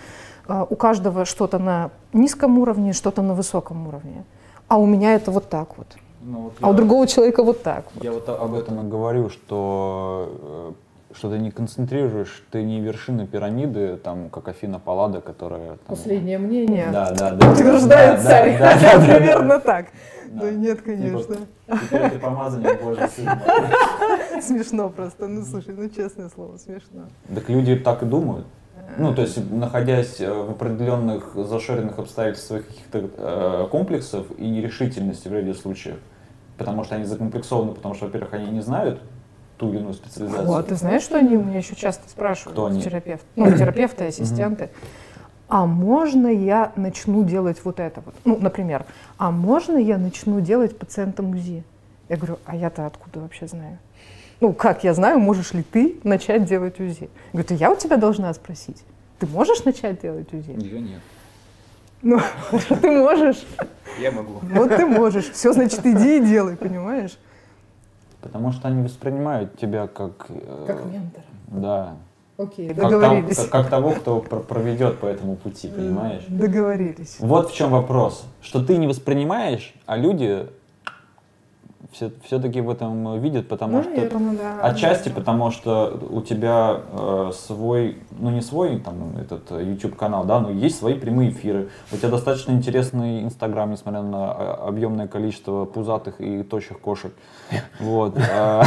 э, 0.48 0.66
у 0.68 0.74
каждого 0.74 1.24
что-то 1.24 1.60
на 1.60 1.90
низком 2.12 2.58
уровне, 2.58 2.92
что-то 2.92 3.22
на 3.22 3.34
высоком 3.34 3.86
уровне. 3.86 4.24
А 4.66 4.78
у 4.78 4.86
меня 4.86 5.14
это 5.14 5.30
вот 5.30 5.48
так 5.48 5.78
вот. 5.78 5.86
Ну, 6.20 6.40
вот 6.42 6.52
А 6.60 6.68
у 6.68 6.70
я- 6.72 6.76
другого 6.76 7.06
человека 7.06 7.42
вот 7.42 7.62
так 7.62 7.84
вот. 7.94 8.04
Я 8.04 8.12
вот 8.12 8.28
об 8.28 8.54
этом 8.54 8.84
и 8.86 8.88
говорю, 8.90 9.28
что, 9.30 10.74
э, 11.12 11.14
что 11.14 11.30
ты 11.30 11.38
не 11.38 11.50
концентрируешь, 11.50 12.44
ты 12.50 12.62
не 12.62 12.80
вершина 12.80 13.26
пирамиды, 13.26 13.96
там, 13.96 14.28
как 14.30 14.48
Афина 14.48 14.78
Паллада, 14.78 15.20
которая... 15.20 15.68
там- 15.68 15.78
Последнее 15.96 16.38
мнение. 16.38 16.88
Да, 16.92 17.12
да, 17.12 17.30
да. 17.32 17.50
Утверждает 17.52 18.22
Да, 18.22 18.28
царь. 18.28 18.58
да, 18.58 18.74
да, 18.74 18.80
да, 18.98 19.06
да. 19.06 19.14
Примерно 19.16 19.60
так. 19.60 19.86
Да. 20.30 20.40
Да 20.42 20.50
нет, 20.50 20.78
Типа, 20.84 20.90
конечно. 20.90 21.36
Теперь 21.82 22.10
ты 22.10 22.18
помазанник 22.18 22.82
Божий 22.82 23.08
сын. 23.08 23.28
Смешно 24.42 24.90
просто. 24.90 25.26
Ну 25.26 25.42
слушай, 25.44 25.74
ну 25.74 25.88
честное 25.88 26.28
слово, 26.28 26.58
смешно. 26.58 27.04
Так 27.34 27.48
люди 27.48 27.76
так 27.76 28.02
и 28.02 28.06
думают. 28.06 28.46
Ну, 28.96 29.14
то 29.14 29.22
есть, 29.22 29.50
находясь 29.50 30.20
э, 30.20 30.32
в 30.32 30.50
определенных 30.50 31.34
зашоренных 31.34 31.98
обстоятельствах 31.98 32.66
каких-то 32.66 33.10
э, 33.16 33.68
комплексов 33.70 34.26
и 34.38 34.48
нерешительности 34.48 35.28
в 35.28 35.32
ряде 35.32 35.54
случаев, 35.54 35.98
потому 36.56 36.84
что 36.84 36.94
они 36.94 37.04
закомплексованы, 37.04 37.72
потому 37.72 37.94
что, 37.94 38.06
во-первых, 38.06 38.32
они 38.32 38.50
не 38.50 38.60
знают 38.60 39.00
ту 39.58 39.70
или 39.70 39.78
иную 39.78 39.94
специализацию. 39.94 40.46
Вот, 40.46 40.68
ты 40.68 40.74
знаешь, 40.76 41.02
что 41.02 41.18
они 41.18 41.36
у 41.36 41.44
меня 41.44 41.58
еще 41.58 41.74
часто 41.74 42.08
спрашивают, 42.08 42.52
Кто 42.54 42.66
они? 42.66 42.80
терапевт, 42.80 43.24
ну, 43.36 43.46
терапевты, 43.56 44.06
ассистенты, 44.06 44.70
а 45.48 45.66
можно 45.66 46.28
я 46.28 46.72
начну 46.76 47.24
делать 47.24 47.58
вот 47.64 47.80
это 47.80 48.02
вот? 48.04 48.14
Ну, 48.24 48.38
например, 48.40 48.84
а 49.16 49.30
можно 49.30 49.76
я 49.78 49.98
начну 49.98 50.40
делать 50.40 50.78
пациентам 50.78 51.30
УЗИ? 51.30 51.64
Я 52.08 52.16
говорю, 52.16 52.38
а 52.44 52.54
я-то 52.56 52.86
откуда 52.86 53.20
вообще 53.20 53.46
знаю? 53.46 53.78
Ну, 54.40 54.52
как 54.52 54.84
я 54.84 54.94
знаю, 54.94 55.18
можешь 55.18 55.52
ли 55.52 55.62
ты 55.62 55.98
начать 56.04 56.44
делать 56.44 56.78
УЗИ? 56.80 57.10
Я 57.32 57.40
говорю, 57.42 57.56
я 57.56 57.70
у 57.72 57.76
тебя 57.76 57.96
должна 57.96 58.32
спросить. 58.34 58.82
Ты 59.18 59.26
можешь 59.26 59.64
начать 59.64 60.00
делать 60.00 60.32
УЗИ? 60.32 60.50
Ее 60.62 60.80
нет. 60.80 61.00
Ну, 62.02 62.20
ты 62.80 62.90
можешь. 62.90 63.44
Я 64.00 64.12
могу. 64.12 64.34
Вот 64.42 64.76
ты 64.76 64.86
можешь. 64.86 65.28
Все, 65.30 65.52
значит, 65.52 65.84
иди 65.84 66.18
и 66.18 66.24
делай, 66.24 66.56
понимаешь? 66.56 67.18
Потому 68.20 68.52
что 68.52 68.68
они 68.68 68.82
воспринимают 68.84 69.58
тебя 69.58 69.86
как... 69.88 70.26
э, 70.28 70.64
Как 70.66 70.84
ментор. 70.86 71.22
Да. 71.48 71.96
Окей. 72.36 72.68
Как, 72.68 72.76
Договорились. 72.76 73.36
там- 73.36 73.44
как- 73.48 73.62
как 73.62 73.70
того, 73.70 73.90
кто 73.90 74.20
пр- 74.20 74.42
проведет 74.42 74.98
по 74.98 75.06
этому 75.06 75.34
пути, 75.34 75.66
понимаешь? 75.68 76.22
Договорились. 76.28 77.16
Вот 77.18 77.50
в 77.50 77.54
чем 77.54 77.70
вопрос. 77.70 78.24
Что 78.40 78.64
ты 78.64 78.76
не 78.76 78.86
воспринимаешь, 78.86 79.74
а 79.86 79.96
люди 79.96 80.46
все, 81.92 82.10
все-таки 82.22 82.60
в 82.60 82.68
этом 82.68 83.20
видят, 83.20 83.48
потому 83.48 83.82
что... 83.82 83.90
Наверно, 83.90 84.34
да. 84.34 84.60
Отчасти 84.62 85.08
потому, 85.08 85.50
что 85.50 85.98
у 86.10 86.20
тебя 86.20 86.82
э, 86.92 87.30
свой, 87.34 87.98
ну 88.18 88.30
не 88.30 88.42
свой 88.42 88.78
там 88.78 89.16
этот 89.16 89.50
э, 89.50 89.64
YouTube 89.64 89.96
канал, 89.96 90.24
да, 90.24 90.40
но 90.40 90.50
есть 90.50 90.78
свои 90.78 90.94
прямые 90.94 91.30
эфиры. 91.30 91.70
У 91.90 91.96
тебя 91.96 92.10
достаточно 92.10 92.52
интересный 92.52 93.22
Инстаграм, 93.22 93.70
несмотря 93.70 94.02
на 94.02 94.36
э, 94.38 94.68
объемное 94.68 95.08
количество 95.08 95.64
пузатых 95.64 96.20
и 96.20 96.42
тощих 96.42 96.78
кошек. 96.80 97.12
Вот. 97.80 98.18
А, 98.32 98.64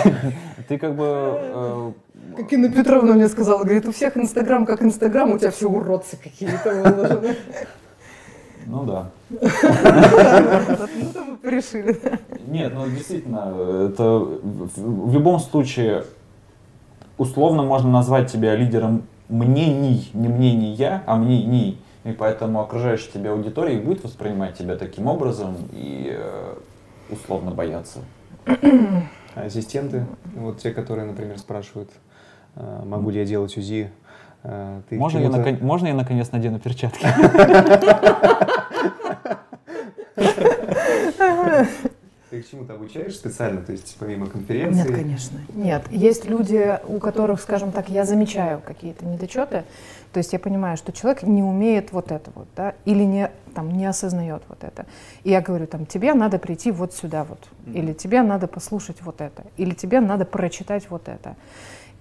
Ты 0.68 0.78
как 0.78 0.94
бы 0.96 1.04
э, 1.06 1.92
Как 2.36 2.52
Инна 2.52 2.70
Петровна 2.70 3.14
мне 3.14 3.28
сказала, 3.28 3.64
говорит, 3.64 3.86
у 3.86 3.92
всех 3.92 4.16
Инстаграм 4.16 4.64
как 4.64 4.82
Инстаграм, 4.82 5.30
у 5.30 5.38
тебя 5.38 5.50
все 5.50 5.68
уродцы 5.68 6.16
какие-то 6.16 6.70
выложены. 6.70 7.36
ну 8.66 8.84
да. 8.84 9.10
Решили. 11.42 12.00
Нет, 12.46 12.72
ну 12.74 12.86
действительно, 12.88 13.88
это 13.90 14.18
в, 14.20 15.12
любом 15.12 15.40
случае 15.40 16.04
условно 17.18 17.64
можно 17.64 17.90
назвать 17.90 18.30
тебя 18.30 18.54
лидером 18.54 19.02
мнений, 19.28 20.08
не 20.14 20.28
мнений 20.28 20.72
я, 20.74 21.02
а 21.06 21.16
мнений. 21.16 21.80
И 22.04 22.12
поэтому 22.12 22.60
окружающая 22.60 23.10
тебя 23.10 23.32
аудитория 23.32 23.80
будет 23.80 24.04
воспринимать 24.04 24.56
тебя 24.56 24.76
таким 24.76 25.08
образом 25.08 25.56
и 25.72 26.16
э, 26.16 26.54
условно 27.10 27.50
бояться. 27.50 27.98
А 28.46 29.42
Ассистенты, 29.42 30.06
вот 30.36 30.58
те, 30.58 30.70
которые, 30.70 31.04
например, 31.04 31.36
спрашивают, 31.38 31.90
э, 32.54 32.82
могу 32.84 33.10
ли 33.10 33.18
я 33.18 33.26
делать 33.26 33.56
УЗИ, 33.56 33.90
э, 34.44 34.82
ты 34.88 34.96
Можно 34.96 35.18
я, 35.18 35.30
након- 35.30 35.60
можно 35.64 35.88
я 35.88 35.94
наконец 35.94 36.30
надену 36.30 36.60
перчатки? 36.60 37.04
Ты 42.30 42.38
их 42.38 42.50
чему-то 42.50 42.74
обучаешь 42.74 43.14
специально, 43.14 43.62
то 43.62 43.70
есть 43.70 43.96
помимо 44.00 44.26
конференции? 44.26 44.80
Нет, 44.80 44.90
конечно. 44.90 45.38
Нет. 45.54 45.84
Есть 45.92 46.24
люди, 46.24 46.76
у 46.88 46.98
которых, 46.98 47.40
скажем 47.40 47.70
так, 47.70 47.88
я 47.88 48.04
замечаю 48.04 48.60
какие-то 48.66 49.06
недочеты. 49.06 49.62
То 50.12 50.18
есть 50.18 50.32
я 50.32 50.40
понимаю, 50.40 50.76
что 50.76 50.92
человек 50.92 51.22
не 51.22 51.42
умеет 51.42 51.92
вот 51.92 52.10
это 52.10 52.32
вот, 52.34 52.48
да, 52.56 52.74
или 52.84 53.04
не, 53.04 53.30
там, 53.54 53.70
не 53.70 53.86
осознает 53.86 54.42
вот 54.48 54.64
это. 54.64 54.86
И 55.22 55.30
я 55.30 55.40
говорю, 55.40 55.68
там, 55.68 55.86
тебе 55.86 56.14
надо 56.14 56.38
прийти 56.38 56.72
вот 56.72 56.94
сюда 56.94 57.22
вот, 57.22 57.38
или 57.66 57.92
тебе 57.92 58.22
надо 58.22 58.48
послушать 58.48 59.02
вот 59.02 59.20
это, 59.20 59.44
или 59.56 59.72
тебе 59.74 60.00
надо 60.00 60.24
прочитать 60.24 60.90
вот 60.90 61.06
это. 61.08 61.36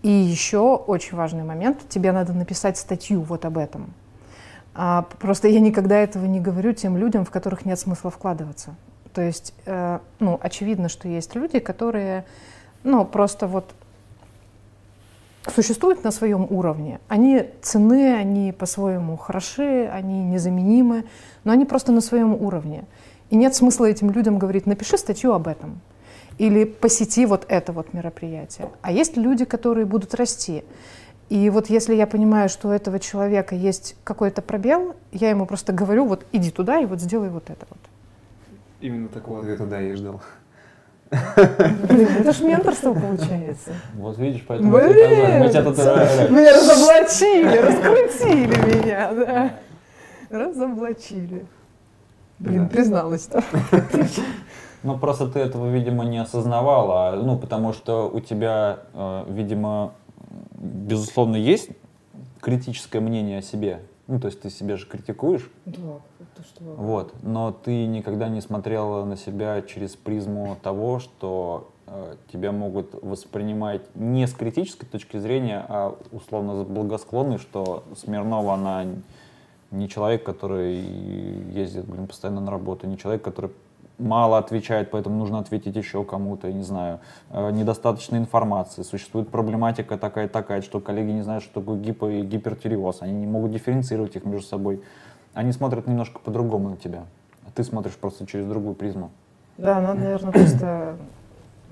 И 0.02 0.10
еще 0.10 0.76
очень 0.76 1.18
важный 1.18 1.44
момент, 1.44 1.88
тебе 1.90 2.12
надо 2.12 2.34
написать 2.34 2.78
статью 2.78 3.22
вот 3.22 3.46
об 3.46 3.58
этом. 3.58 3.94
А, 4.74 5.04
просто 5.20 5.48
я 5.48 5.60
никогда 5.60 5.98
этого 5.98 6.26
не 6.26 6.40
говорю 6.40 6.74
тем 6.74 6.98
людям, 6.98 7.26
в 7.26 7.32
которых 7.32 7.66
нет 7.66 7.80
смысла 7.80 8.12
вкладываться. 8.12 8.76
То 9.16 9.22
есть, 9.22 9.54
э, 9.66 10.00
ну, 10.20 10.38
очевидно, 10.44 10.90
что 10.90 11.08
есть 11.08 11.36
люди, 11.36 11.60
которые, 11.60 12.26
ну, 12.84 13.06
просто 13.06 13.48
вот 13.48 13.74
существуют 15.48 16.04
на 16.04 16.12
своем 16.12 16.46
уровне. 16.50 17.00
Они 17.08 17.46
ценны, 17.62 18.14
они 18.14 18.52
по-своему 18.52 19.16
хороши, 19.16 19.88
они 19.88 20.22
незаменимы, 20.26 21.06
но 21.46 21.54
они 21.54 21.64
просто 21.64 21.94
на 21.94 22.02
своем 22.02 22.34
уровне. 22.34 22.84
И 23.30 23.38
нет 23.38 23.56
смысла 23.56 23.86
этим 23.86 24.12
людям 24.12 24.38
говорить, 24.38 24.66
напиши 24.66 24.98
статью 24.98 25.32
об 25.32 25.48
этом 25.48 25.80
или 26.38 26.66
посети 26.66 27.26
вот 27.26 27.46
это 27.48 27.72
вот 27.72 27.94
мероприятие. 27.94 28.70
А 28.82 28.92
есть 28.92 29.16
люди, 29.16 29.46
которые 29.46 29.86
будут 29.86 30.14
расти. 30.14 30.66
И 31.30 31.50
вот 31.50 31.70
если 31.70 31.96
я 31.96 32.06
понимаю, 32.06 32.50
что 32.50 32.68
у 32.68 32.72
этого 32.72 33.00
человека 33.00 33.56
есть 33.56 33.96
какой-то 34.04 34.42
пробел, 34.42 34.96
я 35.14 35.30
ему 35.30 35.46
просто 35.46 35.72
говорю, 35.72 36.06
вот 36.06 36.26
иди 36.34 36.52
туда 36.52 36.80
и 36.80 36.86
вот 36.86 37.00
сделай 37.00 37.30
вот 37.30 37.50
это 37.50 37.66
вот. 37.70 37.80
Именно 38.86 39.10
такого 39.10 39.40
ответа, 39.40 39.66
да, 39.66 39.80
я 39.80 39.94
и 39.94 39.96
ждал. 39.96 40.22
Блин, 41.10 42.08
это 42.20 42.34
ж 42.34 42.42
менторство 42.42 42.94
получается. 42.94 43.72
Вот 43.96 44.16
видишь, 44.20 44.46
поэтому 44.48 44.78
сказал, 44.78 45.40
мы 45.40 45.50
тебя 45.50 45.64
тут, 45.64 45.78
Меня 46.30 46.54
разоблачили, 46.54 47.58
раскрутили 47.58 48.84
меня, 48.84 49.12
да. 49.12 49.52
Разоблачили. 50.30 51.48
Блин, 52.38 52.66
Да. 52.66 52.70
призналась-то. 52.70 53.44
Ну, 54.84 55.00
просто 55.00 55.30
ты 55.30 55.40
этого, 55.40 55.68
видимо, 55.68 56.06
не 56.06 56.20
осознавала, 56.20 57.10
а, 57.10 57.16
ну, 57.16 57.40
потому 57.40 57.74
что 57.74 58.08
у 58.08 58.20
тебя, 58.20 58.82
э, 58.94 59.24
видимо, 59.30 59.94
безусловно, 60.52 61.38
есть 61.38 61.70
критическое 62.40 63.00
мнение 63.00 63.40
о 63.40 63.42
себе. 63.42 63.80
Ну, 64.08 64.20
то 64.20 64.28
есть 64.28 64.42
ты 64.42 64.50
себя 64.52 64.78
же 64.78 64.86
критикуешь, 64.86 65.50
Да, 65.66 66.00
это 66.20 66.44
что? 66.48 66.64
вот, 66.64 67.14
но 67.24 67.52
ты 67.52 67.88
никогда 67.88 68.30
не 68.30 68.40
смотрела 68.42 69.04
на 69.04 69.18
себя 69.18 69.62
через 69.64 69.96
призму 69.96 70.58
того, 70.62 71.00
что 71.00 71.72
э, 71.88 72.16
тебя 72.32 72.52
могут 72.52 72.94
воспринимать 73.04 73.82
не 73.96 74.28
с 74.28 74.34
критической 74.34 74.88
точки 74.88 75.18
зрения, 75.18 75.66
а 75.68 75.98
условно 76.12 76.64
с 76.64 76.68
благосклонной, 76.68 77.40
что 77.40 77.84
Смирнова, 77.96 78.54
она 78.54 78.86
не 79.72 79.90
человек, 79.90 80.24
который 80.24 80.76
ездит, 80.76 81.86
блин, 81.86 82.06
постоянно 82.06 82.42
на 82.42 82.52
работу, 82.52 82.86
не 82.88 83.00
человек, 83.00 83.24
который 83.24 83.50
мало 83.98 84.38
отвечает, 84.38 84.92
поэтому 84.92 85.18
нужно 85.18 85.40
ответить 85.40 85.76
еще 85.76 86.04
кому-то, 86.04 86.48
я 86.48 86.54
не 86.54 86.64
знаю, 86.64 87.00
э, 87.30 87.52
недостаточно 87.52 88.18
информации, 88.18 88.84
существует 88.84 89.30
проблематика 89.30 89.98
такая-такая, 89.98 90.62
что 90.62 90.80
коллеги 90.80 91.12
не 91.12 91.22
знают, 91.22 91.44
что 91.44 91.62
такое 91.62 91.78
гипо- 91.80 92.12
и 92.12 92.22
гипертиреоз, 92.24 93.02
они 93.02 93.14
не 93.14 93.28
могут 93.28 93.52
дифференцировать 93.52 94.16
их 94.16 94.26
между 94.26 94.48
собой, 94.48 94.82
они 95.34 95.52
смотрят 95.52 95.88
немножко 95.88 96.20
по-другому 96.20 96.70
на 96.70 96.78
тебя, 96.78 97.04
а 97.46 97.52
ты 97.54 97.64
смотришь 97.64 97.94
просто 97.94 98.26
через 98.26 98.46
другую 98.46 98.76
призму. 98.76 99.12
Да, 99.58 99.80
надо, 99.80 100.00
наверное, 100.00 100.32
просто 100.34 100.98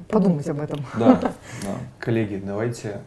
подумать 0.09 0.47
об 0.47 0.61
этом. 0.61 0.79
Да, 0.97 1.19
да. 1.19 1.75
Коллеги, 1.99 2.41
давайте 2.43 3.01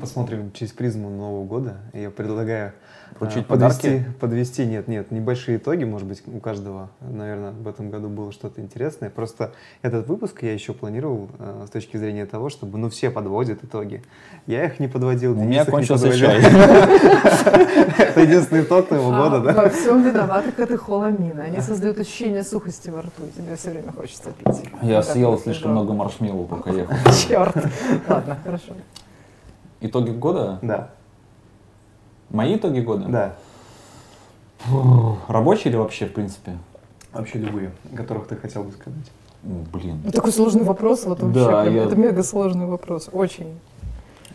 посмотрим 0.00 0.52
через 0.52 0.72
призму 0.72 1.10
Нового 1.10 1.44
года. 1.44 1.76
Я 1.92 2.10
предлагаю 2.10 2.72
Вручить 3.18 3.38
а, 3.38 3.42
подвести, 3.44 3.88
подарки? 3.88 4.12
подвести, 4.20 4.66
нет, 4.66 4.88
нет, 4.88 5.10
небольшие 5.10 5.58
итоги, 5.58 5.84
может 5.84 6.06
быть, 6.06 6.22
у 6.26 6.38
каждого, 6.38 6.90
наверное, 7.00 7.52
в 7.52 7.66
этом 7.66 7.90
году 7.90 8.08
было 8.08 8.32
что-то 8.32 8.60
интересное. 8.60 9.10
Просто 9.10 9.52
этот 9.82 10.06
выпуск 10.06 10.42
я 10.42 10.52
еще 10.52 10.74
планировал 10.74 11.28
э, 11.38 11.64
с 11.66 11.70
точки 11.70 11.96
зрения 11.96 12.26
того, 12.26 12.50
чтобы, 12.50 12.78
ну, 12.78 12.90
все 12.90 13.10
подводят 13.10 13.64
итоги. 13.64 14.02
Я 14.46 14.66
их 14.66 14.80
не 14.80 14.88
подводил, 14.88 15.32
У 15.32 15.44
меня 15.44 15.64
кончился 15.64 16.16
чай. 16.16 16.40
Это 17.98 18.20
единственный 18.20 18.62
итог 18.62 18.90
Нового 18.90 19.22
года, 19.24 19.40
да? 19.40 19.50
А, 19.50 19.62
Во 19.64 19.68
всем 19.70 20.02
виноваты 20.02 20.52
катехоламины. 20.52 21.40
Они 21.40 21.60
создают 21.60 21.98
ощущение 21.98 22.42
сухости 22.44 22.90
во 22.90 23.02
рту. 23.02 23.22
Тебе 23.36 23.56
все 23.56 23.70
время 23.70 23.92
хочется 23.92 24.30
пить. 24.30 24.64
Я 24.82 25.02
съел 25.02 25.38
слишком 25.38 25.72
много 25.72 25.92
маршмеллоу, 25.92 26.44
пока 26.44 26.70
ехал. 26.70 26.94
Черт. 27.28 27.56
Ладно, 28.08 28.38
хорошо. 28.44 28.72
Итоги 29.80 30.10
года? 30.10 30.58
Да, 30.62 30.90
Мои 32.30 32.56
итоги 32.56 32.80
года? 32.80 33.06
да. 33.08 33.34
Рабочие 35.28 35.66
или 35.70 35.76
вообще, 35.76 36.06
в 36.06 36.12
принципе? 36.12 36.56
Вообще 37.12 37.38
любые, 37.38 37.70
о 37.92 37.96
которых 37.96 38.26
ты 38.26 38.36
хотел 38.36 38.64
бы 38.64 38.72
сказать. 38.72 38.98
Блин. 39.42 40.00
Ну, 40.04 40.10
Такой 40.10 40.32
сложный 40.32 40.64
вопрос, 40.64 41.04
вот 41.04 41.22
вообще, 41.22 41.44
Да, 41.44 41.62
прям, 41.62 41.74
я- 41.74 41.84
это 41.84 41.94
мега 41.94 42.22
сложный 42.24 42.66
вопрос, 42.66 43.08
очень. 43.12 43.58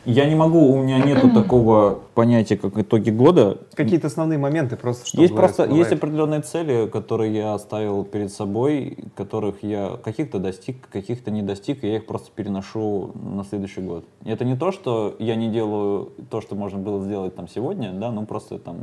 Я 0.06 0.28
не 0.28 0.34
могу, 0.34 0.74
у 0.74 0.82
меня 0.82 0.98
нету 0.98 1.30
такого 1.30 2.00
понятия, 2.16 2.58
как 2.58 2.76
итоги 2.78 3.12
года. 3.12 3.60
Какие-то 3.76 4.08
основные 4.08 4.40
моменты 4.40 4.76
просто, 4.76 5.06
что 5.06 5.22
Есть 5.22 5.36
просто 5.36 5.64
есть 5.64 5.74
всплывает. 5.74 5.94
определенные 5.94 6.42
цели, 6.42 6.88
которые 6.88 7.36
я 7.36 7.58
ставил 7.60 8.04
перед 8.04 8.32
собой, 8.32 8.98
которых 9.16 9.62
я 9.62 10.00
каких-то 10.04 10.40
достиг, 10.40 10.90
каких-то 10.90 11.30
не 11.30 11.44
достиг, 11.44 11.84
и 11.84 11.88
я 11.88 11.98
их 11.98 12.08
просто 12.08 12.32
переношу 12.34 13.12
на 13.14 13.44
следующий 13.44 13.82
год. 13.82 14.04
И 14.24 14.32
это 14.32 14.44
не 14.44 14.58
то, 14.58 14.72
что 14.72 15.16
я 15.20 15.36
не 15.36 15.52
делаю 15.52 16.12
то, 16.32 16.42
что 16.42 16.56
можно 16.56 16.80
было 16.80 17.04
сделать 17.04 17.36
там 17.36 17.48
сегодня, 17.48 17.92
да, 17.92 18.10
ну 18.12 18.26
просто 18.26 18.58
там 18.58 18.78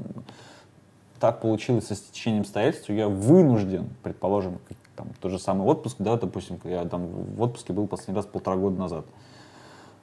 так 1.18 1.40
получилось 1.40 1.88
со 1.88 1.96
стечением 1.96 2.42
обстоятельств, 2.42 2.90
я 2.90 3.08
вынужден, 3.08 3.88
предположим, 4.04 4.58
там 4.94 5.08
тот 5.20 5.32
же 5.32 5.40
самый 5.40 5.66
отпуск, 5.66 5.96
да, 5.98 6.16
допустим, 6.16 6.60
я 6.62 6.84
там 6.84 7.08
в 7.08 7.42
отпуске 7.42 7.72
был 7.72 7.88
последний 7.88 8.14
раз 8.14 8.26
полтора 8.26 8.56
года 8.56 8.78
назад 8.78 9.04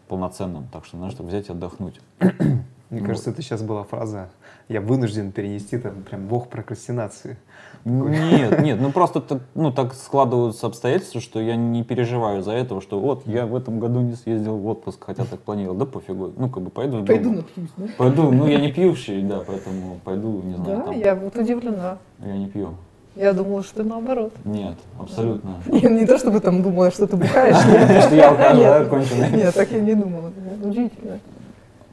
полноценным, 0.08 0.68
так 0.72 0.86
что, 0.86 0.98
знаешь, 0.98 1.14
чтобы 1.14 1.30
взять 1.30 1.50
и 1.50 1.52
отдохнуть. 1.52 2.00
Мне 2.90 3.02
кажется, 3.02 3.32
это 3.32 3.42
сейчас 3.42 3.62
была 3.64 3.84
фраза 3.84 4.30
«я 4.70 4.80
вынужден 4.80 5.32
перенести, 5.32 5.78
там 5.78 6.04
прям 6.04 6.28
бог 6.28 6.50
прокрастинации». 6.50 7.38
Нет, 7.84 8.62
нет, 8.64 8.80
ну 8.80 8.92
просто 8.92 9.22
так, 9.22 9.42
ну, 9.54 9.72
так 9.72 9.94
складываются 9.94 10.68
обстоятельства, 10.68 11.20
что 11.20 11.40
я 11.40 11.56
не 11.56 11.84
переживаю 11.84 12.42
за 12.42 12.52
этого, 12.52 12.82
что 12.82 13.00
вот 13.00 13.28
я 13.28 13.46
в 13.46 13.56
этом 13.56 13.80
году 13.80 14.02
не 14.02 14.16
съездил 14.16 14.58
в 14.58 14.68
отпуск, 14.68 15.04
хотя 15.06 15.26
так 15.26 15.40
планировал, 15.42 15.76
да 15.78 15.86
пофигу, 15.86 16.32
ну 16.38 16.50
как 16.50 16.64
бы 16.64 16.70
пойду 16.70 16.94
дома. 17.02 17.08
Пойду 17.08 17.32
напьюсь, 17.32 17.70
да? 17.78 17.86
Пойду, 17.98 18.32
ну 18.32 18.48
я 18.48 18.60
не 18.60 18.72
пьющий, 18.72 19.22
да, 19.24 19.42
поэтому 19.46 20.00
пойду, 20.04 20.42
не 20.42 20.56
знаю, 20.56 20.78
Да, 20.78 20.84
там. 20.86 21.00
я 21.00 21.16
вот 21.16 21.36
удивлена. 21.36 21.98
Я 22.20 22.38
не 22.38 22.48
пью. 22.48 22.76
Я 23.16 23.32
думала, 23.32 23.64
что 23.64 23.84
наоборот. 23.84 24.34
Нет, 24.44 24.76
абсолютно. 25.00 25.56
Я 25.72 25.90
не 25.90 26.06
то, 26.06 26.18
чтобы 26.18 26.42
там 26.42 26.62
думала, 26.62 26.92
что 26.92 27.08
ты 27.08 27.16
бухаешь. 27.16 27.56
Что 28.06 28.16
я 28.16 28.54
Нет. 28.54 28.90
конченый. 28.90 29.32
Нет, 29.32 29.54
так 29.54 29.72
я 29.72 29.80
не 29.80 29.96
думала. 29.96 30.32
Удивительно. 30.62 31.20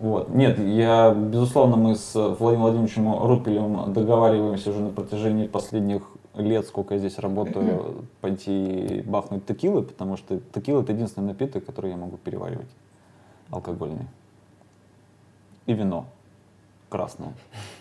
Вот. 0.01 0.35
Нет, 0.35 0.59
я, 0.59 1.15
безусловно, 1.15 1.77
мы 1.77 1.95
с 1.95 2.13
Владимиром 2.15 2.63
Владимировичем 2.63 3.25
Рупелем 3.25 3.93
договариваемся 3.93 4.71
уже 4.71 4.81
на 4.81 4.91
протяжении 4.91 5.47
последних 5.47 6.03
лет, 6.35 6.67
сколько 6.67 6.95
я 6.95 6.99
здесь 6.99 7.19
работаю, 7.19 8.07
пойти 8.21 9.05
бахнуть 9.07 9.47
текилы, 9.47 9.83
потому 9.83 10.17
что 10.17 10.41
текила 10.53 10.83
это 10.83 10.93
единственный 10.93 11.29
напиток, 11.29 11.65
который 11.65 11.91
я 11.91 11.97
могу 11.97 12.17
переваривать. 12.17 12.67
Алкогольный. 13.51 14.07
И 15.67 15.73
вино. 15.73 16.07
Красное. 16.93 17.33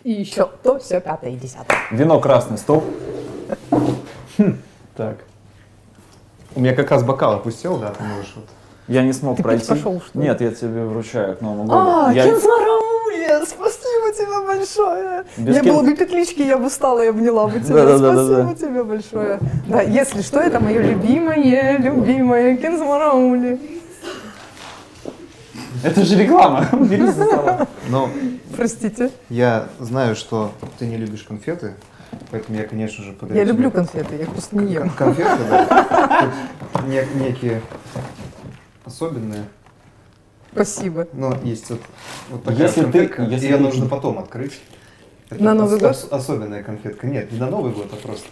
И 0.05 0.11
еще 0.13 0.47
то, 0.63 0.79
все, 0.79 1.01
пятое 1.01 1.31
и 1.31 1.35
десятое. 1.35 1.77
Вино 1.91 2.17
красный, 2.21 2.57
стоп. 2.57 2.81
Так. 4.95 5.17
У 6.55 6.61
меня 6.61 6.73
как 6.73 6.89
раз 6.91 7.03
бокал 7.03 7.33
опустил, 7.33 7.75
да, 7.77 7.89
ты 7.91 8.01
можешь 8.05 8.31
вот. 8.37 8.45
Я 8.87 9.03
не 9.03 9.11
смог 9.11 9.35
Ты 9.35 9.43
пройти. 9.43 9.67
пошел, 9.67 9.99
что 9.99 10.17
ли? 10.17 10.25
Нет, 10.25 10.39
я 10.39 10.51
тебе 10.51 10.85
вручаю 10.85 11.35
к 11.35 11.41
Новому 11.41 11.65
году. 11.65 11.77
А, 12.07 12.13
Я- 12.13 12.23
Кинзмарауля, 12.25 13.45
спасибо 13.45 14.13
тебе 14.17 14.47
большое. 14.47 15.23
Без 15.37 15.55
не 15.57 15.61
кин- 15.61 15.73
было 15.73 15.83
бы 15.83 15.93
петлички, 15.95 16.41
я 16.43 16.57
бы 16.57 16.69
встала 16.69 17.03
и 17.03 17.07
обняла 17.07 17.47
бы 17.47 17.59
тебя. 17.59 17.75
Да-да-да-да-да. 17.85 18.43
Спасибо 18.45 18.55
тебе 18.69 18.83
большое. 18.85 19.39
Да, 19.67 19.81
если 19.81 20.21
что, 20.21 20.39
это 20.39 20.61
мое 20.61 20.81
любимое, 20.81 21.77
любимое 21.79 22.55
Кинзмараули. 22.55 23.59
Это 25.83 26.03
же 26.03 26.17
реклама. 26.21 26.67
Убери 26.73 27.07
со 27.07 27.23
стола. 27.25 27.67
Но 27.89 28.09
Простите. 28.55 29.11
я 29.29 29.67
знаю, 29.79 30.15
что 30.15 30.51
ты 30.79 30.85
не 30.85 30.97
любишь 30.97 31.23
конфеты, 31.23 31.73
поэтому 32.29 32.57
я, 32.57 32.65
конечно 32.65 33.03
же, 33.03 33.13
подарю 33.13 33.39
Я 33.39 33.45
тебе 33.45 33.53
люблю 33.53 33.71
конфеты, 33.71 34.15
я 34.15 34.21
их 34.23 34.29
просто 34.31 34.55
не 34.57 34.73
ем. 34.73 34.89
кон- 34.89 35.13
конфеты, 35.15 35.37
да. 35.49 36.31
Тут 36.73 36.87
не- 36.87 37.07
некие 37.23 37.61
особенные. 38.85 39.43
Спасибо. 40.53 41.07
Но 41.13 41.35
есть 41.43 41.69
вот, 41.69 41.79
вот 42.29 42.43
такая 42.43 42.61
Если 42.67 42.81
ты- 42.81 42.83
конфетка, 42.91 43.23
если 43.23 43.45
ее 43.47 43.57
ты- 43.57 43.63
нужно 43.63 43.87
потом 43.87 44.19
открыть. 44.19 44.59
Это 45.29 45.41
На 45.41 45.53
Новый 45.53 45.75
ос- 45.75 45.81
год? 45.81 45.91
ос- 45.91 46.07
особенная 46.11 46.61
конфетка. 46.61 47.07
Нет, 47.07 47.31
не 47.31 47.39
на 47.39 47.47
Новый 47.47 47.71
год, 47.71 47.87
а 47.93 47.95
просто. 47.95 48.27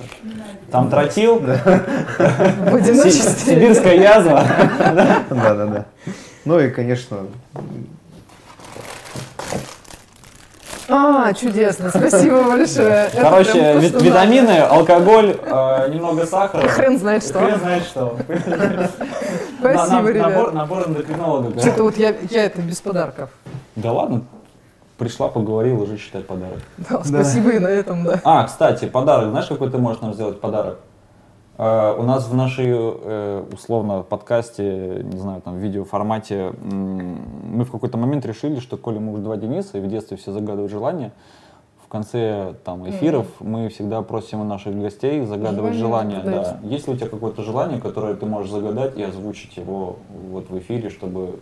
Там 0.70 0.89
тротил, 0.89 1.39
В 1.39 1.45
си- 1.45 2.76
одиночестве. 2.76 3.56
сибирская 3.56 3.95
язва. 3.95 4.43
Да, 5.30 5.56
да, 5.56 5.66
да. 5.66 5.86
Ну 6.46 6.60
и, 6.60 6.70
конечно, 6.70 7.28
А, 10.92 11.32
чудесно, 11.34 11.90
спасибо 11.90 12.44
большое. 12.44 13.10
Короче, 13.16 13.80
витамины, 13.80 14.60
алкоголь, 14.62 15.38
э, 15.40 15.90
немного 15.94 16.26
сахара. 16.26 16.68
Хрен 16.68 16.98
знает 16.98 17.24
что. 17.24 17.40
Хрен 17.40 17.60
знает 17.60 17.84
что. 17.84 18.18
Спасибо, 19.60 20.10
ребят. 20.10 20.54
Набор, 20.54 20.88
эндокринолога. 20.88 21.60
Что-то 21.60 21.84
вот 21.84 21.98
я, 21.98 22.16
я 22.32 22.46
это 22.46 22.62
без 22.62 22.82
подарков. 22.82 23.30
Да 23.76 23.92
ладно, 23.92 24.24
пришла, 24.98 25.28
поговорила, 25.28 25.84
уже 25.84 25.98
считай 25.98 26.24
подарок. 26.24 26.60
Да, 26.78 27.04
спасибо 27.04 27.52
и 27.52 27.60
на 27.60 27.68
этом, 27.68 28.04
да. 28.04 28.20
А, 28.24 28.46
кстати, 28.46 28.86
подарок. 28.86 29.30
Знаешь, 29.30 29.48
какой 29.48 29.70
ты 29.70 29.78
можешь 29.78 30.02
нам 30.02 30.16
сделать 30.16 30.42
подарок? 30.42 30.80
Э, 31.60 31.93
у 31.99 32.03
нас 32.03 32.26
в 32.30 32.34
нашей, 32.34 32.68
э, 32.70 33.43
условно, 33.51 34.01
подкасте, 34.01 35.01
не 35.03 35.18
знаю, 35.20 35.41
там, 35.41 35.57
видеоформате, 35.57 36.53
мы 36.62 37.66
в 37.66 37.72
какой-то 37.72 37.97
момент 37.97 38.26
решили, 38.26 38.62
что 38.62 38.78
коли 38.78 38.97
мы 38.97 39.12
уже 39.12 39.22
два 39.22 39.36
Дениса, 39.36 39.78
и 39.78 39.82
в 39.82 39.88
детстве 39.88 40.16
все 40.16 40.32
загадывают 40.32 40.72
желания, 40.72 41.12
в 41.86 41.89
конце 41.89 42.53
там, 42.64 42.89
эфиров 42.89 43.28
мы 43.41 43.68
всегда 43.68 44.01
просим 44.03 44.39
у 44.39 44.45
наших 44.45 44.80
гостей 44.80 45.26
загадывать 45.26 45.74
Желание 45.74 46.22
желание. 46.22 46.24
загадать. 46.24 46.62
Да. 46.62 46.68
Есть 46.70 46.88
ли 46.88 46.93
у 46.93 46.95
тебя 46.95 47.10
какое-то 47.10 47.43
желание, 47.43 47.82
которое 47.82 48.16
ты 48.16 48.26
можешь 48.26 48.51
загадать 48.51 48.97
и 48.97 49.03
озвучить 49.03 49.57
его 49.57 49.97
вот 50.32 50.49
в 50.49 50.57
эфире, 50.60 50.89
чтобы, 50.89 51.39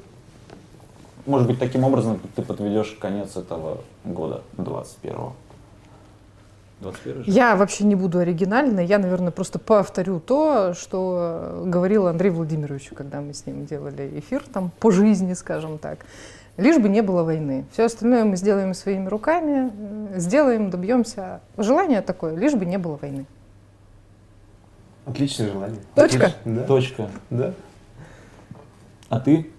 может 1.27 1.47
быть, 1.47 1.59
таким 1.59 1.83
образом 1.83 2.19
ты 2.35 2.41
подведешь 2.41 2.97
конец 2.99 3.37
этого 3.37 3.79
года, 4.03 4.41
21-го? 4.57 5.33
21 6.81 7.23
же? 7.23 7.31
Я 7.31 7.55
вообще 7.55 7.83
не 7.85 7.95
буду 7.95 8.19
оригинальной, 8.19 8.85
я, 8.85 8.97
наверное, 8.99 9.31
просто 9.31 9.59
повторю 9.59 10.19
то, 10.19 10.73
что 10.73 11.63
говорил 11.65 12.07
Андрей 12.07 12.29
Владимирович, 12.29 12.89
когда 12.95 13.21
мы 13.21 13.33
с 13.33 13.45
ним 13.45 13.65
делали 13.65 14.19
эфир 14.19 14.43
там 14.51 14.71
по 14.79 14.91
жизни, 14.91 15.33
скажем 15.33 15.77
так. 15.77 15.99
Лишь 16.57 16.79
бы 16.79 16.89
не 16.89 17.01
было 17.01 17.23
войны. 17.23 17.65
Все 17.71 17.85
остальное 17.85 18.23
мы 18.23 18.35
сделаем 18.35 18.73
своими 18.73 19.07
руками, 19.07 19.71
э, 20.11 20.19
сделаем, 20.19 20.71
добьемся. 20.71 21.41
Желание 21.57 22.01
такое, 22.01 22.35
лишь 22.35 22.53
бы 22.53 22.65
не 22.65 22.77
было 22.77 22.97
войны. 23.01 23.25
отличное 25.05 25.51
желание. 25.51 25.79
Точка? 25.95 26.25
Отлично, 26.27 26.53
Да. 26.55 26.63
Точка. 26.63 27.09
Да. 27.29 27.53
А 29.09 29.19
ты? 29.19 29.49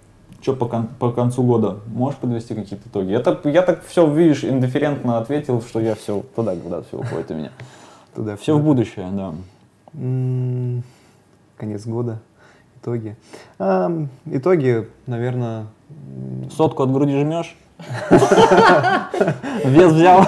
Что 0.41 0.55
по, 0.55 0.66
кон- 0.66 0.89
по 0.99 1.11
концу 1.11 1.43
года? 1.43 1.78
Можешь 1.86 2.18
подвести 2.20 2.55
какие-то 2.55 2.89
итоги? 2.89 3.11
Я 3.11 3.20
так, 3.20 3.45
я 3.45 3.62
так 3.62 3.84
все, 3.84 4.07
видишь, 4.12 4.45
индифферентно 4.45 5.18
ответил, 5.18 5.61
что 5.62 5.80
я 5.80 5.95
все 5.95 6.22
туда, 6.36 6.55
куда 6.55 6.82
все 6.82 6.99
уходит 6.99 7.30
у 7.30 7.34
меня. 7.34 7.51
Туда, 8.14 8.36
Все 8.36 8.57
в 8.57 8.62
будущее, 8.62 9.09
да. 9.12 9.34
Конец 11.57 11.86
года. 11.86 12.20
Итоги. 12.80 13.16
А, 13.59 13.91
итоги, 14.26 14.89
наверное, 15.07 15.66
Сотку 16.57 16.82
от 16.82 16.93
груди 16.93 17.18
жмешь? 17.18 17.57
Вес 19.64 19.93
взял? 19.93 20.26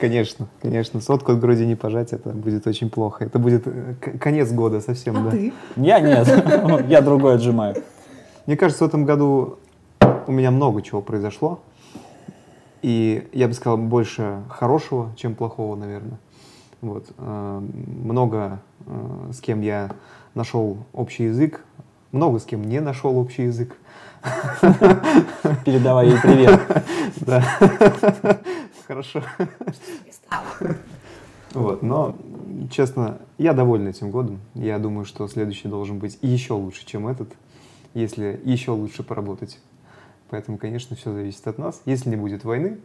конечно, 0.00 0.46
конечно, 0.60 1.00
сотку 1.00 1.32
от 1.32 1.40
груди 1.40 1.64
не 1.66 1.76
пожать, 1.76 2.12
это 2.12 2.30
будет 2.30 2.66
очень 2.66 2.90
плохо. 2.90 3.24
Это 3.24 3.38
будет 3.38 3.62
э, 3.66 3.94
конец 4.20 4.50
года 4.50 4.80
совсем, 4.80 5.30
да. 5.30 5.36
Я 5.76 6.00
нет. 6.00 6.28
Я 6.88 7.02
другой 7.02 7.34
отжимаю. 7.34 7.76
Мне 8.48 8.56
кажется, 8.56 8.82
в 8.86 8.88
этом 8.88 9.04
году 9.04 9.58
у 10.26 10.32
меня 10.32 10.50
много 10.50 10.80
чего 10.80 11.02
произошло. 11.02 11.60
И 12.80 13.28
я 13.34 13.46
бы 13.46 13.52
сказал, 13.52 13.76
больше 13.76 14.42
хорошего, 14.48 15.12
чем 15.16 15.34
плохого, 15.34 15.76
наверное. 15.76 16.18
Вот. 16.80 17.10
э, 17.18 17.60
Много 18.02 18.62
э, 18.86 19.32
с 19.34 19.40
кем 19.42 19.60
я 19.60 19.90
нашел 20.32 20.78
общий 20.94 21.24
язык, 21.24 21.62
много 22.10 22.38
с 22.38 22.46
кем 22.46 22.64
не 22.64 22.80
нашел 22.80 23.18
общий 23.18 23.42
язык. 23.42 23.76
Передавай 25.66 26.08
ей 26.08 26.18
привет. 26.18 26.58
Да. 27.20 27.44
Хорошо. 28.86 29.22
Вот, 31.52 31.82
но, 31.82 32.16
честно, 32.70 33.18
я 33.36 33.52
доволен 33.52 33.88
этим 33.88 34.10
годом. 34.10 34.40
Я 34.54 34.78
думаю, 34.78 35.04
что 35.04 35.28
следующий 35.28 35.68
должен 35.68 35.98
быть 35.98 36.18
еще 36.22 36.54
лучше, 36.54 36.86
чем 36.86 37.08
этот, 37.08 37.28
если 38.00 38.40
еще 38.44 38.70
лучше 38.72 39.02
поработать. 39.02 39.58
Поэтому, 40.30 40.58
конечно, 40.58 40.94
все 40.96 41.12
зависит 41.12 41.46
от 41.46 41.58
нас. 41.58 41.80
Если 41.86 42.10
не 42.10 42.16
будет 42.16 42.44
войны, 42.44 42.78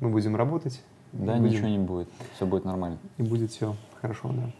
мы 0.00 0.10
будем 0.10 0.36
работать. 0.36 0.82
Да, 1.12 1.34
будем- 1.36 1.44
ничего 1.44 1.68
не 1.68 1.78
будет. 1.78 2.08
Все 2.36 2.46
будет 2.46 2.64
нормально. 2.64 2.98
И 3.18 3.22
будет 3.22 3.50
все 3.50 3.74
хорошо, 4.00 4.28
да. 4.32 4.50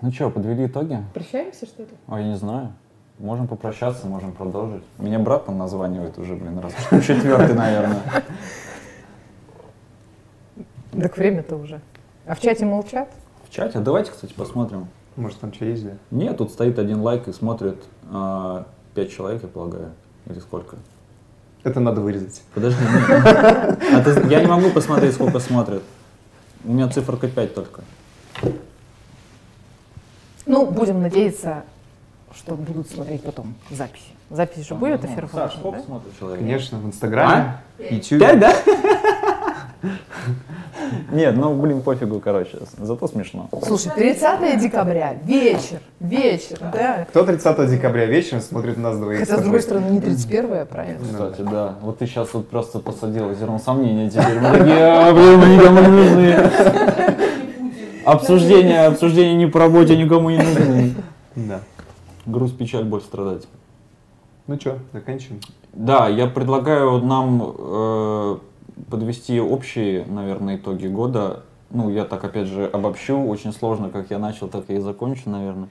Ну 0.00 0.12
что, 0.12 0.30
подвели 0.30 0.66
итоги? 0.66 1.02
Прощаемся, 1.14 1.66
что 1.66 1.82
ли? 1.82 1.88
Ой, 2.06 2.22
я 2.22 2.28
не 2.28 2.36
знаю. 2.36 2.72
Можем 3.18 3.48
попрощаться, 3.48 4.06
можем 4.06 4.30
продолжить. 4.32 4.84
Меня 4.98 5.18
брат 5.18 5.46
там 5.46 5.58
названивает 5.58 6.16
уже, 6.18 6.36
блин, 6.36 6.58
раз 6.60 6.72
четвертый, 7.04 7.54
наверное. 7.56 8.00
Так 10.92 11.16
время-то 11.16 11.56
уже. 11.56 11.80
А 12.26 12.34
в 12.34 12.40
чате 12.40 12.64
молчат? 12.64 13.08
В 13.48 13.50
чате? 13.50 13.80
Давайте, 13.80 14.12
кстати, 14.12 14.32
посмотрим. 14.34 14.86
Может, 15.18 15.40
там 15.40 15.52
что 15.52 15.64
есть, 15.64 15.84
да? 15.84 15.90
Нет, 16.12 16.36
тут 16.36 16.52
стоит 16.52 16.78
один 16.78 17.00
лайк 17.00 17.26
и 17.26 17.32
смотрит 17.32 17.82
а, 18.08 18.66
пять 18.94 19.10
человек, 19.10 19.42
я 19.42 19.48
полагаю. 19.48 19.90
Или 20.26 20.38
сколько? 20.38 20.76
Это 21.64 21.80
надо 21.80 22.00
вырезать. 22.00 22.40
Подожди, 22.54 22.78
нет. 22.80 23.08
А 23.92 24.00
ты- 24.04 24.28
я 24.28 24.40
не 24.40 24.46
могу 24.46 24.70
посмотреть, 24.70 25.14
сколько 25.14 25.40
смотрят. 25.40 25.82
У 26.64 26.72
меня 26.72 26.88
циферка 26.88 27.26
5 27.26 27.52
только. 27.52 27.82
Ну, 30.46 30.66
будем 30.70 31.02
надеяться, 31.02 31.64
что 32.32 32.54
будут 32.54 32.88
смотреть 32.88 33.24
потом 33.24 33.54
записи. 33.70 34.12
Запись 34.30 34.68
же 34.68 34.76
будет, 34.76 35.04
эфир 35.04 35.22
Ну, 35.24 35.28
Саш, 35.30 35.56
выложен, 35.56 35.58
сколько 35.58 35.78
да? 35.78 35.84
смотрит 35.84 36.18
человек? 36.18 36.38
Конечно, 36.40 36.78
в 36.78 36.86
Инстаграме, 36.86 37.58
Ютубе. 37.90 38.20
Пять, 38.20 38.38
да? 38.38 38.54
Нет, 41.10 41.36
ну, 41.36 41.54
блин, 41.54 41.80
пофигу, 41.80 42.20
короче. 42.20 42.58
Зато 42.78 43.08
смешно. 43.08 43.48
Слушай, 43.62 43.92
30 43.94 44.60
декабря, 44.60 45.14
вечер, 45.24 45.80
вечер, 46.00 46.58
да. 46.60 47.06
Кто 47.08 47.24
30 47.24 47.70
декабря 47.70 48.04
вечером 48.06 48.42
смотрит 48.42 48.76
нас 48.76 48.98
двоих? 48.98 49.20
Хотя, 49.20 49.38
с 49.38 49.42
другой 49.42 49.62
стороны, 49.62 49.90
не 49.90 50.00
31 50.00 50.66
правильно? 50.66 50.98
Кстати, 51.04 51.40
да. 51.40 51.76
Вот 51.80 51.98
ты 51.98 52.06
сейчас 52.06 52.32
вот 52.34 52.48
просто 52.48 52.78
посадила 52.80 53.34
зерно 53.34 53.58
сомнения 53.58 54.10
теперь. 54.10 54.38
А, 54.38 55.12
блин, 55.12 55.38
мы 55.38 55.46
никому 55.56 55.80
не 55.80 55.88
нужны. 55.88 56.50
Обсуждение, 58.04 58.86
обсуждение 58.86 59.34
не 59.34 59.46
по 59.46 59.60
работе 59.60 59.96
никому 59.96 60.30
не 60.30 60.38
нужны. 60.38 60.94
Да. 61.36 61.60
Груз, 62.26 62.52
печаль, 62.52 62.84
боль, 62.84 63.00
страдать. 63.00 63.46
Ну 64.46 64.58
что, 64.58 64.78
заканчиваем? 64.92 65.40
Да, 65.72 66.08
я 66.08 66.26
предлагаю 66.26 66.98
нам 66.98 67.54
э, 67.58 68.38
подвести 68.90 69.40
общие, 69.40 70.04
наверное, 70.06 70.56
итоги 70.56 70.86
года. 70.86 71.42
Ну, 71.70 71.90
я 71.90 72.04
так, 72.04 72.24
опять 72.24 72.46
же, 72.46 72.66
обобщу. 72.66 73.22
Очень 73.26 73.52
сложно, 73.52 73.90
как 73.90 74.10
я 74.10 74.18
начал, 74.18 74.48
так 74.48 74.64
я 74.68 74.76
и 74.76 74.80
закончу, 74.80 75.28
наверное. 75.30 75.68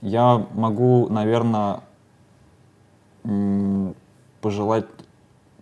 Я 0.00 0.46
могу, 0.52 1.08
наверное, 1.08 1.80
пожелать 4.40 4.86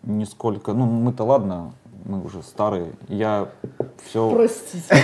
нисколько... 0.02 0.72
Ну, 0.72 0.86
мы-то 0.86 1.24
ладно, 1.24 1.72
мы 2.04 2.22
уже 2.24 2.42
старые. 2.42 2.92
Я 3.08 3.48
все... 4.04 4.30
Простите. 4.30 4.96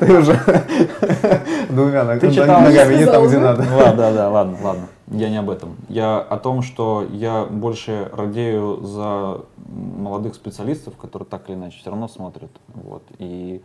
Ты 0.00 0.18
уже 0.18 0.32
двумя 1.70 2.04
ногами 2.04 2.96
не 2.96 3.06
там, 3.06 3.26
где 3.26 3.38
надо. 3.38 3.62
Ладно, 3.72 3.96
да, 3.96 4.12
да, 4.12 4.30
ладно, 4.30 4.58
ладно. 4.62 4.88
Я 5.10 5.30
не 5.30 5.38
об 5.38 5.48
этом. 5.48 5.76
Я 5.88 6.18
о 6.18 6.38
том, 6.38 6.62
что 6.62 7.06
я 7.10 7.44
больше 7.44 8.10
радею 8.12 8.82
за 8.82 9.44
молодых 9.56 10.34
специалистов, 10.34 10.96
которые 10.96 11.26
так 11.26 11.48
или 11.48 11.56
иначе 11.56 11.78
все 11.78 11.90
равно 11.90 12.08
смотрят. 12.08 12.50
Вот. 12.74 13.02
И, 13.18 13.62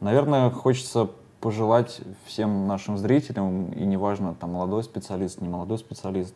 наверное, 0.00 0.50
хочется 0.50 1.10
пожелать 1.40 2.00
всем 2.24 2.66
нашим 2.66 2.96
зрителям, 2.96 3.72
и 3.72 3.84
неважно, 3.84 4.34
там, 4.34 4.52
молодой 4.52 4.82
специалист, 4.84 5.40
не 5.40 5.48
молодой 5.48 5.78
специалист, 5.78 6.34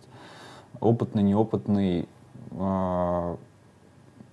опытный, 0.78 1.22
неопытный, 1.22 2.06
а, 2.52 3.36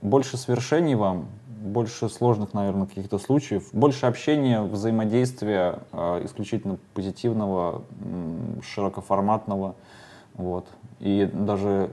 больше 0.02 0.38
свершений 0.38 0.96
вам, 0.96 1.28
больше 1.48 2.10
сложных, 2.10 2.54
наверное, 2.54 2.86
каких-то 2.86 3.18
случаев, 3.18 3.70
больше 3.74 4.06
общения, 4.06 4.62
взаимодействия 4.62 5.80
а, 5.92 6.24
исключительно 6.24 6.78
позитивного, 6.94 7.82
широкоформатного, 8.62 9.76
вот. 10.38 10.66
И 11.00 11.30
даже 11.32 11.90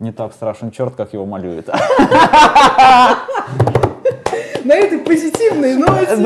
не 0.00 0.12
так 0.12 0.32
страшен 0.32 0.70
черт, 0.70 0.94
как 0.96 1.12
его 1.12 1.24
малюет. 1.26 1.68
На 4.64 4.74
этой 4.74 4.98
позитивной 4.98 5.76
ноте 5.76 6.16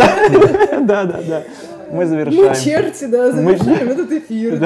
Да, 0.81 1.05
да, 1.05 1.21
да. 1.27 1.43
Мы 1.91 1.97
мы 1.99 2.07
завершаем. 2.07 2.55
черти, 2.55 3.05
да, 3.07 3.33
завершаем 3.33 3.89
этот 3.89 4.13
эфир. 4.13 4.59